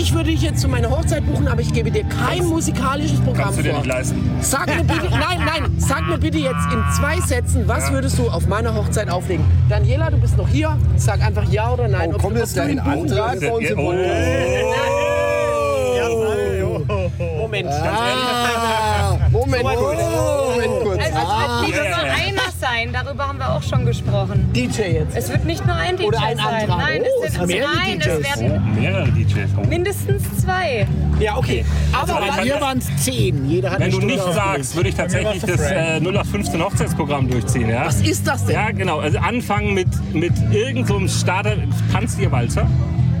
Ich 0.00 0.14
würde 0.14 0.30
dich 0.30 0.42
jetzt 0.42 0.60
zu 0.60 0.68
meiner 0.68 0.90
Hochzeit 0.90 1.26
buchen, 1.26 1.48
aber 1.48 1.60
ich 1.60 1.72
gebe 1.72 1.90
dir 1.90 2.04
kein 2.04 2.44
musikalisches 2.46 3.20
Programm 3.20 3.46
kannst 3.46 3.58
du 3.58 3.62
dir 3.64 3.70
vor. 3.70 3.80
nicht 3.80 3.88
leisten. 3.88 4.30
Sag 4.40 4.66
mir 4.68 4.84
bitte, 4.84 5.06
nein, 5.10 5.40
nein, 5.44 5.74
sag 5.78 6.06
mir 6.06 6.18
bitte 6.18 6.38
jetzt 6.38 6.64
in 6.72 6.82
zwei 6.96 7.20
Sätzen, 7.26 7.66
was 7.66 7.90
würdest 7.90 8.16
du 8.18 8.28
auf 8.30 8.46
meiner 8.46 8.74
Hochzeit 8.74 9.10
auflegen? 9.10 9.44
Daniela, 9.68 10.10
du 10.10 10.18
bist 10.18 10.36
noch 10.36 10.48
hier. 10.48 10.76
Sag 10.96 11.20
einfach 11.20 11.44
ja 11.50 11.72
oder 11.72 11.88
nein. 11.88 12.10
Oh, 12.12 12.14
ob 12.14 12.22
kommt 12.22 12.36
du- 12.36 12.40
jetzt 12.40 12.56
du 12.56 12.60
gleich 12.62 12.70
ein 12.70 12.78
ihn 12.78 12.84
buchen 12.84 13.18
Antrag 13.18 13.40
bei 13.40 13.50
uns 13.52 13.70
im 13.70 13.78
Oh. 13.78 13.90
Podcast? 13.90 14.08
Moment. 17.38 17.68
Ah, 17.70 19.16
Moment, 19.32 19.62
kurz. 19.64 19.98
Moment 20.00 20.82
kurz. 20.82 21.00
Also 21.04 21.18
wird 21.18 21.66
nicht 21.66 21.76
sein, 22.78 22.92
darüber 22.92 23.28
haben 23.28 23.38
wir 23.38 23.50
auch 23.52 23.62
schon 23.62 23.84
gesprochen. 23.86 24.50
DJ 24.54 24.82
jetzt. 24.82 25.16
Es 25.16 25.28
wird 25.30 25.44
nicht 25.44 25.64
nur 25.66 25.74
ein 25.74 25.96
DJ 25.96 26.04
Oder 26.06 26.20
ein 26.22 26.36
sein. 26.36 26.46
Antrag. 26.46 26.78
Nein, 26.78 27.02
Oh, 27.02 27.24
es, 27.24 27.34
sind, 27.34 27.46
mehrere 27.46 27.74
nein, 27.74 27.98
DJs. 27.98 28.06
es 28.06 28.40
werden 28.40 28.74
Mehrere 28.80 29.08
DJs. 29.10 29.50
Oh. 29.56 29.66
mindestens 29.66 30.22
zwei. 30.42 30.86
Ja, 31.20 31.36
okay. 31.36 31.64
Aber 31.92 32.16
Also, 32.20 32.36
wa- 32.38 32.42
Hier 32.42 32.60
waren 32.60 32.78
es 32.78 33.04
zehn. 33.04 33.48
Jeder 33.48 33.70
hat 33.70 33.80
Wenn 33.80 33.86
eine 33.92 33.92
du 34.00 34.14
aufgelegt. 34.14 34.34
sagst, 34.34 34.76
würde 34.76 34.88
ich 34.90 34.94
tatsächlich 34.94 35.42
das 35.42 35.60
äh, 35.60 35.98
0815 36.00 36.62
Hochzeitsprogramm 36.62 37.28
durchziehen. 37.28 37.68
Ja? 37.68 37.86
was 37.86 38.00
ist 38.00 38.26
das 38.26 38.44
denn? 38.44 38.54
Ja, 38.54 38.70
genau. 38.70 38.98
Also 39.00 39.18
anfangen 39.18 39.74
mit, 39.74 39.88
mit 40.14 40.32
irgendeinem 40.52 40.86
so 40.86 40.96
einem 40.96 41.08
Starter. 41.08 41.54
Tanzt 41.92 42.18
ihr 42.20 42.30
Walzer? 42.30 42.66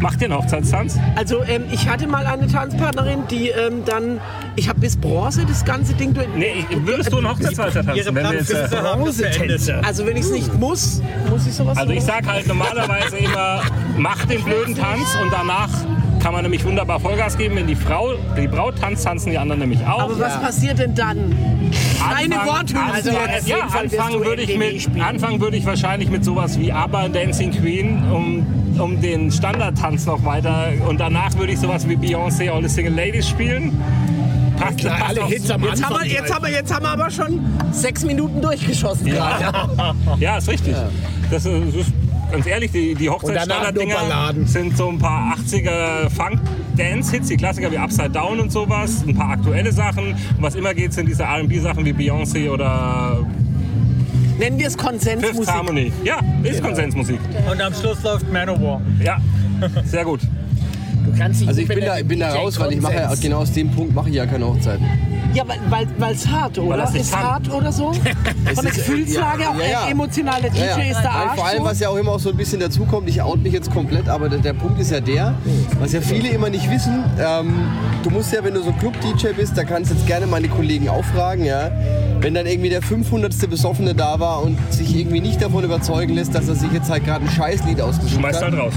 Macht 0.00 0.20
ihr 0.20 0.26
einen 0.26 0.38
Hochzeitstanz? 0.38 0.98
Also 1.16 1.42
ähm, 1.42 1.64
ich 1.72 1.88
hatte 1.88 2.06
mal 2.06 2.24
eine 2.26 2.46
Tanzpartnerin, 2.46 3.24
die 3.30 3.48
ähm, 3.48 3.82
dann, 3.84 4.20
ich 4.54 4.68
habe 4.68 4.80
bis 4.80 4.96
Bronze 4.96 5.44
das 5.46 5.64
ganze 5.64 5.94
Ding 5.94 6.14
durch. 6.14 6.28
Nee, 6.36 6.64
ich, 6.70 6.86
würdest 6.86 7.12
du 7.12 7.18
einen 7.18 7.28
Hochzeitswalzer 7.30 7.84
tanzen? 7.84 7.96
Ihre 7.96 8.14
Wenn 8.14 8.24
wir 8.24 8.34
jetzt, 8.34 8.50
äh, 8.50 9.38
beendet. 9.38 9.84
Also 9.84 10.06
wenn 10.06 10.16
ich 10.16 10.24
es 10.24 10.30
nicht 10.30 10.54
muss, 10.58 11.02
muss 11.28 11.46
ich 11.46 11.54
sowas 11.54 11.76
also 11.76 11.92
ich 11.92 12.02
sag 12.02 12.26
halt 12.26 12.46
normalerweise 12.46 13.16
immer, 13.16 13.62
mach 13.96 14.24
den 14.26 14.42
blöden 14.44 14.76
Tanz 14.76 15.16
und 15.22 15.32
danach 15.32 15.68
kann 16.20 16.32
man 16.32 16.42
nämlich 16.42 16.64
wunderbar 16.64 17.00
Vollgas 17.00 17.36
geben. 17.36 17.56
Wenn 17.56 17.66
die 17.66 17.76
Frau, 17.76 18.14
die 18.36 18.48
Braut 18.48 18.78
tanzt, 18.78 19.04
tanzen 19.04 19.30
die 19.30 19.38
anderen 19.38 19.60
nämlich 19.60 19.84
auch. 19.86 20.02
Aber 20.02 20.18
was 20.18 20.40
passiert 20.40 20.78
denn 20.78 20.94
dann? 20.94 21.34
Keine 21.98 22.36
Worthülsen 22.36 22.90
also, 22.92 23.10
jetzt. 23.10 23.48
Ja, 23.48 23.56
anfangen 23.62 24.24
würde 24.24 24.42
ich, 24.42 24.58
mit, 24.58 25.00
anfangen 25.00 25.40
würde 25.40 25.56
ich 25.56 25.66
wahrscheinlich 25.66 26.10
mit 26.10 26.24
sowas 26.24 26.58
wie 26.58 26.72
ABBA 26.72 27.08
Dancing 27.08 27.50
Queen, 27.52 28.02
um, 28.10 28.46
um 28.78 29.00
den 29.00 29.30
Standardtanz 29.30 30.06
noch 30.06 30.24
weiter. 30.24 30.68
Und 30.86 30.98
danach 30.98 31.34
würde 31.36 31.52
ich 31.52 31.58
sowas 31.58 31.88
wie 31.88 31.96
Beyoncé 31.96 32.50
All 32.50 32.62
the 32.62 32.68
Single 32.68 32.94
Ladies 32.94 33.28
spielen. 33.28 33.80
Passt, 34.58 34.78
Klar, 34.78 34.98
passt 34.98 35.18
alle 35.18 35.26
Hits 35.26 35.50
am 35.50 35.62
Jetzt 35.62 35.84
haben, 35.84 35.96
wir, 36.02 36.06
jetzt, 36.10 36.34
haben 36.34 36.44
wir, 36.44 36.52
jetzt 36.52 36.74
haben 36.74 36.84
wir 36.84 36.90
aber 36.90 37.10
schon 37.10 37.40
sechs 37.70 38.04
Minuten 38.04 38.40
durchgeschossen 38.40 39.06
gerade. 39.06 39.68
Ja, 40.18 40.38
ist 40.38 40.48
richtig. 40.48 40.74
Das, 41.30 41.44
ist, 41.44 41.66
das 41.68 41.86
ist 41.86 41.92
ganz 42.32 42.46
ehrlich, 42.46 42.72
die, 42.72 42.94
die 42.94 43.08
Hochzeitsstandarddinger 43.08 44.34
sind 44.46 44.76
so 44.76 44.88
ein 44.88 44.98
paar 44.98 45.36
80er 45.36 46.10
Funk-Dance-Hits, 46.10 47.28
die 47.28 47.36
Klassiker 47.36 47.70
wie 47.70 47.78
Upside 47.78 48.10
Down 48.10 48.40
und 48.40 48.50
sowas, 48.50 49.04
ein 49.06 49.14
paar 49.14 49.30
aktuelle 49.30 49.72
Sachen. 49.72 50.10
Und 50.12 50.42
was 50.42 50.54
immer 50.54 50.74
geht, 50.74 50.92
sind 50.92 51.06
diese 51.06 51.22
R&B-Sachen 51.22 51.84
wie 51.84 51.92
Beyoncé 51.92 52.50
oder 52.50 53.18
Nennen 54.38 54.58
wir 54.58 54.68
es 54.68 54.74
Fifth 54.74 54.84
Konsensmusik. 54.84 55.48
Harmony. 55.52 55.92
Ja, 56.04 56.20
ist 56.44 56.62
Konsensmusik. 56.62 57.18
Und 57.50 57.60
am 57.60 57.74
Schluss 57.74 58.02
läuft 58.02 58.32
Manowar. 58.32 58.80
Ja, 59.02 59.18
sehr 59.84 60.04
gut. 60.04 60.20
Du 61.04 61.18
kannst 61.18 61.40
dich 61.40 61.48
Also 61.48 61.60
ich 61.60 61.68
bin 61.68 61.80
da, 61.80 61.96
bin 62.02 62.20
da 62.20 62.34
raus, 62.34 62.58
weil 62.60 62.72
ich 62.74 62.80
mache 62.80 62.94
ja 62.94 63.14
genau 63.20 63.38
aus 63.38 63.52
dem 63.52 63.70
Punkt 63.70 63.94
mache 63.94 64.08
ich 64.10 64.16
ja 64.16 64.26
keine 64.26 64.46
Hochzeiten. 64.46 64.86
Ja, 65.34 65.44
weil 65.68 66.12
es 66.12 66.26
hart, 66.26 66.58
oder? 66.58 66.78
das 66.78 66.92
nicht 66.92 67.02
ist 67.02 67.12
kann. 67.12 67.22
hart 67.22 67.52
oder 67.52 67.70
so? 67.70 67.92
Von 68.54 68.64
der 68.64 68.72
ist, 68.72 68.76
Gefühlslage 68.76 69.42
ja, 69.42 69.50
auch 69.50 69.58
ja, 69.58 69.64
ja. 69.64 69.82
echt 69.82 69.90
emotional. 69.90 70.40
Der 70.40 70.50
DJ 70.50 70.58
Ja, 70.58 70.64
ja. 70.66 70.76
ist 70.76 71.02
der 71.02 71.02
Nein, 71.02 71.28
Arsch. 71.28 71.36
vor 71.36 71.46
allem, 71.46 71.58
so. 71.58 71.64
was 71.64 71.80
ja 71.80 71.88
auch 71.90 71.96
immer 71.96 72.12
auch 72.12 72.20
so 72.20 72.30
ein 72.30 72.36
bisschen 72.36 72.60
dazukommt, 72.60 73.08
ich 73.08 73.20
out 73.22 73.42
mich 73.42 73.52
jetzt 73.52 73.70
komplett, 73.72 74.08
aber 74.08 74.28
der, 74.28 74.38
der 74.38 74.54
Punkt 74.54 74.80
ist 74.80 74.90
ja 74.90 75.00
der, 75.00 75.34
was 75.78 75.92
ja 75.92 76.00
viele 76.00 76.28
immer 76.28 76.48
nicht 76.50 76.70
wissen, 76.70 77.04
ähm, 77.20 77.52
du 78.02 78.10
musst 78.10 78.32
ja, 78.32 78.42
wenn 78.42 78.54
du 78.54 78.62
so 78.62 78.72
Club-DJ 78.72 79.28
bist, 79.36 79.56
da 79.56 79.64
kannst 79.64 79.90
du 79.90 79.94
jetzt 79.94 80.06
gerne 80.06 80.26
meine 80.26 80.48
Kollegen 80.48 80.88
auch 80.88 81.04
fragen, 81.04 81.44
ja, 81.44 81.70
wenn 82.20 82.34
dann 82.34 82.46
irgendwie 82.46 82.70
der 82.70 82.82
500. 82.82 83.28
Besoffene 83.48 83.94
da 83.94 84.18
war 84.18 84.42
und 84.42 84.58
sich 84.72 84.96
irgendwie 84.96 85.20
nicht 85.20 85.40
davon 85.40 85.62
überzeugen 85.64 86.14
lässt, 86.14 86.34
dass 86.34 86.48
er 86.48 86.54
sich 86.54 86.72
jetzt 86.72 86.90
halt 86.90 87.04
gerade 87.04 87.24
ein 87.24 87.30
Scheißlied 87.30 87.80
ausgesucht 87.80 88.20
Schmeißt 88.20 88.42
hat, 88.42 88.52
halt 88.52 88.60
raus. 88.60 88.72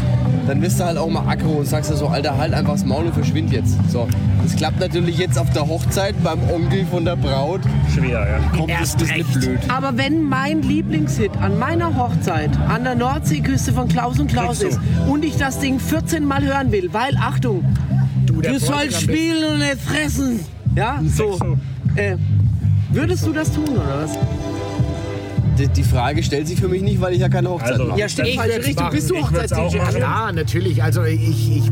dann 0.48 0.60
bist 0.62 0.80
du 0.80 0.86
halt 0.86 0.98
auch 0.98 1.10
mal 1.10 1.28
aggro 1.28 1.54
und 1.54 1.66
sagst 1.68 1.90
dir 1.92 1.96
so, 1.96 2.08
Alter, 2.08 2.38
halt 2.38 2.54
einfach 2.54 2.74
das 2.74 2.86
Maul 2.86 3.06
und 3.06 3.14
verschwind 3.14 3.52
jetzt. 3.52 3.76
So, 3.90 4.08
das 4.44 4.56
klappt 4.56 4.80
natürlich 4.80 5.18
jetzt 5.18 5.38
auf 5.38 5.50
der 5.52 5.68
Hochzeit 5.68 6.16
beim 6.24 6.40
Onkel 6.50 6.86
von 6.86 7.06
der 7.06 7.16
Braut, 7.16 7.62
Schwer, 7.94 8.10
ja. 8.28 8.58
kommt 8.58 8.70
das 8.70 8.80
Erst 8.80 8.98
bisschen 9.00 9.16
recht. 9.16 9.40
blöd. 9.40 9.60
Aber 9.70 9.98
wenn 9.98 10.24
mein 10.24 10.62
Lieblingshit 10.62 11.32
an 11.42 11.58
meiner 11.60 11.96
Hochzeit 11.96 12.52
an 12.70 12.84
der 12.84 12.96
Nordseeküste 12.96 13.74
von 13.74 13.88
Klaus 13.88 14.20
und 14.20 14.32
Klaus 14.32 14.62
ist 14.62 14.80
und 15.08 15.24
ich 15.26 15.38
das 15.38 15.60
Ding 15.60 15.80
14 15.80 16.26
Mal 16.26 16.44
hören 16.44 16.72
will, 16.72 16.90
weil, 16.92 17.16
Achtung, 17.18 17.64
Du, 18.26 18.40
du 18.40 18.60
sollst 18.60 19.02
spielen 19.02 19.54
und 19.54 19.60
nicht 19.60 19.82
fressen. 19.82 20.40
Ja, 20.76 21.02
so. 21.06 21.38
Äh, 21.96 22.16
würdest 22.92 23.26
du 23.26 23.34
das 23.34 23.52
tun, 23.52 23.68
oder 23.70 24.04
was? 24.04 24.12
Die, 25.76 25.84
Frage 25.84 26.24
stellt 26.24 26.48
sich 26.48 26.60
für 26.60 26.68
mich 26.68 26.82
nicht, 26.82 27.02
weil 27.02 27.14
ich 27.14 27.20
ja 27.20 27.30
keine 27.30 27.50
Hochzeit 27.50 27.74
Also, 27.74 27.86
mache. 27.86 28.00
Ja, 28.00 28.10
stimmt, 28.10 28.30
Ich 28.30 28.40
Richtung. 28.40 28.76
machen. 28.76 28.96
Bist 28.96 29.10
du 29.10 29.16
Hochzeits-DJ? 29.18 30.00
Ja, 30.00 30.32
natürlich. 30.32 30.82
Also 30.82 31.04
ich, 31.04 31.22
ich, 31.58 31.72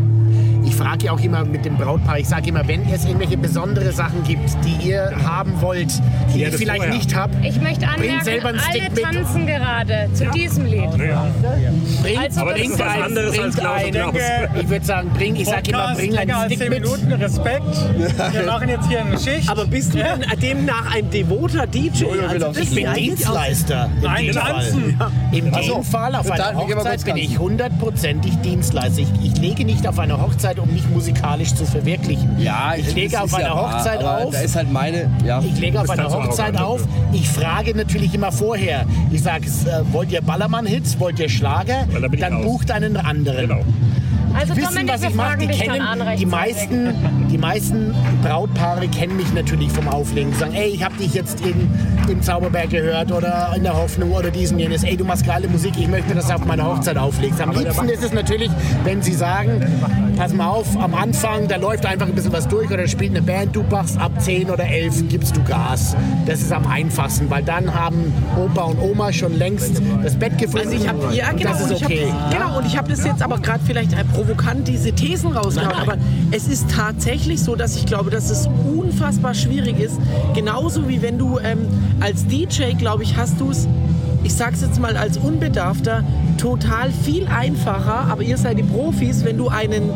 ich 0.69 0.75
frage 0.75 1.05
ja 1.05 1.11
auch 1.11 1.19
immer 1.19 1.43
mit 1.43 1.65
dem 1.65 1.75
Brautpaar, 1.77 2.19
ich 2.19 2.27
sage 2.27 2.49
immer, 2.49 2.67
wenn 2.67 2.87
es 2.89 3.05
irgendwelche 3.05 3.37
besondere 3.37 3.91
Sachen 3.91 4.23
gibt, 4.23 4.49
die 4.63 4.89
ihr 4.89 5.11
haben 5.23 5.59
wollt, 5.61 5.91
die 6.33 6.39
Ja, 6.41 6.47
ich 6.49 6.55
vielleicht 6.55 6.77
vorher. 6.77 6.93
nicht 6.95 7.15
habe, 7.15 7.33
Ich 7.43 7.59
möchte 7.61 7.87
anmerken, 7.87 8.45
einen 8.45 8.59
Stick 8.59 8.81
alle 8.83 8.89
mit. 8.91 9.03
tanzen 9.03 9.45
gerade 9.47 10.09
zu 10.13 10.25
diesem 10.31 10.65
Lied. 10.65 10.89
bringt, 10.91 12.19
Also, 12.19 12.41
Aber 12.41 12.53
bringt 12.53 12.79
was 12.79 13.01
anderes 13.03 13.29
als 13.29 13.37
bringt 13.39 13.55
Klaus 13.57 13.83
und 13.83 13.95
einen, 13.97 14.11
Klaus. 14.11 14.15
ich 14.61 14.69
würde 14.69 14.85
sagen, 14.85 15.09
bring, 15.15 15.35
ich 15.35 15.45
sage 15.47 15.69
immer, 15.71 15.93
bring 15.95 16.17
einen 16.17 16.31
als 16.31 16.45
Stick 16.45 16.59
10 16.59 16.69
mit. 16.69 16.81
Minuten, 16.83 17.11
Respekt. 17.13 18.33
Wir 18.33 18.43
machen 18.45 18.69
jetzt 18.69 18.87
hier 18.87 19.01
eine 19.05 19.19
Schicht. 19.19 19.49
Aber 19.49 19.65
bist 19.65 19.93
du 19.93 19.97
denn 19.97 20.23
demnach 20.41 20.93
ein 20.95 21.09
devoter 21.09 21.65
DJ? 21.67 22.03
will 22.05 22.43
Also 22.43 22.61
Ich 22.61 22.73
bin 22.75 22.93
Dienstleister. 22.93 23.89
In 23.97 24.01
Nein, 24.03 24.31
tanzen. 24.31 24.99
So. 24.99 25.75
dem 25.75 25.83
Fall 25.83 26.15
auf 26.15 26.29
einer 26.29 26.55
Hochzeit 26.55 27.03
bin 27.05 27.17
ich 27.17 27.37
hundertprozentig 27.39 28.37
Dienstleister. 28.43 29.01
Ich, 29.01 29.07
ich 29.23 29.37
lege 29.39 29.65
nicht 29.65 29.87
auf 29.87 29.97
eine 29.99 30.21
Hochzeit, 30.21 30.58
um 30.59 30.71
mich 30.71 30.87
musikalisch 30.89 31.53
zu 31.53 31.65
verwirklichen. 31.65 32.39
Ja, 32.39 32.73
ich 32.77 32.93
lege 32.93 33.21
auf 33.21 33.33
einer 33.33 33.47
ja 33.47 33.55
wahr, 33.55 33.77
Hochzeit 33.77 33.99
aber 34.03 34.25
auf. 34.25 34.33
Da 34.33 34.41
ist 34.41 34.55
halt 34.55 34.71
meine, 34.71 35.09
ja. 35.25 35.41
Ich 35.41 35.59
lege 35.59 35.81
auf 35.81 35.89
einer 35.89 36.09
Hochzeit 36.09 36.57
auf. 36.57 36.81
Ich 37.13 37.27
frage 37.29 37.75
natürlich 37.75 38.13
immer 38.13 38.31
vorher. 38.31 38.85
Ich 39.11 39.23
sage, 39.23 39.45
äh, 39.45 39.93
wollt 39.93 40.11
ihr 40.11 40.21
Ballermann-Hits, 40.21 40.99
wollt 40.99 41.19
ihr 41.19 41.29
Schlager? 41.29 41.85
Dann 42.19 42.33
raus. 42.33 42.43
bucht 42.43 42.71
einen 42.71 42.97
anderen. 42.97 43.47
Genau. 43.47 43.61
Also 44.33 44.55
wissen, 44.55 44.75
Dominik, 44.75 44.93
was 44.93 45.03
ich 45.03 45.15
mache. 45.15 45.37
Die 45.37 45.47
kennen, 45.47 45.81
die 46.17 46.25
meisten, 46.25 46.93
die 47.31 47.37
meisten 47.37 47.95
Brautpaare 48.23 48.87
kennen 48.87 49.17
mich 49.17 49.33
natürlich 49.33 49.71
vom 49.71 49.87
Auflegen. 49.87 50.31
Die 50.31 50.37
sagen, 50.37 50.53
ey, 50.53 50.69
ich 50.69 50.83
habe 50.83 50.95
dich 50.95 51.13
jetzt 51.13 51.41
in, 51.41 51.69
im 52.07 52.21
Zauberberg 52.21 52.69
gehört 52.69 53.11
oder 53.11 53.53
in 53.55 53.63
der 53.63 53.75
Hoffnung 53.75 54.11
oder 54.11 54.31
diesen 54.31 54.59
jenes. 54.59 54.83
Ey, 54.83 54.97
du 54.97 55.05
machst 55.05 55.25
geile 55.25 55.47
Musik, 55.47 55.73
ich 55.77 55.87
möchte 55.87 56.13
das 56.13 56.29
auf 56.31 56.45
meiner 56.45 56.65
Hochzeit 56.65 56.97
auflegst. 56.97 57.41
Am 57.41 57.51
liebsten 57.51 57.89
ist 57.89 58.03
es 58.03 58.13
natürlich, 58.13 58.51
wenn 58.83 59.01
sie 59.01 59.13
sagen, 59.13 59.61
pass 60.17 60.33
mal 60.33 60.47
auf, 60.47 60.67
am 60.77 60.93
Anfang, 60.93 61.47
da 61.47 61.55
läuft 61.55 61.85
einfach 61.85 62.07
ein 62.07 62.13
bisschen 62.13 62.33
was 62.33 62.47
durch 62.47 62.69
oder 62.71 62.87
spielt 62.87 63.11
eine 63.11 63.21
Band, 63.21 63.55
du 63.55 63.63
machst 63.63 63.97
ab 63.97 64.11
10 64.19 64.49
oder 64.49 64.65
11 64.65 65.09
gibst 65.09 65.35
du 65.35 65.43
Gas. 65.43 65.95
Das 66.25 66.41
ist 66.41 66.51
am 66.51 66.67
einfachsten, 66.67 67.29
weil 67.29 67.43
dann 67.43 67.73
haben 67.73 68.13
Opa 68.37 68.63
und 68.63 68.79
Oma 68.79 69.13
schon 69.13 69.37
längst 69.37 69.81
das 70.03 70.15
Bett 70.15 70.37
gefunden. 70.37 70.67
Also 70.67 70.77
ich 70.77 70.87
habe 70.87 71.15
ja 71.15 71.31
und 71.31 71.37
genau 71.37 71.51
das 71.51 71.61
ist 71.61 71.71
und 71.71 71.77
ich 71.77 71.85
okay. 71.85 72.11
hab, 72.11 72.31
genau 72.31 72.57
und 72.57 72.65
ich 72.65 72.77
habe 72.77 72.89
das 72.89 73.05
jetzt 73.05 73.21
aber 73.21 73.39
gerade 73.39 73.61
vielleicht 73.65 73.93
äh, 73.93 74.03
provokant 74.19 74.67
diese 74.67 74.91
Thesen 74.91 75.31
rausgehauen, 75.31 75.79
aber 75.79 75.97
es 76.31 76.49
ist 76.49 76.69
tatsächlich 76.69 77.41
so, 77.41 77.55
dass 77.55 77.77
ich 77.77 77.85
glaube, 77.85 78.09
dass 78.09 78.29
es 78.29 78.49
unfassbar 78.75 79.33
schwierig 79.33 79.79
ist. 79.79 79.97
Genauso 80.35 80.89
wie 80.89 81.01
wenn 81.01 81.17
du 81.17 81.39
ähm, 81.39 81.59
als 82.01 82.27
DJ, 82.27 82.73
glaube 82.73 83.03
ich, 83.03 83.15
hast 83.15 83.39
du 83.39 83.51
es, 83.51 83.65
ich 84.23 84.33
sag's 84.33 84.61
jetzt 84.61 84.79
mal 84.79 84.97
als 84.97 85.17
Unbedarfter, 85.17 86.03
total 86.37 86.91
viel 86.91 87.27
einfacher, 87.27 88.07
aber 88.09 88.21
ihr 88.23 88.37
seid 88.37 88.57
die 88.57 88.63
Profis, 88.63 89.23
wenn 89.23 89.37
du 89.37 89.49
einen 89.49 89.91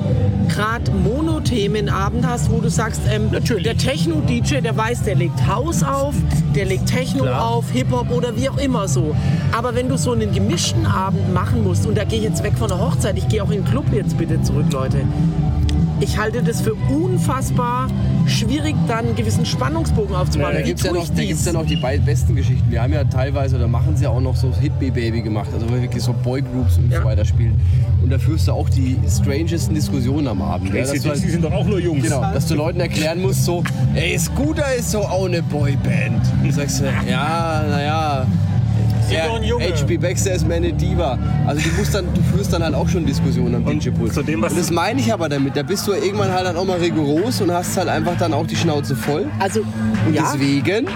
gerade 0.49 0.91
Monothemenabend 0.91 2.25
hast, 2.27 2.51
wo 2.51 2.59
du 2.59 2.69
sagst, 2.69 3.01
ähm, 3.09 3.31
der 3.31 3.77
Techno-DJ, 3.77 4.61
der 4.61 4.75
weiß, 4.75 5.03
der 5.03 5.15
legt 5.15 5.47
House 5.47 5.83
auf, 5.83 6.15
der 6.55 6.65
legt 6.65 6.87
Techno 6.87 7.25
auf, 7.25 7.69
Hip-Hop 7.71 8.11
oder 8.11 8.35
wie 8.35 8.49
auch 8.49 8.57
immer 8.57 8.87
so. 8.87 9.15
Aber 9.51 9.75
wenn 9.75 9.89
du 9.89 9.97
so 9.97 10.11
einen 10.11 10.33
gemischten 10.33 10.85
Abend 10.85 11.33
machen 11.33 11.63
musst, 11.63 11.85
und 11.85 11.97
da 11.97 12.03
gehe 12.03 12.19
ich 12.19 12.25
jetzt 12.25 12.43
weg 12.43 12.53
von 12.57 12.67
der 12.67 12.79
Hochzeit, 12.79 13.17
ich 13.17 13.27
gehe 13.27 13.43
auch 13.43 13.51
in 13.51 13.63
den 13.63 13.65
Club 13.65 13.85
jetzt 13.91 14.17
bitte 14.17 14.41
zurück, 14.41 14.71
Leute. 14.71 14.97
Ich 15.99 16.17
halte 16.17 16.43
das 16.43 16.61
für 16.61 16.73
unfassbar 16.73 17.87
schwierig, 18.27 18.75
dann 18.87 19.05
einen 19.07 19.15
gewissen 19.15 19.45
Spannungsbogen 19.45 20.15
aufzubauen. 20.15 20.53
Da 20.53 20.59
Wie 20.59 20.63
gibt 20.63 20.79
es 20.79 20.85
ja, 20.85 20.91
noch- 20.93 21.07
da 21.07 21.23
gibt's 21.23 21.45
ja 21.45 21.53
noch 21.53 21.65
die 21.65 21.75
beiden 21.75 22.05
besten 22.05 22.35
Geschichten. 22.35 22.69
Wir 22.71 22.81
haben 22.81 22.93
ja 22.93 23.03
teilweise, 23.03 23.55
oder 23.57 23.67
machen 23.67 23.95
sie 23.97 24.03
ja 24.03 24.09
auch 24.09 24.21
noch 24.21 24.35
so 24.35 24.51
Hit 24.59 24.73
Me 24.79 24.91
Baby 24.91 25.21
gemacht, 25.21 25.49
also 25.53 25.69
wirklich 25.69 26.03
so 26.03 26.13
Boygroups 26.13 26.77
und 26.77 26.91
Ja. 26.91 26.99
so 27.01 27.05
weiter 27.05 27.25
spielen. 27.25 27.59
Und 28.01 28.09
da 28.11 28.17
führst 28.19 28.47
du 28.47 28.51
auch 28.53 28.69
die 28.69 28.97
strangesten 29.09 29.75
Diskussionen 29.75 30.27
am 30.27 30.41
Abend. 30.41 30.73
Ja, 30.73 30.85
halt, 30.85 31.01
sind 31.17 31.43
doch 31.43 31.51
auch 31.53 31.65
nur 31.65 31.79
Jungs. 31.79 32.03
genau, 32.03 32.21
dass 32.33 32.47
du 32.47 32.55
Leuten 32.55 32.79
erklären 32.79 33.21
musst, 33.21 33.45
so, 33.45 33.63
ey, 33.95 34.17
Scooter 34.19 34.73
ist 34.75 34.91
so 34.91 34.99
auch 34.99 35.25
eine 35.25 35.41
Boyband. 35.43 36.21
Und 36.41 36.47
du 36.47 36.51
sagst, 36.51 36.81
du, 36.81 36.85
ja, 37.09 37.63
naja. 37.69 38.25
Ja, 39.11 39.33
ein 39.33 39.43
Junge. 39.43 39.65
HB 39.65 39.97
Baxter 40.01 40.33
ist 40.33 40.47
mehr 40.47 40.57
eine 40.57 40.73
Diva. 40.73 41.17
Also 41.45 41.61
du, 41.61 41.69
musst 41.77 41.93
dann, 41.93 42.05
du 42.13 42.21
führst 42.35 42.51
dann 42.53 42.63
halt 42.63 42.73
auch 42.75 42.87
schon 42.87 43.05
Diskussionen 43.05 43.55
am 43.55 43.65
Und 43.67 43.83
DJ-Pult. 43.85 44.15
was- 44.15 44.17
Und 44.51 44.57
das 44.59 44.71
meine 44.71 44.99
ich 44.99 45.11
aber 45.13 45.29
damit. 45.29 45.55
Da 45.55 45.63
bist 45.63 45.85
du 45.87 45.93
irgendwann 45.93 46.31
halt 46.31 46.45
dann 46.45 46.55
auch 46.55 46.65
mal 46.65 46.77
rigoros 46.79 47.41
und 47.41 47.51
hast 47.51 47.75
halt 47.77 47.89
einfach 47.89 48.17
dann 48.17 48.33
auch 48.33 48.47
die 48.47 48.55
Schnauze 48.55 48.95
voll. 48.95 49.25
Also, 49.39 49.61
Und 50.07 50.13
ja, 50.13 50.23
deswegen 50.33 50.87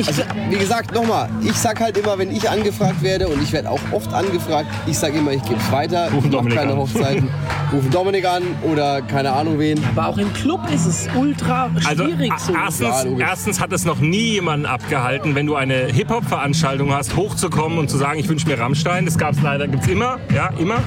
ich, 0.00 0.08
also, 0.08 0.22
wie 0.48 0.58
gesagt, 0.58 0.94
nochmal, 0.94 1.28
ich 1.42 1.54
sag 1.54 1.80
halt 1.80 1.96
immer, 1.96 2.18
wenn 2.18 2.30
ich 2.34 2.48
angefragt 2.48 3.02
werde, 3.02 3.28
und 3.28 3.42
ich 3.42 3.52
werde 3.52 3.70
auch 3.70 3.80
oft 3.92 4.12
angefragt, 4.12 4.66
ich 4.86 4.98
sage 4.98 5.18
immer, 5.18 5.32
ich 5.32 5.42
gebe 5.42 5.56
es 5.60 5.70
weiter, 5.72 6.04
Rufen 6.06 6.16
ich 6.16 6.22
mache 6.24 6.30
Dominik 6.30 6.58
keine 6.58 6.72
an. 6.72 6.78
Hochzeiten, 6.78 7.28
rufen 7.72 7.90
Dominik 7.90 8.24
an 8.26 8.42
oder 8.62 9.02
keine 9.02 9.32
Ahnung 9.32 9.58
wen. 9.58 9.80
aber 9.96 10.08
auch 10.08 10.18
im 10.18 10.32
Club 10.32 10.60
ist 10.72 10.86
es 10.86 11.08
ultra 11.14 11.70
Also 11.86 12.04
schwierig 12.04 12.32
a- 12.32 12.38
so. 12.38 12.52
Ja, 12.52 12.64
erstens, 12.64 13.04
logisch. 13.04 13.26
erstens 13.28 13.60
hat 13.60 13.72
es 13.72 13.84
noch 13.84 13.98
nie 13.98 14.32
jemanden 14.32 14.66
abgehalten, 14.66 15.34
wenn 15.34 15.46
du 15.46 15.54
eine 15.56 15.86
Hip-Hop-Veranstaltung 15.86 16.92
hast, 16.92 17.16
hochzukommen 17.16 17.78
und 17.78 17.88
zu 17.90 17.96
sagen, 17.98 18.18
ich 18.18 18.28
wünsche 18.28 18.46
mir 18.48 18.58
Rammstein. 18.58 19.04
Das 19.04 19.18
gab 19.18 19.32
es 19.34 19.42
leider, 19.42 19.68
gibt 19.68 19.84
es 19.84 19.88
immer, 19.90 20.18
ja, 20.34 20.50
immer. 20.58 20.78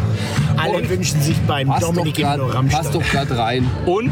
Alle 0.58 0.73
Und- 0.80 0.89
wünschen 0.89 1.21
sich 1.21 1.38
beim 1.47 1.71
Dominik 1.80 2.19
immer 2.19 2.28
grad- 2.30 2.38
nur 2.39 2.54
Rammstein. 2.54 2.82
passt 2.84 2.95
doch 2.95 3.04
gerade 3.04 3.38
rein. 3.38 3.69
Und 3.86 4.12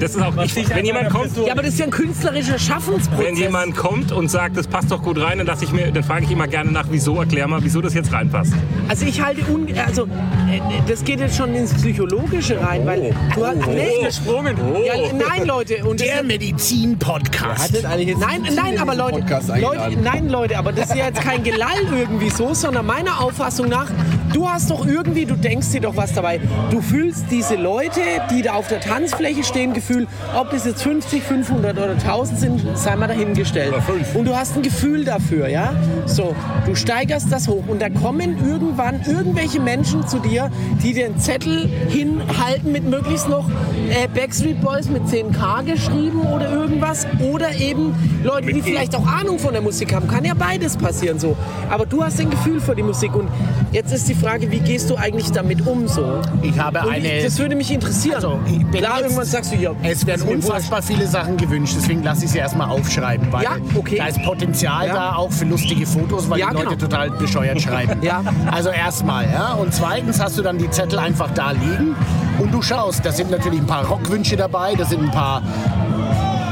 Das 0.00 0.14
ist 0.14 0.22
auch, 0.22 0.36
ich, 0.42 0.56
wenn 0.56 0.78
an 0.78 0.84
jemand 0.84 1.10
kommt, 1.10 1.36
Ja, 1.36 1.52
aber 1.52 1.62
das 1.62 1.74
ist 1.74 1.78
ja 1.78 1.86
ein 1.86 1.90
künstlerischer 1.90 2.58
Schaffensprozess. 2.58 3.26
wenn 3.26 3.36
jemand 3.36 3.76
kommt 3.76 4.12
und 4.12 4.30
sagt, 4.30 4.56
das 4.56 4.66
passt 4.66 4.90
doch 4.90 5.02
gut 5.02 5.20
rein, 5.20 5.38
dann, 5.38 5.58
ich 5.60 5.72
mir, 5.72 5.90
dann 5.92 6.04
frage 6.04 6.24
ich 6.24 6.30
immer 6.30 6.46
gerne 6.48 6.72
nach, 6.72 6.86
wieso, 6.90 7.18
erklär 7.18 7.46
mal, 7.48 7.62
wieso 7.62 7.80
das 7.80 7.94
jetzt 7.94 8.12
reinpasst. 8.12 8.52
Also 8.88 9.06
ich 9.06 9.22
halte, 9.22 9.42
un 9.50 9.66
also 9.78 10.04
äh, 10.04 10.60
das 10.88 11.04
geht 11.04 11.20
jetzt 11.20 11.36
schon 11.36 11.54
ins 11.54 11.72
Psychologische 11.74 12.60
rein, 12.60 12.84
weil 12.86 13.14
du 13.34 13.46
hast, 13.46 13.66
nee, 13.66 14.04
gesprungen. 14.04 14.56
ja, 14.84 14.94
nein 15.12 15.46
Leute 15.46 15.84
und 15.84 16.00
Der 16.00 16.22
Medizin-Podcast. 16.22 17.82
Nein, 17.82 18.16
nein, 18.54 18.72
in 18.74 18.78
aber 18.78 18.94
Leute, 18.94 19.24
Leute, 19.60 19.98
nein, 20.02 20.28
Leute, 20.28 20.58
aber 20.58 20.72
das 20.72 20.90
ist 20.90 20.96
ja 20.96 21.06
jetzt 21.06 21.20
kein 21.20 21.42
Gelall 21.42 21.80
irgendwie 21.96 22.30
so, 22.30 22.54
sondern 22.54 22.86
meiner 22.86 23.20
Auffassung 23.20 23.68
nach, 23.68 23.90
du 24.32 24.48
hast 24.48 24.70
doch 24.70 24.86
irgendwie, 24.86 25.24
du 25.26 25.36
denkst 25.36 25.70
dir 25.72 25.80
doch 25.80 25.96
was 25.96 26.12
dabei. 26.12 26.40
Du 26.70 26.80
fühlst 26.80 27.26
diese 27.30 27.54
Leute, 27.56 28.00
die 28.30 28.42
da 28.42 28.54
auf 28.54 28.68
der 28.68 28.80
Tanzfläche 28.80 29.44
stehen, 29.44 29.72
Gefühl, 29.86 30.06
ob 30.34 30.50
das 30.50 30.64
jetzt 30.64 30.82
50, 30.82 31.22
500 31.22 31.76
oder 31.76 31.90
1000 31.92 32.38
sind, 32.38 32.62
sei 32.78 32.96
mal 32.96 33.06
dahingestellt. 33.06 33.74
Und 34.14 34.24
du 34.26 34.34
hast 34.34 34.56
ein 34.56 34.62
Gefühl 34.62 35.04
dafür, 35.04 35.48
ja? 35.48 35.74
So, 36.06 36.34
du 36.66 36.74
steigerst 36.74 37.30
das 37.30 37.48
hoch 37.48 37.64
und 37.66 37.82
da 37.82 37.88
kommen 37.90 38.36
irgendwann 38.46 39.00
irgendwelche 39.06 39.60
Menschen 39.60 40.06
zu 40.06 40.18
dir, 40.18 40.50
die 40.82 41.02
einen 41.04 41.18
Zettel 41.18 41.68
hinhalten 41.88 42.72
mit 42.72 42.84
möglichst 42.88 43.28
noch 43.28 43.48
äh, 43.90 44.08
Backstreet 44.08 44.60
Boys 44.60 44.88
mit 44.88 45.02
10k 45.04 45.64
geschrieben 45.64 46.20
oder 46.22 46.50
irgendwas 46.50 47.06
oder 47.20 47.54
eben 47.54 47.94
Leute, 48.22 48.52
die 48.52 48.62
vielleicht 48.62 48.94
auch 48.96 49.06
Ahnung 49.06 49.38
von 49.38 49.52
der 49.52 49.62
Musik 49.62 49.94
haben. 49.94 50.08
Kann 50.08 50.24
ja 50.24 50.34
beides 50.34 50.76
passieren 50.76 51.18
so. 51.18 51.36
Aber 51.70 51.84
du 51.86 52.02
hast 52.02 52.20
ein 52.20 52.30
Gefühl 52.30 52.60
für 52.60 52.74
die 52.74 52.82
Musik 52.82 53.14
und 53.14 53.28
jetzt 53.72 53.92
ist 53.92 54.08
die 54.08 54.14
Frage, 54.14 54.50
wie 54.50 54.60
gehst 54.60 54.88
du 54.90 54.96
eigentlich 54.96 55.30
damit 55.32 55.66
um 55.66 55.86
so? 55.88 56.20
Ich 56.42 56.58
habe 56.58 56.80
Und 56.80 56.90
eine. 56.92 57.22
das 57.22 57.38
würde 57.38 57.54
mich 57.56 57.70
interessieren. 57.70 58.14
Also, 58.16 58.38
Klar, 58.72 58.96
jetzt- 58.98 59.02
irgendwann 59.02 59.26
sagst 59.26 59.52
du 59.52 59.56
ja. 59.56 59.73
Es 59.82 60.06
werden 60.06 60.26
unfassbar 60.28 60.82
viele 60.82 61.06
Sachen 61.06 61.36
gewünscht, 61.36 61.74
deswegen 61.76 62.02
lasse 62.02 62.24
ich 62.24 62.30
sie 62.30 62.38
erstmal 62.38 62.68
aufschreiben, 62.70 63.30
weil 63.32 63.42
Ja, 63.42 63.56
okay. 63.74 63.96
da 63.98 64.06
ist 64.06 64.22
Potenzial 64.22 64.86
Ja. 64.86 64.94
da 64.94 65.16
auch 65.16 65.30
für 65.30 65.44
lustige 65.44 65.86
Fotos, 65.86 66.28
weil 66.30 66.38
Ja, 66.40 66.48
die 66.50 66.54
Leute 66.54 66.68
genau. 66.68 66.80
total 66.80 67.10
bescheuert 67.10 67.60
schreiben. 67.62 68.00
Ja. 68.02 68.22
Also 68.50 68.70
erstmal, 68.70 69.30
ja. 69.30 69.52
Und 69.54 69.74
zweitens 69.74 70.20
hast 70.20 70.38
du 70.38 70.42
dann 70.42 70.58
die 70.58 70.70
Zettel 70.70 70.98
einfach 70.98 71.30
da 71.32 71.50
liegen 71.50 71.94
und 72.38 72.52
du 72.52 72.62
schaust, 72.62 73.04
da 73.04 73.12
sind 73.12 73.30
natürlich 73.30 73.60
ein 73.60 73.66
paar 73.66 73.84
Rockwünsche 73.86 74.36
dabei, 74.36 74.74
da 74.74 74.84
sind 74.84 75.02
ein 75.04 75.10
paar 75.10 75.42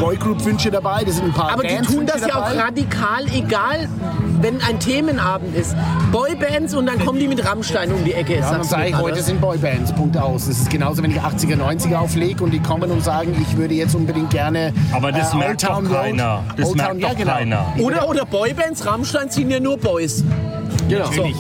Boygroup-Wünsche 0.03 0.71
dabei, 0.71 1.05
da 1.05 1.13
sind 1.13 1.27
ein 1.27 1.33
paar 1.33 1.53
Aber 1.53 1.63
die 1.63 1.77
tun 1.77 2.07
das 2.07 2.27
ja 2.27 2.35
auch 2.35 2.55
radikal, 2.57 3.25
egal 3.33 3.89
wenn 4.41 4.61
ein 4.63 4.81
Themenabend 4.81 5.55
ist. 5.55 5.77
Boybands 6.11 6.75
und 6.75 6.87
dann 6.87 6.99
kommen 7.05 7.21
die 7.21 7.29
mit 7.29 7.45
Rammstein 7.45 7.93
um 7.93 8.05
die 8.05 8.13
Ecke. 8.13 8.41
Ja, 8.41 8.51
dann 8.51 8.65
sage 8.65 8.89
ich, 8.89 8.97
heute 8.99 9.23
sind 9.23 9.41
Boybands, 9.41 9.93
Punkt 9.93 10.17
aus. 10.17 10.49
Das 10.49 10.59
ist 10.59 10.71
genauso, 10.71 11.03
wenn 11.05 11.13
ich 11.13 11.21
80er, 11.21 11.57
90er 11.57 11.97
auflege 11.97 12.43
und 12.43 12.51
die 12.51 12.59
kommen 12.59 12.91
und 12.91 13.05
sagen, 13.05 13.37
ich 13.41 13.57
würde 13.57 13.75
jetzt 13.75 13.95
unbedingt 13.95 14.31
gerne 14.31 14.73
Aber 14.93 15.13
das 15.13 15.33
äh, 15.33 15.37
merkt 15.37 15.63
Old 15.63 15.73
Town 15.73 15.85
doch 15.85 15.91
Road- 15.93 16.03
keiner. 16.03 16.45
Das 16.57 16.69
Old 16.69 16.77
merkt 16.77 16.91
Town, 16.91 17.01
doch 17.01 17.09
ja, 17.09 17.15
genau. 17.15 17.33
keiner. 17.33 17.67
Oder, 17.79 18.09
oder 18.09 18.27
Boybands, 18.27 18.85
Rammstein 18.85 19.31
ziehen 19.31 19.51
ja 19.51 19.61
nur 19.61 19.79
Boys. 19.79 20.25
Genau. 20.89 21.05
Natürlich. 21.07 21.37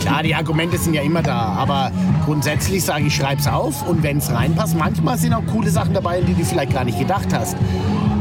Klar, 0.00 0.22
die 0.22 0.34
Argumente 0.34 0.76
sind 0.78 0.94
ja 0.94 1.02
immer 1.02 1.22
da, 1.22 1.56
aber 1.58 1.90
grundsätzlich 2.26 2.84
sage 2.84 3.06
ich, 3.06 3.16
schreib's 3.16 3.46
auf 3.48 3.88
und 3.88 4.02
wenn 4.02 4.18
es 4.18 4.30
reinpasst, 4.30 4.76
manchmal 4.76 5.16
sind 5.18 5.32
auch 5.32 5.42
coole 5.50 5.70
Sachen 5.70 5.94
dabei, 5.94 6.20
die 6.20 6.34
du 6.34 6.44
vielleicht 6.44 6.72
gar 6.74 6.84
nicht 6.84 6.98
gedacht 6.98 7.28
hast. 7.32 7.56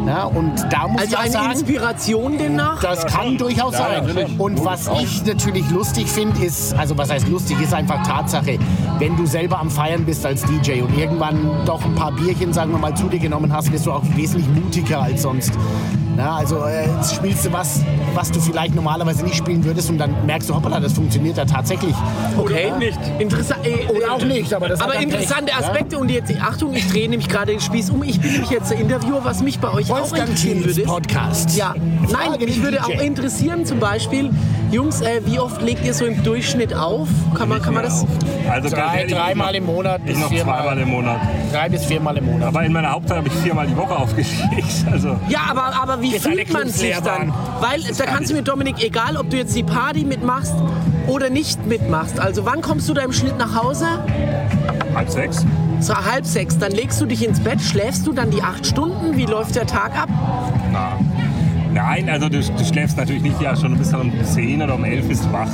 Ja, 0.05 0.25
und 0.25 0.53
da 0.71 0.87
muss 0.87 1.01
Also 1.01 1.11
ich 1.11 1.17
auch 1.17 1.21
eine 1.21 1.31
sagen, 1.31 1.51
Inspiration 1.51 2.37
demnach. 2.37 2.81
das 2.81 3.05
kann 3.05 3.37
durchaus 3.37 3.77
sein. 3.77 4.35
Und 4.37 4.63
was 4.63 4.89
ich 5.01 5.25
natürlich 5.25 5.69
lustig 5.69 6.07
finde, 6.07 6.43
ist, 6.45 6.73
also 6.75 6.97
was 6.97 7.09
heißt 7.09 7.27
lustig, 7.29 7.61
ist 7.61 7.73
einfach 7.73 8.05
Tatsache, 8.05 8.59
wenn 8.99 9.15
du 9.15 9.25
selber 9.25 9.59
am 9.59 9.69
Feiern 9.69 10.05
bist 10.05 10.25
als 10.25 10.43
DJ 10.43 10.81
und 10.81 10.97
irgendwann 10.97 11.65
doch 11.65 11.83
ein 11.85 11.95
paar 11.95 12.11
Bierchen, 12.11 12.53
sagen 12.53 12.71
wir 12.71 12.79
mal, 12.79 12.95
zu 12.95 13.07
dir 13.07 13.19
genommen 13.19 13.51
hast, 13.53 13.71
wirst 13.71 13.85
du 13.85 13.91
auch 13.91 14.03
wesentlich 14.15 14.47
mutiger 14.49 15.01
als 15.01 15.21
sonst. 15.21 15.51
Na, 16.15 16.37
also 16.37 16.63
äh, 16.63 16.87
jetzt 16.95 17.15
spielst 17.15 17.45
du 17.45 17.51
was, 17.51 17.81
was 18.13 18.29
du 18.31 18.39
vielleicht 18.39 18.75
normalerweise 18.75 19.23
nicht 19.23 19.35
spielen 19.35 19.63
würdest 19.63 19.89
und 19.89 19.97
dann 19.97 20.13
merkst 20.25 20.47
du, 20.47 20.55
hoppala, 20.55 20.79
das 20.79 20.93
funktioniert 20.93 21.37
ja 21.37 21.45
tatsächlich. 21.45 21.95
Okay, 22.37 22.71
nicht. 22.77 22.99
Interessant. 23.17 23.65
Äh, 23.65 23.91
Oder 23.91 24.13
auch 24.13 24.23
nicht, 24.23 24.53
aber 24.53 24.69
das 24.69 24.79
Aber 24.79 24.95
interessante 24.95 25.51
Pech, 25.51 25.61
ja? 25.61 25.67
Aspekte 25.69 25.97
und 25.97 26.11
jetzt, 26.11 26.31
Achtung, 26.39 26.73
ich 26.73 26.87
drehe 26.87 27.09
nämlich 27.09 27.29
gerade 27.29 27.51
den 27.51 27.61
Spieß 27.61 27.89
um. 27.89 28.03
Ich 28.03 28.19
bin 28.21 28.31
nämlich 28.31 28.51
jetzt 28.51 28.69
der 28.69 28.79
Interviewer, 28.79 29.23
was 29.23 29.41
mich 29.41 29.59
bei 29.59 29.73
euch 29.73 29.91
auch 29.91 30.01
Wolfgang 30.01 30.29
interessieren 30.29 30.61
Thiels 30.61 30.77
würde. 30.77 30.87
Podcast. 30.87 31.55
Ja, 31.57 31.73
nein, 31.75 32.07
Frage 32.09 32.45
mich 32.45 32.55
den 32.55 32.63
würde 32.63 32.77
DJ. 32.77 32.83
auch 32.83 33.01
interessieren, 33.01 33.65
zum 33.65 33.79
Beispiel, 33.79 34.29
Jungs, 34.71 35.01
äh, 35.01 35.21
wie 35.25 35.39
oft 35.39 35.61
legt 35.63 35.83
ihr 35.83 35.93
so 35.95 36.05
im 36.05 36.23
Durchschnitt 36.23 36.75
auf? 36.75 37.09
Kann 37.35 37.49
man, 37.49 37.61
kann 37.61 37.73
man 37.73 37.83
das? 37.83 38.05
Also 38.49 38.69
Drei, 38.69 39.05
dreimal 39.07 39.55
im 39.55 39.65
Monat 39.65 40.01
Ich 40.05 40.11
bis 40.13 40.19
noch 40.19 40.29
viermal. 40.29 40.59
zweimal 40.61 40.77
im 40.79 40.89
Monat. 40.89 41.21
Drei 41.51 41.69
bis 41.69 41.85
viermal 41.85 42.17
im 42.17 42.25
Monat. 42.25 42.47
Aber 42.49 42.63
in 42.63 42.73
meiner 42.73 42.91
Hauptzeit 42.91 43.17
habe 43.17 43.27
ich 43.27 43.33
viermal 43.35 43.67
die 43.67 43.77
Woche 43.77 43.95
aufgelegt. 43.97 44.33
Also 44.91 45.17
Ja, 45.29 45.41
aber, 45.49 45.73
aber 45.81 46.01
wie 46.01 46.17
fühlt 46.19 46.51
man 46.51 46.67
sich 46.69 46.95
dann? 46.97 47.33
Weil 47.61 47.81
da 47.97 48.05
kannst 48.05 48.31
du 48.31 48.35
mir, 48.35 48.41
Dominik, 48.43 48.83
egal 48.83 49.17
ob 49.17 49.29
du 49.29 49.37
jetzt 49.37 49.55
die 49.55 49.63
Party 49.63 50.03
mitmachst 50.03 50.55
oder 51.07 51.29
nicht 51.29 51.65
mitmachst. 51.65 52.19
Also 52.19 52.45
wann 52.45 52.61
kommst 52.61 52.87
du 52.89 52.93
da 52.93 53.01
im 53.01 53.13
Schnitt 53.13 53.37
nach 53.37 53.55
Hause? 53.61 53.85
halb 54.95 55.09
sechs. 55.09 55.45
So 55.79 55.95
halb 55.95 56.25
sechs. 56.25 56.57
Dann 56.57 56.71
legst 56.71 57.01
du 57.01 57.05
dich 57.05 57.25
ins 57.25 57.39
Bett, 57.39 57.61
schläfst 57.61 58.05
du 58.07 58.13
dann 58.13 58.29
die 58.29 58.41
acht 58.41 58.65
Stunden? 58.65 59.17
Wie 59.17 59.25
läuft 59.25 59.55
der 59.55 59.65
Tag 59.65 59.97
ab? 59.99 60.09
Na. 60.71 60.97
Nein, 61.73 62.07
also 62.07 62.29
du, 62.29 62.39
du 62.39 62.63
schläfst 62.63 62.97
natürlich 62.97 63.23
nicht 63.23 63.41
ja 63.41 63.55
schon 63.55 63.75
bis 63.77 63.91
um 63.95 64.11
10 64.23 64.61
oder 64.61 64.75
um 64.75 64.83
11 64.83 65.07
bist 65.07 65.25
du 65.25 65.33
wach. 65.33 65.47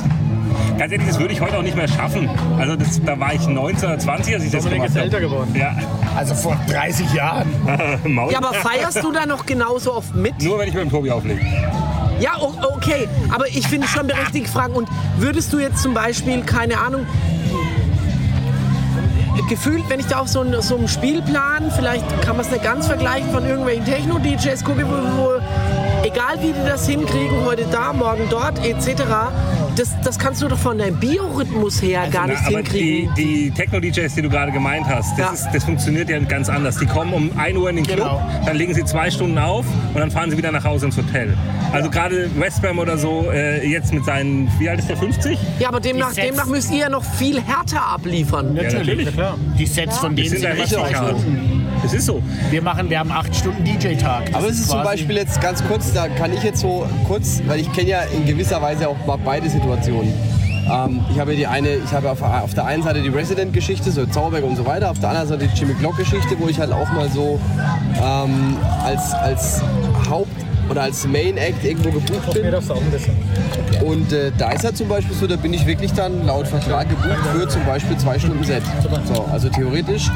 Ganz 0.77 0.91
ehrlich, 0.93 1.07
das 1.07 1.19
würde 1.19 1.33
ich 1.33 1.41
heute 1.41 1.57
auch 1.57 1.61
nicht 1.61 1.75
mehr 1.75 1.87
schaffen. 1.87 2.29
Also 2.57 2.75
das, 2.75 3.01
da 3.03 3.19
war 3.19 3.33
ich 3.33 3.45
19 3.47 3.89
oder 3.89 3.99
20, 3.99 4.33
als 4.35 4.43
ich 4.45 4.51
das 4.51 4.63
Dominik 4.63 4.75
gemacht 4.75 4.89
ist 4.89 4.95
habe. 4.95 5.05
älter 5.05 5.19
geworden. 5.19 5.55
Ja, 5.55 5.75
Also 6.15 6.35
vor 6.35 6.57
30 6.69 7.13
Jahren. 7.13 7.47
Maul. 8.05 8.31
Ja, 8.31 8.37
aber 8.39 8.53
feierst 8.53 9.03
du 9.03 9.11
da 9.11 9.25
noch 9.25 9.45
genauso 9.45 9.93
oft 9.95 10.15
mit? 10.15 10.41
Nur 10.41 10.59
wenn 10.59 10.67
ich 10.69 10.73
mit 10.73 10.83
dem 10.83 10.89
Tobi 10.89 11.11
auflege. 11.11 11.41
Ja, 12.19 12.31
okay. 12.37 13.07
Aber 13.33 13.47
ich 13.47 13.67
finde 13.67 13.87
schon 13.87 14.07
berechtigte 14.07 14.49
Fragen. 14.51 14.73
Und 14.73 14.87
würdest 15.17 15.51
du 15.53 15.59
jetzt 15.59 15.81
zum 15.81 15.93
Beispiel, 15.93 16.41
keine 16.41 16.77
Ahnung, 16.79 17.05
gefühlt, 19.47 19.83
wenn 19.89 19.99
ich 19.99 20.05
da 20.05 20.19
auf 20.19 20.27
so, 20.27 20.41
einen- 20.41 20.61
so 20.61 20.75
einem 20.77 20.87
Spielplan, 20.87 21.71
vielleicht 21.75 22.03
kann 22.21 22.35
man 22.35 22.45
es 22.45 22.51
nicht 22.51 22.63
ganz 22.63 22.85
vergleichen 22.87 23.31
von 23.31 23.45
irgendwelchen 23.47 23.85
Techno-DJs, 23.85 24.63
gucke, 24.63 24.85
wo, 24.85 25.17
wo, 25.23 25.31
egal 26.05 26.35
wie 26.41 26.53
die 26.53 26.67
das 26.67 26.87
hinkriegen, 26.87 27.45
heute 27.45 27.65
da, 27.71 27.91
morgen 27.93 28.23
dort, 28.29 28.63
etc., 28.63 29.01
das, 29.79 29.89
das 30.03 30.19
kannst 30.19 30.41
du 30.41 30.47
doch 30.47 30.57
von 30.57 30.77
deinem 30.77 30.99
Biorhythmus 30.99 31.81
her 31.81 32.07
gar 32.11 32.27
nicht 32.27 32.37
Also, 32.37 32.51
Na, 32.51 32.57
aber 32.59 32.63
die, 32.69 32.79
hinkriegen. 33.07 33.15
die 33.15 33.51
Techno-DJs, 33.51 34.15
die 34.15 34.21
du 34.21 34.29
gerade 34.29 34.51
gemeint 34.51 34.85
hast, 34.87 35.17
das, 35.17 35.19
Ja. 35.19 35.31
ist, 35.47 35.47
das 35.55 35.63
funktioniert 35.63 36.09
ja 36.09 36.19
ganz 36.19 36.49
anders. 36.49 36.77
Die 36.77 36.85
kommen 36.85 37.13
um 37.13 37.31
1 37.37 37.57
Uhr 37.57 37.69
in 37.69 37.77
den 37.77 37.85
Club, 37.85 37.97
Genau. 37.97 38.21
dann 38.45 38.57
legen 38.57 38.73
sie 38.73 38.83
zwei 38.83 39.09
Stunden 39.09 39.37
auf 39.37 39.65
und 39.93 39.99
dann 39.99 40.11
fahren 40.11 40.29
sie 40.31 40.37
wieder 40.37 40.51
nach 40.51 40.63
Hause 40.65 40.87
ins 40.87 40.97
Hotel. 40.97 41.35
Also 41.71 41.89
gerade 41.89 42.29
Westbam 42.39 42.79
oder 42.79 42.97
so, 42.97 43.31
äh, 43.31 43.65
jetzt 43.67 43.93
mit 43.93 44.03
seinen, 44.05 44.49
wie 44.59 44.69
alt 44.69 44.79
ist 44.79 44.89
der, 44.89 44.97
50? 44.97 45.37
Ja, 45.59 45.69
aber 45.69 45.79
demnach, 45.79 46.13
demnach 46.13 46.45
müsst 46.47 46.71
ihr 46.71 46.79
ja 46.79 46.89
noch 46.89 47.03
viel 47.03 47.41
härter 47.41 47.81
abliefern. 47.85 48.53
natürlich. 48.55 49.05
Ja, 49.05 49.11
klar. 49.11 49.37
Die 49.57 49.65
Sets 49.65 49.97
von 49.97 50.15
Die 50.15 50.23
denen 50.29 50.41
da 50.41 50.49
richtig 50.49 50.77
Das 51.89 51.97
ist 51.97 52.05
so. 52.05 52.21
Wir 52.51 52.61
machen, 52.61 52.87
wir 52.87 52.99
haben 52.99 53.11
acht 53.11 53.35
Stunden 53.35 53.63
DJ-Tag. 53.63 54.29
Aber 54.33 54.47
es 54.47 54.59
ist 54.59 54.69
zum 54.69 54.83
Beispiel 54.83 55.15
jetzt 55.15 55.41
ganz 55.41 55.65
kurz, 55.65 55.91
da 55.91 56.07
kann 56.07 56.31
ich 56.31 56.43
jetzt 56.43 56.59
so 56.59 56.87
kurz, 57.07 57.41
weil 57.47 57.61
ich 57.61 57.73
kenne 57.73 57.89
ja 57.89 58.01
in 58.01 58.27
gewisser 58.27 58.61
Weise 58.61 58.87
auch 58.87 59.05
mal 59.07 59.17
beide 59.17 59.49
Situationen. 59.49 60.13
Ähm, 60.71 61.03
ich 61.11 61.19
habe 61.19 61.31
ja 61.31 61.37
die 61.37 61.47
eine, 61.47 61.77
ich 61.77 61.91
habe 61.91 62.11
auf, 62.11 62.21
auf 62.21 62.53
der 62.53 62.67
einen 62.67 62.83
Seite 62.83 63.01
die 63.01 63.09
Resident-Geschichte, 63.09 63.89
so 63.89 64.05
Zauberberg 64.05 64.43
und 64.43 64.55
so 64.55 64.67
weiter, 64.67 64.91
auf 64.91 64.99
der 64.99 65.09
anderen 65.09 65.29
Seite 65.29 65.47
die 65.47 65.59
Jimmy 65.59 65.73
Glock-Geschichte, 65.73 66.35
wo 66.37 66.47
ich 66.47 66.59
halt 66.59 66.71
auch 66.71 66.91
mal 66.91 67.09
so 67.09 67.39
ähm, 68.03 68.55
als, 68.83 69.11
als 69.15 69.63
oder 70.69 70.83
als 70.83 71.07
Main-Act 71.07 71.63
irgendwo 71.63 71.91
gebucht 71.91 72.33
bin. 72.33 72.51
darfst 72.51 72.69
du 72.69 72.73
auch 72.73 72.81
ein 72.81 72.91
bisschen. 72.91 73.15
Und 73.85 74.11
äh, 74.13 74.31
da 74.37 74.51
ist 74.51 74.63
halt 74.63 74.77
zum 74.77 74.87
Beispiel 74.87 75.15
so, 75.15 75.27
da 75.27 75.35
bin 75.35 75.53
ich 75.53 75.65
wirklich 75.65 75.93
dann 75.93 76.25
laut 76.25 76.47
Vertrag 76.47 76.89
gebucht 76.89 77.17
für 77.33 77.47
zum 77.47 77.65
Beispiel 77.65 77.97
zwei 77.97 78.19
Stunden 78.19 78.43
Set. 78.43 78.63
So, 79.05 79.25
also 79.31 79.49
theoretisch 79.49 80.09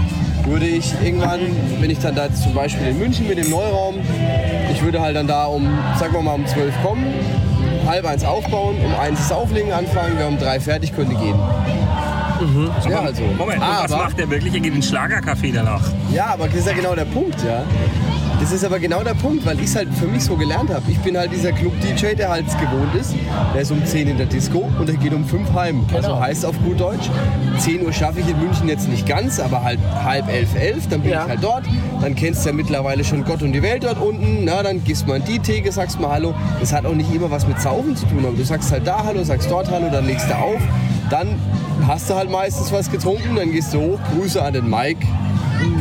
würde 0.45 0.65
ich 0.65 0.93
irgendwann, 1.03 1.39
wenn 1.79 1.89
ich 1.89 1.99
dann 1.99 2.15
da 2.15 2.33
zum 2.33 2.53
Beispiel 2.53 2.87
in 2.87 2.99
München 2.99 3.27
mit 3.27 3.37
dem 3.37 3.49
Neuraum, 3.49 3.95
ich 4.71 4.83
würde 4.83 5.01
halt 5.01 5.15
dann 5.15 5.27
da 5.27 5.45
um, 5.45 5.65
sagen 5.97 6.13
wir 6.13 6.21
mal 6.21 6.33
um 6.33 6.45
12 6.45 6.73
kommen, 6.83 7.05
halb 7.87 8.05
eins 8.05 8.23
aufbauen, 8.23 8.75
um 8.83 8.93
eins 8.95 9.19
das 9.19 9.31
Auflegen 9.31 9.71
anfangen, 9.71 10.17
wir 10.17 10.27
um 10.27 10.37
drei 10.37 10.59
fertig, 10.59 10.93
könnte 10.95 11.15
gehen. 11.15 11.39
Ja, 12.89 12.99
also. 13.01 13.23
Moment, 13.37 13.61
und 13.61 13.67
was 13.67 13.91
aber, 13.91 14.03
macht 14.03 14.19
der 14.19 14.29
wirklich? 14.29 14.53
Er 14.53 14.59
geht 14.59 14.73
in 14.73 14.81
den 14.81 14.83
Schlagercafé 14.83 15.53
danach. 15.53 15.81
ja, 16.11 16.25
aber 16.27 16.47
das 16.47 16.55
ist 16.57 16.67
ja 16.67 16.73
genau 16.73 16.93
der 16.93 17.05
Punkt, 17.05 17.41
ja. 17.43 17.63
Das 18.43 18.51
ist 18.51 18.65
aber 18.65 18.77
genau 18.77 19.01
der 19.05 19.13
Punkt, 19.13 19.45
weil 19.45 19.57
ich 19.59 19.67
es 19.67 19.75
halt 19.77 19.87
für 19.93 20.05
mich 20.05 20.21
so 20.25 20.35
gelernt 20.35 20.69
habe. 20.69 20.83
Ich 20.91 20.99
bin 20.99 21.17
halt 21.17 21.31
dieser 21.31 21.53
Club-DJ, 21.53 22.15
der 22.15 22.27
halt 22.29 22.45
es 22.45 22.57
gewohnt 22.57 22.93
ist. 22.93 23.15
Der 23.53 23.61
ist 23.61 23.71
um 23.71 23.83
10 23.85 24.09
in 24.09 24.17
der 24.17 24.25
Disco 24.25 24.69
und 24.77 24.85
der 24.89 24.97
geht 24.97 25.13
um 25.13 25.23
5 25.23 25.53
heim. 25.53 25.85
Also 25.93 26.19
heißt 26.19 26.45
auf 26.45 26.55
gut 26.61 26.77
Deutsch, 26.77 27.09
10 27.59 27.85
Uhr 27.85 27.93
schaffe 27.93 28.19
ich 28.19 28.27
in 28.27 28.37
München 28.37 28.67
jetzt 28.67 28.89
nicht 28.89 29.07
ganz, 29.07 29.39
aber 29.39 29.63
halt 29.63 29.79
halb 30.03 30.27
elf, 30.27 30.49
elf, 30.59 30.89
dann 30.89 31.01
bin 31.01 31.11
Ja. 31.11 31.23
ich 31.23 31.29
halt 31.29 31.43
dort. 31.43 31.63
Dann 32.01 32.15
kennst 32.15 32.43
du 32.43 32.49
ja 32.49 32.55
mittlerweile 32.55 33.05
schon 33.05 33.23
Gott 33.23 33.41
und 33.43 33.53
die 33.53 33.61
Welt 33.63 33.85
dort 33.85 34.01
unten. 34.01 34.43
Na, 34.43 34.61
dann 34.61 34.83
gehst 34.83 35.07
mal 35.07 35.17
in 35.17 35.23
die 35.25 35.39
Theke, 35.39 35.71
sagst 35.71 36.01
mal 36.01 36.09
Hallo. 36.11 36.33
Das 36.59 36.73
hat 36.73 36.85
auch 36.85 36.95
nicht 36.95 37.15
immer 37.15 37.31
was 37.31 37.47
mit 37.47 37.61
Saufen 37.61 37.95
zu 37.95 38.05
tun, 38.07 38.25
aber 38.25 38.35
du 38.35 38.43
sagst 38.43 38.69
halt 38.73 38.85
da 38.85 39.05
Hallo, 39.05 39.23
sagst 39.23 39.49
dort 39.49 39.71
Hallo, 39.71 39.87
dann 39.89 40.05
legst 40.05 40.29
du 40.29 40.35
auf. 40.35 40.61
Dann 41.09 41.29
hast 41.87 42.09
du 42.09 42.15
halt 42.15 42.29
meistens 42.29 42.73
was 42.73 42.91
getrunken, 42.91 43.37
dann 43.37 43.53
gehst 43.53 43.73
du 43.73 43.79
hoch, 43.79 43.99
Grüße 44.13 44.43
an 44.43 44.53
den 44.53 44.69
Mike. 44.69 45.05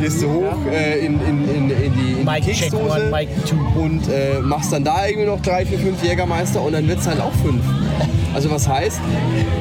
Gehst 0.01 0.21
du 0.21 0.29
hoch 0.29 0.71
äh, 0.71 1.05
in, 1.05 1.19
in, 1.21 1.47
in, 1.47 1.69
in 1.69 1.69
die, 1.69 1.85
in 1.85 1.93
die 1.93 2.23
Mic 2.23 2.41
check 2.43 2.55
Keksdose 2.71 3.11
one, 3.11 3.27
two. 3.47 3.79
und 3.79 4.01
äh, 4.09 4.39
machst 4.41 4.71
dann 4.73 4.83
da 4.83 5.05
irgendwie 5.07 5.27
noch 5.27 5.41
drei, 5.41 5.65
vier, 5.65 5.79
fünf 5.79 6.03
Jägermeister 6.03 6.61
und 6.61 6.73
dann 6.73 6.87
wird 6.87 6.99
es 6.99 7.07
halt 7.07 7.19
auch 7.19 7.31
fünf. 7.43 7.63
Also 8.33 8.49
was 8.49 8.67
heißt, 8.67 8.99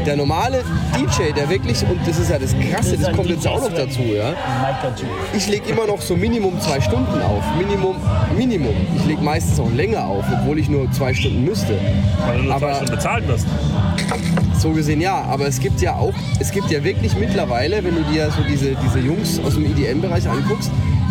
der 0.07 0.17
normale 0.17 0.65
DJ, 0.97 1.33
der 1.37 1.51
wirklich, 1.51 1.83
und 1.83 1.99
das 2.07 2.19
ist 2.19 2.31
ja 2.31 2.39
das 2.39 2.55
Krasse, 2.71 2.97
das 2.97 3.13
kommt 3.13 3.29
jetzt 3.29 3.47
auch 3.47 3.61
noch 3.61 3.73
dazu, 3.73 4.01
ja. 4.01 4.33
Ich 5.37 5.47
lege 5.47 5.69
immer 5.69 5.87
noch 5.87 6.01
so 6.01 6.17
Minimum 6.17 6.59
zwei 6.59 6.81
Stunden 6.81 7.21
auf. 7.21 7.45
Minimum, 7.59 7.97
Minimum. 8.35 8.75
Ich 8.97 9.05
lege 9.05 9.21
meistens 9.21 9.61
auch 9.61 9.71
länger 9.73 10.07
auf, 10.07 10.25
obwohl 10.33 10.59
ich 10.59 10.71
nur 10.71 10.91
zwei 10.93 11.13
Stunden 11.13 11.45
müsste. 11.45 11.75
Weil 12.27 12.39
du 12.39 12.45
nur 12.45 12.57
zwei 12.59 12.67
Aber- 12.67 12.75
Stunden 12.77 12.95
bezahlt 12.95 13.29
wirst. 13.29 13.47
So 14.63 14.71
gesehen 14.71 15.01
ja, 15.01 15.23
aber 15.23 15.49
es 15.49 15.59
gibt 15.59 15.81
ja 15.81 15.97
auch, 15.97 16.15
es 16.39 16.53
gibt 16.53 16.71
ja 16.71 16.85
wirklich 16.85 17.17
mittlerweile, 17.17 17.83
wenn 17.83 17.97
du 17.97 18.03
dir 18.13 18.31
so 18.31 18.45
diese, 18.49 18.77
diese 18.77 19.01
Jungs 19.01 19.41
aus 19.45 19.55
dem 19.55 19.65
EDM-Bereich 19.67 20.29
anguckst, 20.29 20.71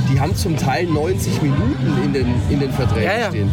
die 0.09 0.17
haben 0.21 0.33
zum 0.33 0.55
Teil 0.55 0.85
90 0.85 1.41
Minuten 1.41 2.01
in 2.05 2.13
den, 2.13 2.27
in 2.49 2.61
den 2.61 2.71
Verträgen 2.71 3.03
Ja, 3.11 3.19
ja. 3.19 3.27
stehen. 3.29 3.49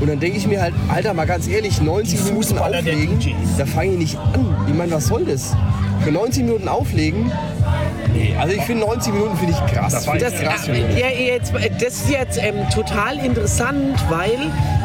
Und 0.00 0.08
dann 0.08 0.20
denke 0.20 0.38
ich 0.38 0.46
mir 0.46 0.62
halt, 0.62 0.72
Alter, 0.88 1.12
mal 1.12 1.26
ganz 1.26 1.48
ehrlich, 1.48 1.82
90 1.82 2.24
Minuten 2.24 2.56
auflegen, 2.56 3.18
da 3.58 3.66
fange 3.66 3.92
ich 3.92 3.98
nicht 3.98 4.16
an. 4.16 4.56
Ich 4.68 4.74
meine, 4.74 4.92
was 4.92 5.06
soll 5.06 5.26
das? 5.26 5.54
Für 6.02 6.12
90 6.12 6.44
Minuten 6.44 6.68
auflegen? 6.68 7.30
Nee, 8.16 8.34
also 8.38 8.54
ich 8.54 8.62
finde 8.62 8.86
90 8.86 9.12
Minuten 9.12 9.36
finde 9.36 9.52
ich 9.54 9.72
krass. 9.74 9.92
Das 9.92 10.06
war 10.06 10.16
Das, 10.16 10.34
krass. 10.34 10.68
äh, 10.68 11.00
ja, 11.00 11.08
jetzt, 11.08 11.52
das 11.54 11.94
ist 11.94 12.10
jetzt 12.10 12.38
ähm, 12.42 12.68
total 12.72 13.18
interessant, 13.18 13.98
weil 14.08 14.38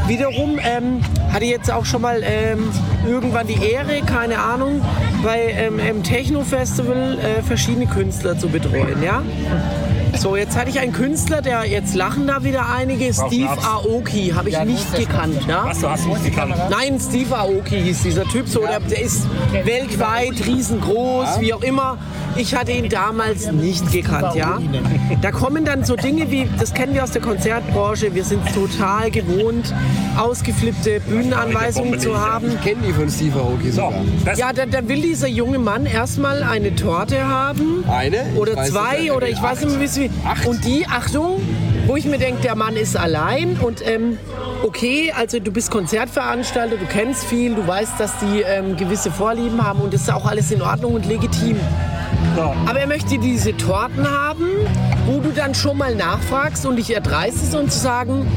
wiederum 0.07 0.59
ähm, 0.59 1.01
hatte 1.31 1.45
ich 1.45 1.51
jetzt 1.51 1.71
auch 1.71 1.85
schon 1.85 2.01
mal 2.01 2.21
ähm, 2.23 2.69
irgendwann 3.07 3.47
die 3.47 3.63
Ehre, 3.63 4.01
keine 4.05 4.39
Ahnung, 4.39 4.81
bei 5.23 5.53
ähm, 5.57 5.79
einem 5.79 6.03
Techno-Festival 6.03 7.17
äh, 7.19 7.41
verschiedene 7.41 7.85
Künstler 7.87 8.37
zu 8.37 8.49
betreuen. 8.49 9.01
Ja? 9.03 9.21
So, 10.17 10.35
jetzt 10.35 10.57
hatte 10.57 10.69
ich 10.69 10.79
einen 10.79 10.91
Künstler, 10.91 11.41
der 11.41 11.65
jetzt 11.65 11.95
lachen 11.95 12.27
da 12.27 12.43
wieder 12.43 12.69
einige, 12.69 13.13
Steve 13.13 13.45
Schnaps. 13.45 13.65
Aoki, 13.65 14.33
habe 14.35 14.49
ich 14.49 14.59
nicht 14.65 14.93
gekannt. 14.93 15.39
Ja? 15.47 15.63
Was, 15.65 15.79
du 15.79 15.89
hast 15.89 16.05
nicht 16.05 16.25
gekannt. 16.25 16.53
Nein, 16.69 16.99
Steve 16.99 17.35
Aoki 17.35 17.81
hieß 17.81 18.03
dieser 18.03 18.25
Typ 18.25 18.47
so. 18.47 18.59
Der, 18.59 18.81
der 18.81 19.01
ist 19.01 19.25
weltweit 19.63 20.45
riesengroß, 20.45 21.39
wie 21.39 21.53
auch 21.53 21.61
immer. 21.63 21.97
Ich 22.35 22.55
hatte 22.55 22.71
ihn 22.71 22.89
damals 22.89 23.51
nicht 23.51 23.91
gekannt, 23.91 24.35
ja. 24.35 24.59
Da 25.21 25.31
kommen 25.31 25.65
dann 25.65 25.83
so 25.83 25.95
Dinge 25.95 26.31
wie, 26.31 26.47
das 26.59 26.73
kennen 26.73 26.93
wir 26.93 27.03
aus 27.03 27.11
der 27.11 27.21
Konzertbranche, 27.21 28.13
wir 28.15 28.23
sind 28.23 28.41
total 28.53 29.11
gewohnt, 29.11 29.73
ausgeflippte 30.17 31.01
Bühnenanweisungen 31.01 31.99
zu 31.99 32.17
haben. 32.17 32.51
Ich 32.53 32.61
kenne 32.61 32.81
die 32.87 32.93
von 32.93 33.09
Steve 33.09 33.39
Aoki 33.39 33.71
So, 33.71 33.93
sogar. 34.21 34.37
Ja, 34.37 34.53
dann, 34.53 34.71
dann 34.71 34.87
will 34.87 35.01
dieser 35.01 35.27
junge 35.27 35.59
Mann 35.59 35.85
erstmal 35.85 36.43
eine 36.43 36.75
Torte 36.75 37.27
haben. 37.27 37.83
Eine? 37.89 38.25
Ich 38.33 38.39
Oder 38.39 38.55
weiß 38.55 38.69
zwei 38.69 39.13
oder 39.13 39.27
ich 39.27 39.41
weiß 39.41 39.65
nicht 39.65 39.77
mehr, 39.77 39.95
wie 39.95 40.11
Acht. 40.25 40.47
Und 40.47 40.65
die, 40.65 40.85
Achtung, 40.87 41.41
wo 41.87 41.95
ich 41.95 42.05
mir 42.05 42.17
denke, 42.17 42.41
der 42.41 42.55
Mann 42.55 42.75
ist 42.75 42.95
allein 42.95 43.57
und 43.57 43.85
ähm, 43.85 44.17
okay, 44.63 45.11
also 45.15 45.39
du 45.39 45.51
bist 45.51 45.71
Konzertveranstalter, 45.71 46.77
du 46.77 46.85
kennst 46.85 47.25
viel, 47.25 47.55
du 47.55 47.67
weißt, 47.67 47.99
dass 47.99 48.13
die 48.19 48.41
ähm, 48.41 48.77
gewisse 48.77 49.11
Vorlieben 49.11 49.63
haben 49.63 49.81
und 49.81 49.93
das 49.93 50.01
ist 50.01 50.13
auch 50.13 50.25
alles 50.25 50.51
in 50.51 50.61
Ordnung 50.61 50.93
und 50.93 51.05
legitim. 51.05 51.57
So. 52.35 52.53
Aber 52.67 52.79
er 52.79 52.87
möchte 52.87 53.17
diese 53.17 53.55
Torten 53.57 54.09
haben, 54.09 54.45
wo 55.05 55.19
du 55.19 55.31
dann 55.31 55.55
schon 55.55 55.77
mal 55.77 55.95
nachfragst 55.95 56.65
und 56.65 56.77
dich 56.77 56.93
erdreistest 56.93 57.55
und 57.55 57.71
zu 57.71 57.79
sagen, 57.79 58.27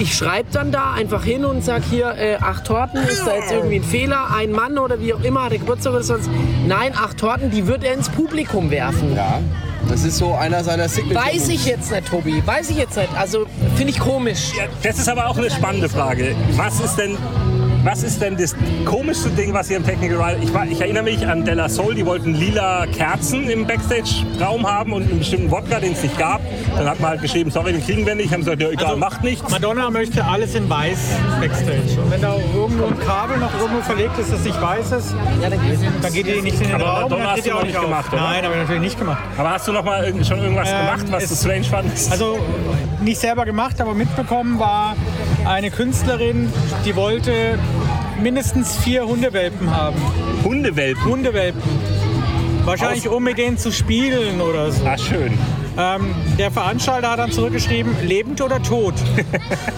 ich 0.00 0.16
schreibe 0.16 0.48
dann 0.52 0.70
da 0.70 0.92
einfach 0.92 1.24
hin 1.24 1.44
und 1.44 1.64
sag 1.64 1.82
hier, 1.84 2.14
äh, 2.16 2.36
acht 2.36 2.64
Torten, 2.64 3.02
ist 3.02 3.26
da 3.26 3.34
jetzt 3.34 3.50
irgendwie 3.50 3.76
ein 3.76 3.84
Fehler? 3.84 4.32
Ein 4.32 4.52
Mann 4.52 4.78
oder 4.78 5.00
wie 5.00 5.12
auch 5.12 5.22
immer 5.22 5.44
hat 5.44 5.52
er 5.52 5.58
Geburtstag 5.58 5.92
oder 5.92 6.02
sonst? 6.04 6.30
Nein, 6.66 6.92
acht 6.94 7.18
Torten, 7.18 7.50
die 7.50 7.66
wird 7.66 7.82
er 7.82 7.94
ins 7.94 8.08
Publikum 8.08 8.70
werfen. 8.70 9.16
Ja, 9.16 9.40
das 9.88 10.04
ist 10.04 10.18
so 10.18 10.34
einer 10.34 10.62
seiner 10.62 10.88
Signature. 10.88 11.26
Weiß 11.26 11.48
ich 11.48 11.66
jetzt 11.66 11.90
nicht, 11.90 12.08
Tobi. 12.08 12.42
Weiß 12.44 12.70
ich 12.70 12.76
jetzt 12.76 12.96
nicht. 12.96 13.08
Also 13.16 13.46
finde 13.76 13.92
ich 13.92 13.98
komisch. 13.98 14.52
Ja, 14.56 14.64
das 14.82 14.98
ist 14.98 15.08
aber 15.08 15.26
auch 15.26 15.36
eine 15.36 15.50
spannende 15.50 15.88
Frage. 15.88 16.36
Was 16.52 16.78
ist 16.80 16.96
denn, 16.96 17.16
was 17.84 18.02
ist 18.02 18.20
denn 18.20 18.36
das 18.36 18.54
komischste 18.84 19.30
Ding, 19.30 19.52
was 19.52 19.68
hier 19.68 19.76
im 19.76 19.84
Technical 19.84 20.20
Ride... 20.20 20.42
Ich, 20.42 20.52
war, 20.52 20.66
ich 20.66 20.80
erinnere 20.80 21.04
mich 21.04 21.26
an 21.26 21.44
Della 21.44 21.68
Soul, 21.68 21.94
die 21.94 22.04
wollten 22.04 22.34
lila 22.34 22.86
Kerzen 22.86 23.48
im 23.48 23.66
Backstage-Raum 23.66 24.66
haben 24.66 24.92
und 24.92 25.02
einen 25.04 25.18
bestimmten 25.18 25.50
Wodka, 25.50 25.80
den 25.80 25.92
es 25.92 26.02
nicht 26.02 26.18
gab. 26.18 26.40
Dann 26.76 26.88
hat 26.88 27.00
man 27.00 27.10
halt 27.10 27.22
geschrieben, 27.22 27.50
sorry, 27.50 27.72
den 27.72 27.84
kriegen 27.84 28.04
wir 28.06 28.14
nicht. 28.14 28.32
Haben 28.32 28.40
gesagt, 28.40 28.60
ja 28.60 28.68
egal, 28.68 28.86
Also, 28.86 28.98
macht 28.98 29.22
nichts. 29.24 29.50
Madonna 29.50 29.90
möchte 29.90 30.24
alles 30.24 30.54
in 30.54 30.68
weiß 30.68 30.98
Backstage. 31.40 32.00
Und 32.02 32.10
wenn 32.10 32.20
da 32.20 32.34
irgendwo 32.54 32.86
ein 32.86 32.98
Kabel 33.00 33.38
noch 33.38 33.52
irgendwo 33.58 33.80
verlegt 33.82 34.18
ist, 34.18 34.32
das 34.32 34.44
nicht 34.44 34.60
weiß 34.60 34.92
ist, 34.92 35.14
dann 36.02 36.12
geht 36.12 36.26
die 36.26 36.40
nicht 36.42 36.60
in 36.60 36.68
den 36.68 36.74
Aber 36.74 36.84
Raum. 36.84 37.02
Madonna 37.10 37.30
hast 37.32 37.46
du 37.46 37.50
auch 37.52 37.58
noch 37.58 37.64
nicht 37.64 37.80
gemacht, 37.80 38.12
oder? 38.12 38.22
Nein, 38.22 38.44
habe 38.44 38.54
ich 38.54 38.60
natürlich 38.60 38.82
nicht 38.82 38.98
gemacht. 38.98 39.22
Aber 39.36 39.50
hast 39.50 39.68
du 39.68 39.72
noch 39.72 39.84
mal 39.84 40.04
schon 40.24 40.38
irgendwas 40.38 40.68
Ähm, 40.70 40.78
gemacht, 40.78 41.06
was 41.10 41.28
du 41.28 41.34
strange 41.34 41.64
fandest? 41.64 42.10
Also 42.10 42.38
nicht 43.00 43.20
selber 43.20 43.44
gemacht, 43.44 43.80
aber 43.80 43.94
mitbekommen 43.94 44.58
war 44.58 44.94
eine 45.48 45.70
Künstlerin, 45.70 46.52
die 46.84 46.94
wollte 46.94 47.58
mindestens 48.22 48.76
vier 48.76 49.06
Hundewelpen 49.06 49.74
haben. 49.74 49.96
Hundewelpen. 50.44 51.04
Hundewelpen. 51.04 51.62
Wahrscheinlich 52.64 53.08
um 53.08 53.24
mit 53.24 53.38
denen 53.38 53.56
zu 53.56 53.72
spielen 53.72 54.42
oder 54.42 54.70
so. 54.70 54.84
Ah, 54.84 54.98
schön. 54.98 55.38
Ähm, 55.78 56.14
der 56.38 56.50
Veranstalter 56.50 57.12
hat 57.12 57.18
dann 57.18 57.32
zurückgeschrieben, 57.32 57.96
lebend 58.06 58.42
oder 58.42 58.62
tot. 58.62 58.94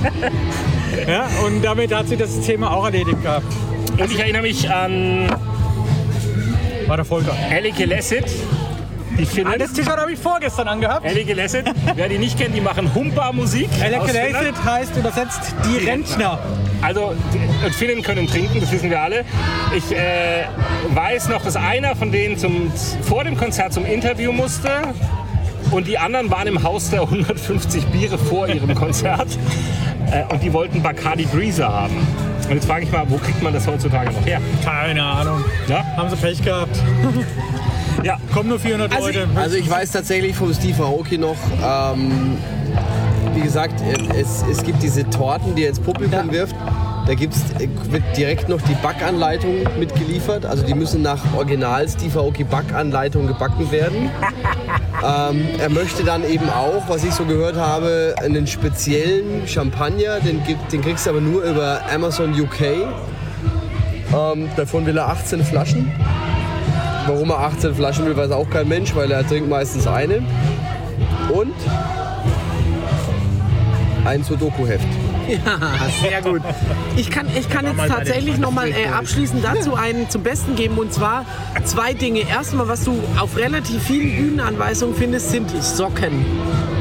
ja, 1.09 1.29
und 1.47 1.63
damit 1.63 1.95
hat 1.95 2.09
sie 2.09 2.17
das 2.17 2.41
Thema 2.41 2.73
auch 2.73 2.87
erledigt 2.87 3.23
gehabt. 3.23 3.47
Und 3.93 4.11
ich 4.11 4.19
erinnere 4.19 4.43
mich 4.43 4.69
an 4.69 5.29
War 6.89 6.97
der 6.97 7.05
Volker. 7.05 7.37
Ellie 7.51 7.73
Gelessit. 7.73 8.25
Die 9.19 9.23
Ah, 9.23 9.27
Finnen. 9.27 9.55
das 9.59 9.73
T-Shirt 9.73 9.97
habe 9.97 10.13
ich 10.13 10.19
vorgestern 10.19 10.69
angehabt. 10.69 11.05
Ellie 11.05 11.25
Gelessit. 11.25 11.65
Wer 11.95 12.09
die 12.09 12.19
nicht 12.19 12.39
kennt, 12.39 12.55
die 12.55 12.61
machen 12.61 12.95
Humpa-Musik. 12.95 13.69
Electrolyted 13.83 14.55
heißt 14.65 14.97
übersetzt 14.97 15.55
die 15.65 15.85
Rentner. 15.85 16.39
Also, 16.81 17.15
die- 17.35 17.67
und 17.67 17.75
Finnen 17.75 18.03
können 18.03 18.27
trinken, 18.27 18.61
das 18.61 18.73
wissen 18.73 18.89
wir 18.91 19.01
alle. 19.03 19.25
Ich 19.77 19.93
äh, 19.93 20.45
weiß 20.95 21.29
noch, 21.29 21.43
dass 21.43 21.57
einer 21.57 21.95
von 21.97 22.11
denen 22.13 22.39
zum, 22.39 22.73
vor 23.03 23.25
dem 23.25 23.37
Konzert 23.37 23.73
zum 23.73 23.85
Interview 23.85 24.33
musste. 24.33 24.71
Und 25.71 25.87
die 25.87 25.99
anderen 25.99 26.31
waren 26.31 26.47
im 26.49 26.63
Haus 26.63 26.91
der 26.91 27.03
150 27.03 27.85
Biere 27.87 28.17
vor 28.19 28.49
ihrem 28.49 28.75
Konzert. 28.75 29.29
Äh, 30.11 30.25
und 30.33 30.43
die 30.43 30.53
wollten 30.53 30.83
Bacardi 30.83 31.27
Breezer 31.27 31.69
haben. 31.71 31.95
Und 32.49 32.55
jetzt 32.57 32.67
frage 32.67 32.85
ich 32.85 32.91
mal, 32.91 33.05
wo 33.09 33.19
kriegt 33.19 33.43
man 33.43 33.53
das 33.53 33.67
heutzutage 33.67 34.11
noch 34.11 34.25
her? 34.27 34.41
Keine 34.65 35.03
Ahnung. 35.05 35.45
Ja? 35.69 35.85
Haben 35.97 36.09
sie 36.11 36.17
Pech 36.17 36.43
gehabt. 36.43 36.77
Ja, 38.03 38.19
Kommen 38.33 38.49
nur 38.49 38.59
400 38.59 38.93
Also 38.93 39.07
Leute. 39.07 39.29
Also 39.35 39.57
ich 39.57 39.69
weiß 39.69 39.91
tatsächlich 39.93 40.35
vom 40.35 40.53
Steve 40.55 40.83
Aoki 40.83 41.19
noch, 41.19 41.37
ähm, 41.63 42.39
wie 43.35 43.41
gesagt, 43.41 43.83
es, 44.17 44.45
es 44.51 44.63
gibt 44.63 44.83
diese 44.83 45.09
Torten, 45.11 45.55
die 45.55 45.65
er 45.65 45.71
ins 45.71 45.81
Publikum 45.81 46.31
wirft. 46.33 46.55
Da 47.07 47.15
gibt's, 47.15 47.41
wird 47.59 48.03
direkt 48.17 48.49
noch 48.49 48.61
die 48.63 48.75
Backanleitung 48.75 49.65
mitgeliefert. 49.79 50.47
Also 50.47 50.65
die 50.65 50.75
müssen 50.75 51.03
nach 51.03 51.21
Original 51.37 51.89
Steve 51.89 52.19
Aoki 52.19 52.45
Backanleitung 52.45 53.27
gebacken 53.27 53.71
werden. 53.73 54.11
ähm, 55.05 55.49
er 55.59 55.71
möchte 55.71 56.05
dann 56.05 56.25
eben 56.25 56.49
auch, 56.49 56.89
was 56.89 57.03
ich 57.05 57.13
so 57.13 57.25
gehört 57.25 57.57
habe, 57.57 58.15
einen 58.23 58.47
speziellen 58.47 59.47
Champagner. 59.47 60.21
Den, 60.21 60.41
den 60.71 60.81
kriegst 60.83 61.07
du 61.07 61.11
aber 61.11 61.21
nur 61.21 61.43
über 61.43 61.81
Amazon 61.93 62.33
UK. 62.33 62.61
Ähm, 64.13 64.49
davon 64.57 64.87
will 64.87 64.97
er 64.97 65.09
18 65.09 65.45
Flaschen. 65.45 65.91
Warum 67.07 67.31
er 67.31 67.41
18 67.41 67.75
Flaschen 67.75 68.07
will, 68.07 68.17
weiß 68.17 68.31
auch 68.31 68.49
kein 68.51 68.69
Mensch, 68.69 68.95
weil 68.95 69.11
er 69.11 69.27
trinkt 69.27 69.49
meistens 69.49 69.87
eine. 69.87 70.23
Und 71.33 71.55
ein 74.05 74.25
Sudoku-Heft. 74.25 74.87
Sehr 76.03 76.23
gut. 76.23 76.43
Ich 76.97 77.11
kann, 77.11 77.27
ich 77.37 77.49
kann 77.49 77.65
jetzt 77.67 77.89
tatsächlich 77.89 78.39
noch 78.39 78.51
mal 78.51 78.69
äh, 78.69 78.87
abschließend 78.87 79.45
dazu 79.45 79.75
einen 79.77 80.11
zum 80.11 80.23
Besten 80.23 80.57
geben 80.57 80.79
und 80.79 80.93
zwar 80.93 81.25
zwei 81.65 81.95
Dinge. 81.95 82.29
Erstmal, 82.29 82.69
was 82.69 82.85
du 82.85 82.99
auf 83.19 83.37
relativ 83.37 83.83
vielen 83.83 84.17
Bühnenanweisungen 84.17 84.97
findest, 84.97 85.31
sind 85.31 85.51
Socken. 85.63 86.25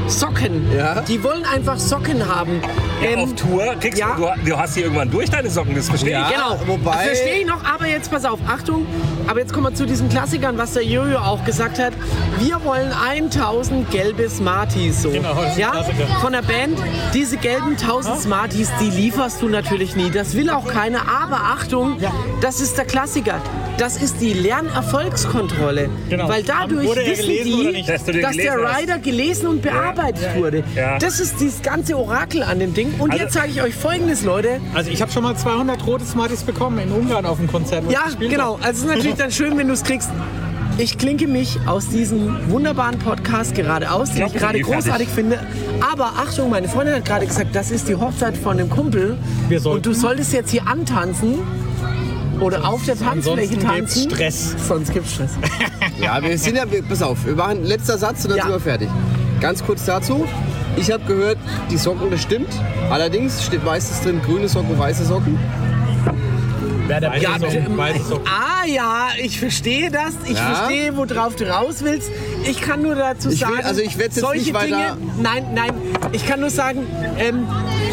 Socken. 0.10 0.68
Ja. 0.76 1.02
Die 1.02 1.24
wollen 1.24 1.46
einfach 1.46 1.78
Socken 1.78 2.28
haben. 2.28 2.62
Ähm, 3.02 3.20
auf 3.20 3.36
Tour 3.36 3.76
kriegst 3.80 4.00
ja. 4.00 4.16
du, 4.16 4.28
du 4.50 4.58
hast 4.58 4.76
die 4.76 4.82
irgendwann 4.82 5.10
durch 5.10 5.30
deine 5.30 5.50
Socken, 5.50 5.76
das 5.76 5.88
verstehe 5.90 6.12
Ja. 6.12 6.28
ich. 6.30 6.36
Genau, 6.36 6.60
wobei- 6.66 6.92
das 6.92 7.04
verstehe 7.04 7.40
ich 7.42 7.46
noch, 7.46 7.64
aber 7.64 7.88
jetzt 7.88 8.12
pass 8.12 8.26
auf, 8.26 8.40
Achtung, 8.48 8.86
aber 9.28 9.40
jetzt 9.40 9.54
kommen 9.54 9.68
wir 9.68 9.74
zu 9.74 9.86
diesen 9.86 10.10
Klassikern, 10.10 10.58
was 10.58 10.74
der 10.74 10.84
Jojo 10.84 11.20
auch 11.20 11.44
gesagt 11.46 11.80
hat. 11.80 11.94
Wir 12.40 12.62
wollen 12.64 12.92
1000 12.92 13.90
gelbe 13.92 14.30
Smarties 14.30 15.02
so. 15.04 15.10
Genau, 15.12 15.34
das 15.36 15.52
ist 15.54 15.60
ja? 15.60 15.72
Klassiker. 15.72 16.08
Von 16.22 16.34
der 16.34 16.42
Band, 16.42 16.78
diese 17.14 17.38
gelben 17.38 17.78
1000 17.78 18.20
Smarties, 18.20 18.70
die 18.82 18.90
lieferst 18.90 19.42
du 19.42 19.48
natürlich 19.48 19.96
nie. 19.96 20.10
Das 20.10 20.34
will 20.36 20.50
auch 20.50 20.68
keiner, 20.68 21.02
aber 21.08 21.38
Achtung, 21.38 21.98
das 22.42 22.60
ist 22.60 22.78
der 22.78 22.86
Klassiker. 22.86 23.40
Das 23.80 23.96
ist 24.02 24.20
die 24.20 24.34
Lernerfolgskontrolle. 24.34 25.90
Genau. 26.10 26.28
Weil 26.28 26.44
dadurch 26.44 26.86
wissen 26.96 27.28
die? 27.30 27.84
Dass 27.88 28.04
dass 28.04 28.06
der 28.06 28.14
gelesen 28.32 28.52
hast. 28.68 28.82
Rider 28.82 29.00
gelesen 29.00 29.48
und 29.48 29.62
bearbeitet 29.62 30.36
wurde. 30.36 30.64
Ja. 30.76 30.98
Das 30.98 31.20
ist 31.20 31.40
dieses 31.40 31.62
ganze 31.62 31.98
Orakel 31.98 32.44
an 32.44 32.60
dem 32.60 32.74
Ding. 32.74 32.94
Und 33.00 33.12
Also- 33.12 33.24
jetzt 33.24 33.34
sage 33.34 33.48
ich 33.50 33.62
euch 33.62 33.74
folgendes, 33.74 34.24
Leute. 34.24 34.60
Also 34.74 34.92
ich 34.92 35.02
habe 35.02 35.12
schon 35.12 35.24
mal 35.24 35.36
200 35.36 35.86
rote 35.88 36.04
Smarties 36.06 36.44
bekommen 36.44 36.80
in 36.80 36.92
Ungarn 36.92 37.26
auf 37.26 37.38
dem 37.38 37.48
Konzert. 37.48 37.84
ich 37.88 37.94
Ja, 37.94 38.02
genau. 38.20 38.58
hab. 38.58 38.66
Also 38.66 38.80
es 38.86 38.90
ist 38.90 38.96
natürlich 38.98 39.18
dann 39.18 39.32
schön, 39.32 39.58
wenn 39.58 39.68
du 39.68 39.74
es 39.74 39.84
kriegst. 39.84 40.10
Ich 40.78 40.98
klinke 40.98 41.28
mich 41.28 41.58
aus 41.66 41.90
diesem 41.90 42.50
wunderbaren 42.50 43.00
Podcast 43.00 43.54
gerade 43.56 43.92
aus, 43.92 44.12
den 44.14 44.26
ich 44.26 44.32
glaub, 44.32 44.34
gerade 44.42 44.58
eh 44.60 44.64
fertig. 44.64 44.84
großartig 44.84 45.08
finde. 45.10 45.40
Aber 45.92 46.06
Achtung, 46.18 46.50
meine 46.50 46.68
Freundin 46.70 46.96
hat 46.96 47.06
gerade 47.06 47.26
gesagt, 47.26 47.54
das 47.54 47.70
ist 47.72 47.88
die 47.90 47.96
Hochzeit 47.96 48.38
von 48.38 48.60
einem 48.60 48.70
Kumpel. 48.70 49.18
Wir 49.50 49.60
sollten- 49.60 49.78
Und 49.78 49.86
du 49.86 49.94
solltest 49.94 50.32
jetzt 50.34 50.52
hier 50.52 50.66
antanzen 50.68 51.40
oder 52.42 52.68
auf 52.68 52.84
der 52.86 52.98
Tanzfläche 52.98 53.10
ansonsten 53.12 53.50
gibt's 53.50 53.66
tanzen. 53.66 54.10
Stress. 54.12 54.56
Sonst 54.68 54.94
gibt's 54.94 55.14
Stress. 55.14 55.32
Ja, 56.02 56.22
wir 56.24 56.38
sind 56.38 56.56
ja, 56.56 56.64
wir- 56.72 56.82
pass 56.84 57.02
auf, 57.02 57.26
wir 57.26 57.36
machen 57.36 57.66
letzter 57.66 57.98
Satz 57.98 58.24
und 58.24 58.30
dann 58.32 58.38
Ja. 58.38 58.44
sind 58.46 58.54
wir 58.54 58.60
fertig. 58.62 58.90
Ganz 59.42 59.62
kurz 59.66 59.84
dazu. 59.86 60.26
Ich 60.78 60.90
habe 60.92 61.04
gehört, 61.04 61.38
die 61.70 61.78
Socken, 61.78 62.10
das 62.10 62.22
stimmt. 62.22 62.48
Allerdings 62.90 63.44
steht 63.44 63.66
meistens 63.66 64.02
drin 64.02 64.22
grüne 64.26 64.48
Socken, 64.48 64.78
weiße 64.80 65.04
Socken. 65.04 65.38
Wer 66.88 67.02
der 67.02 67.18
Ja, 67.18 67.32
Weiße 67.34 67.40
Socken, 67.52 67.66
ähm, 67.72 67.78
Weiße 67.78 68.04
Socken. 68.04 68.28
ah 68.28 68.66
ja, 68.66 69.08
ich 69.22 69.40
verstehe 69.40 69.92
das. 69.92 70.14
Ich 70.26 70.38
Ja? 70.38 70.56
verstehe, 70.56 70.96
worauf 70.98 71.36
du 71.36 71.48
raus 71.50 71.78
willst. 71.82 72.10
Ich 72.50 72.62
kann 72.62 72.82
nur 72.82 72.96
dazu 72.96 73.30
Ich 73.30 73.42
will- 73.42 73.48
sagen, 73.56 73.66
also 73.66 73.82
ich 73.82 73.98
werd's 73.98 74.16
jetzt 74.16 74.26
solche 74.26 74.42
nicht 74.46 74.54
weiter- 74.54 74.96
Dinge. 74.96 74.98
Nein, 75.22 75.46
nein. 75.54 75.72
Ich 76.14 76.26
kann 76.26 76.40
nur 76.40 76.50
sagen, 76.50 76.88
ähm, 77.18 77.46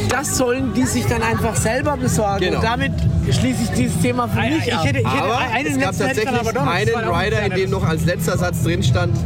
das 0.09 0.39
sollen 0.39 0.73
die 0.75 0.85
sich 0.85 1.05
dann 1.07 1.23
einfach 1.23 1.57
selber 1.57 1.97
besorgen. 1.97 2.41
Genau. 2.41 2.57
Und 2.59 2.65
damit 2.65 2.93
schließe 3.33 3.63
ich 3.65 3.71
dieses 3.71 4.01
Thema 4.01 4.29
für 4.29 4.41
mich 4.41 4.67
Ich 4.67 4.75
ab. 4.75 4.85
hätte, 4.85 5.01
ich 5.01 5.07
hätte 5.07 5.23
Aber 5.23 5.39
einen 5.39 5.67
es 5.69 5.79
gab 5.79 5.97
tatsächlich 5.99 6.29
einen 6.29 7.09
Rider, 7.09 7.43
in 7.43 7.53
dem 7.53 7.71
noch 7.71 7.85
als 7.85 8.05
letzter 8.05 8.37
Satz 8.39 8.63
drin 8.63 8.83
stand, 8.83 9.17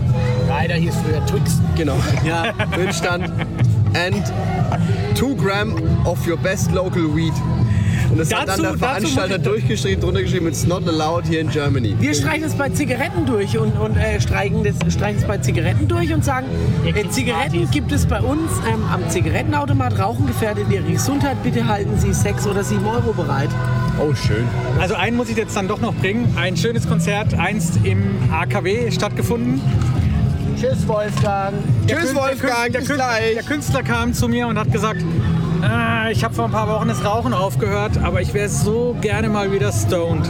Leider 0.49 0.75
hieß 0.75 0.95
früher 1.05 1.25
Twix. 1.27 1.61
genau, 1.77 1.97
ja, 2.27 2.53
drin 2.75 2.93
stand, 2.93 3.25
and 3.95 4.33
two 5.17 5.35
gram 5.37 5.75
of 6.05 6.19
your 6.27 6.37
best 6.37 6.73
local 6.73 7.15
weed. 7.15 7.33
Und 8.11 8.19
das 8.19 8.35
hat 8.35 8.49
dann 8.49 8.59
Dazu- 8.59 8.63
der 8.63 8.71
dazu 8.73 8.79
Veranstalter 8.81 9.39
durchgeschrieben, 9.39 10.01
drunter 10.01 10.23
geschrieben, 10.23 10.49
it's 10.49 10.67
not 10.67 10.83
allowed 10.89 11.25
here 11.29 11.41
in 11.41 11.49
Germany. 11.49 11.95
Wir 12.01 12.13
streichen 12.13 12.43
es 12.43 12.55
bei 12.55 12.69
Zigaretten 12.71 13.25
durch 13.25 13.57
und, 13.57 13.79
und 13.79 13.97
äh, 13.97 14.21
streichen, 14.21 14.65
das, 14.65 14.93
streichen 14.93 15.21
es 15.21 15.29
bei 15.29 15.39
Zigaretten 15.39 15.87
durch 15.87 16.13
und 16.13 16.25
sagen, 16.25 16.47
äh, 16.85 17.09
Zigaretten 17.09 17.71
gibt 17.71 17.93
es 17.93 18.07
bei 18.07 18.21
uns 18.21 18.51
ähm, 18.69 18.83
am 18.93 19.09
Zigarettenautomat. 19.09 19.97
Rauchen 20.01 20.27
gefährdet 20.27 20.65
Ihre 20.73 20.83
Gesundheit. 20.91 21.41
Bitte 21.45 21.69
halten 21.69 21.97
Sie 21.99 22.13
6 22.13 22.49
oder 22.49 22.65
7 22.65 22.85
Euro 22.85 23.13
bereit. 23.13 23.51
Oh, 24.01 24.15
schön. 24.15 24.47
Also 24.81 24.95
einen 24.95 25.17
muss 25.17 25.29
ich 25.29 25.37
jetzt 25.37 25.55
dann 25.57 25.69
doch 25.69 25.81
noch 25.81 25.95
bringen. 25.95 26.33
Ein 26.37 26.57
schönes 26.57 26.89
Konzert, 26.89 27.35
einst 27.35 27.79
im 27.85 28.03
AKW 28.33 28.91
stattgefunden. 28.91 29.61
Tschüss, 30.59 30.87
Wolfgang. 30.89 31.55
Der 31.89 31.99
Tschüss, 31.99 32.11
Kün- 32.13 32.17
Wolfgang, 32.17 32.73
der, 32.73 32.83
Kün- 32.83 32.95
gleich. 32.95 33.35
der 33.35 33.43
Künstler 33.43 33.83
kam 33.83 34.13
zu 34.15 34.29
mir 34.29 34.47
und 34.47 34.59
hat 34.59 34.73
gesagt, 34.73 35.03
ah, 35.63 36.09
ich 36.11 36.25
habe 36.25 36.35
vor 36.35 36.47
ein 36.47 36.51
paar 36.51 36.69
Wochen 36.69 36.89
das 36.89 37.05
Rauchen 37.05 37.33
aufgehört, 37.35 37.99
aber 38.03 38.21
ich 38.23 38.33
wäre 38.35 38.49
so 38.49 38.97
gerne 39.01 39.29
mal 39.29 39.53
wieder 39.53 39.71
stoned. 39.73 40.27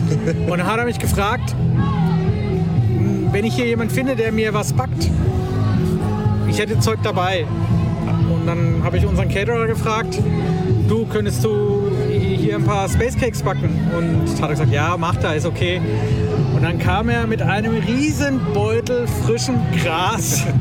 und 0.46 0.58
dann 0.58 0.66
hat 0.66 0.78
er 0.78 0.84
mich 0.84 0.98
gefragt, 0.98 1.54
"Hm, 1.54 3.28
wenn 3.32 3.44
ich 3.44 3.54
hier 3.54 3.66
jemanden 3.66 3.92
finde, 3.94 4.16
der 4.16 4.32
mir 4.32 4.52
was 4.54 4.72
backt, 4.72 5.10
ich 6.48 6.58
hätte 6.58 6.78
Zeug 6.78 6.98
dabei. 7.02 7.46
Und 8.30 8.46
dann 8.46 8.82
habe 8.84 8.96
ich 8.98 9.06
unseren 9.06 9.28
Caterer 9.28 9.66
gefragt, 9.66 10.18
du 10.88 11.06
könntest 11.06 11.42
du 11.44 11.90
hier 12.24 12.56
ein 12.56 12.64
paar 12.64 12.88
Space 12.88 13.16
Cakes 13.16 13.42
backen? 13.42 13.70
Und 13.96 14.26
hat 14.40 14.48
er 14.50 14.54
gesagt, 14.54 14.72
ja, 14.72 14.96
mach 14.96 15.16
da, 15.16 15.32
ist 15.32 15.46
okay. 15.46 15.80
Und 16.54 16.62
dann 16.62 16.78
kam 16.78 17.08
er 17.08 17.26
mit 17.26 17.42
einem 17.42 17.74
riesen 17.74 18.40
Beutel 18.54 19.06
frischem 19.24 19.56
Gras 19.82 20.44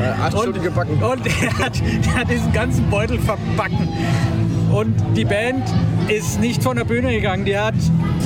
Äh, 0.00 0.22
acht 0.22 0.38
Stunden 0.38 0.62
gebacken. 0.62 1.02
und 1.02 1.26
er 1.42 1.58
hat, 1.58 1.80
der 2.04 2.14
hat 2.14 2.30
diesen 2.30 2.52
ganzen 2.52 2.88
Beutel 2.90 3.18
verbacken. 3.18 3.88
Und 4.72 4.94
die 5.16 5.24
Band 5.24 5.64
ist 6.08 6.40
nicht 6.40 6.62
von 6.62 6.76
der 6.76 6.84
Bühne 6.84 7.10
gegangen. 7.10 7.44
Die 7.44 7.56
hat, 7.58 7.74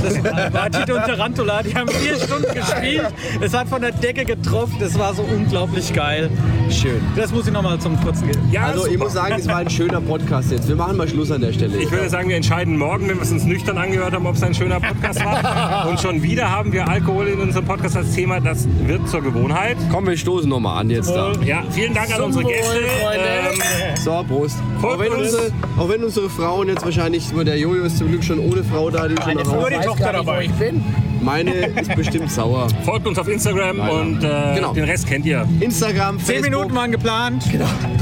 das 0.02 0.22
war 0.52 0.70
Tito 0.70 0.94
und 0.96 1.04
Tarantula, 1.04 1.62
die 1.62 1.74
haben 1.74 1.88
vier 1.88 2.16
Stunden 2.16 2.52
gespielt. 2.52 3.06
Es 3.40 3.54
hat 3.54 3.68
von 3.68 3.80
der 3.80 3.92
Decke 3.92 4.24
getroffen. 4.24 4.76
Das 4.80 4.98
war 4.98 5.14
so 5.14 5.22
unglaublich 5.22 5.92
geil. 5.92 6.30
Schön. 6.70 7.00
Das 7.16 7.30
muss 7.32 7.46
ich 7.46 7.52
nochmal 7.52 7.78
zum 7.78 8.00
Kurzen 8.00 8.26
geben. 8.26 8.40
Ja, 8.50 8.62
Also 8.64 8.86
ich 8.86 8.92
super. 8.94 9.04
muss 9.04 9.12
sagen, 9.12 9.34
es 9.38 9.46
war 9.46 9.56
ein 9.56 9.68
schöner 9.70 10.00
Podcast 10.00 10.50
jetzt. 10.50 10.68
Wir 10.68 10.76
machen 10.76 10.96
mal 10.96 11.06
Schluss 11.08 11.30
an 11.30 11.40
der 11.42 11.52
Stelle. 11.52 11.76
Ich 11.76 11.90
würde 11.90 12.08
sagen, 12.08 12.28
wir 12.28 12.36
entscheiden 12.36 12.76
morgen, 12.78 13.08
wenn 13.08 13.16
wir 13.16 13.22
es 13.22 13.30
uns 13.32 13.44
nüchtern 13.44 13.76
angehört 13.78 14.12
haben, 14.14 14.26
ob 14.26 14.34
es 14.36 14.42
ein 14.42 14.54
schöner 14.54 14.80
Podcast 14.80 15.24
war. 15.24 15.86
Und 15.90 16.00
schon 16.00 16.22
wieder 16.22 16.50
haben 16.50 16.72
wir 16.72 16.88
Alkohol 16.88 17.28
in 17.28 17.40
unserem 17.40 17.64
Podcast 17.66 17.96
als 17.96 18.12
Thema. 18.12 18.40
Das 18.40 18.66
wird 18.86 19.06
zur 19.08 19.20
Gewohnheit. 19.22 19.76
Komm, 19.90 20.06
wir 20.06 20.16
stoßen 20.16 20.48
nochmal 20.48 20.80
an 20.80 20.90
jetzt 20.90 21.10
da. 21.10 21.32
Ja, 21.44 21.62
vielen 21.70 21.94
Dank 21.94 22.14
an 22.14 22.22
unsere 22.22 22.44
Gäste. 22.44 22.64
Freunde. 23.02 23.24
Ähm, 23.24 23.96
So, 24.02 24.24
Prost. 24.26 24.56
Auch 24.82 24.98
wenn, 24.98 25.12
uns. 25.12 25.22
unsere, 25.34 25.52
auch 25.78 25.88
wenn 25.88 26.02
unsere 26.04 26.30
Frauen 26.30 26.68
jetzt 26.68 26.84
wahrscheinlich, 26.84 27.28
der 27.32 27.58
Jojo 27.58 27.84
ist 27.84 27.98
zum 27.98 28.08
Glück 28.08 28.24
schon 28.24 28.38
ohne 28.38 28.64
Frau 28.64 28.88
da, 28.90 29.08
die 29.08 29.14
schon 29.22 29.34
nach 29.34 29.44
Nur 29.44 29.62
Hause. 29.64 29.70
die 29.78 29.86
Tochter 29.86 30.04
gar 30.04 30.12
nicht, 30.12 30.22
wo 30.26 30.30
dabei. 30.30 30.44
ich 30.44 30.52
bin. 30.52 30.82
Meine 31.22 31.66
ist 31.80 31.94
bestimmt 31.94 32.30
sauer. 32.30 32.68
folgt 32.84 33.06
uns 33.06 33.18
auf 33.18 33.28
Instagram 33.28 33.78
und 33.88 34.22
äh, 34.24 34.54
Genau. 34.56 34.72
den 34.74 34.84
Rest 34.84 35.06
kennt 35.06 35.24
ihr. 35.24 35.46
Instagram, 35.60 36.18
Zehn 36.18 36.26
Facebook, 36.26 36.50
Minuten 36.50 36.74
waren 36.74 36.90
geplant. 36.92 37.44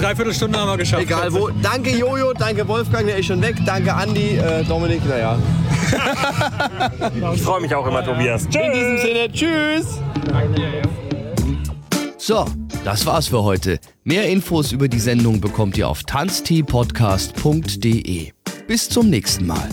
Dreiviertel 0.01 0.33
Stunde 0.35 0.59
haben 0.59 0.69
wir 0.71 0.79
geschafft. 0.79 1.03
egal 1.03 1.33
wo. 1.33 1.51
Danke 1.63 1.91
Jojo, 1.97 2.33
danke 2.33 2.67
Wolfgang, 2.67 3.07
der 3.07 3.19
ist 3.19 3.27
schon 3.27 3.41
weg. 3.43 3.55
Danke 3.67 3.93
Andi, 3.95 4.39
äh, 4.39 4.65
Dominik, 4.65 5.07
naja. 5.09 5.39
Ich 7.35 7.43
freue 7.43 7.61
mich 7.61 7.75
auch 7.75 7.85
immer, 7.87 8.03
Tobias. 8.05 8.49
Tschüss. 8.49 8.63
In 8.65 8.73
diesem 8.73 8.99
Sinne, 8.99 9.31
tschüss. 9.33 9.99
So, 12.17 12.45
das 12.85 13.05
war's 13.07 13.27
für 13.29 13.43
heute. 13.43 13.79
Mehr 14.05 14.27
Infos 14.29 14.71
über 14.73 14.89
die 14.89 15.01
Sendung 15.01 15.41
bekommt 15.41 15.77
ihr 15.79 15.89
auf 15.89 16.03
tanzteepodcast.de. 16.05 18.31
Bis 18.69 18.89
zum 18.89 19.11
nächsten 19.11 19.47
Mal. 19.47 19.69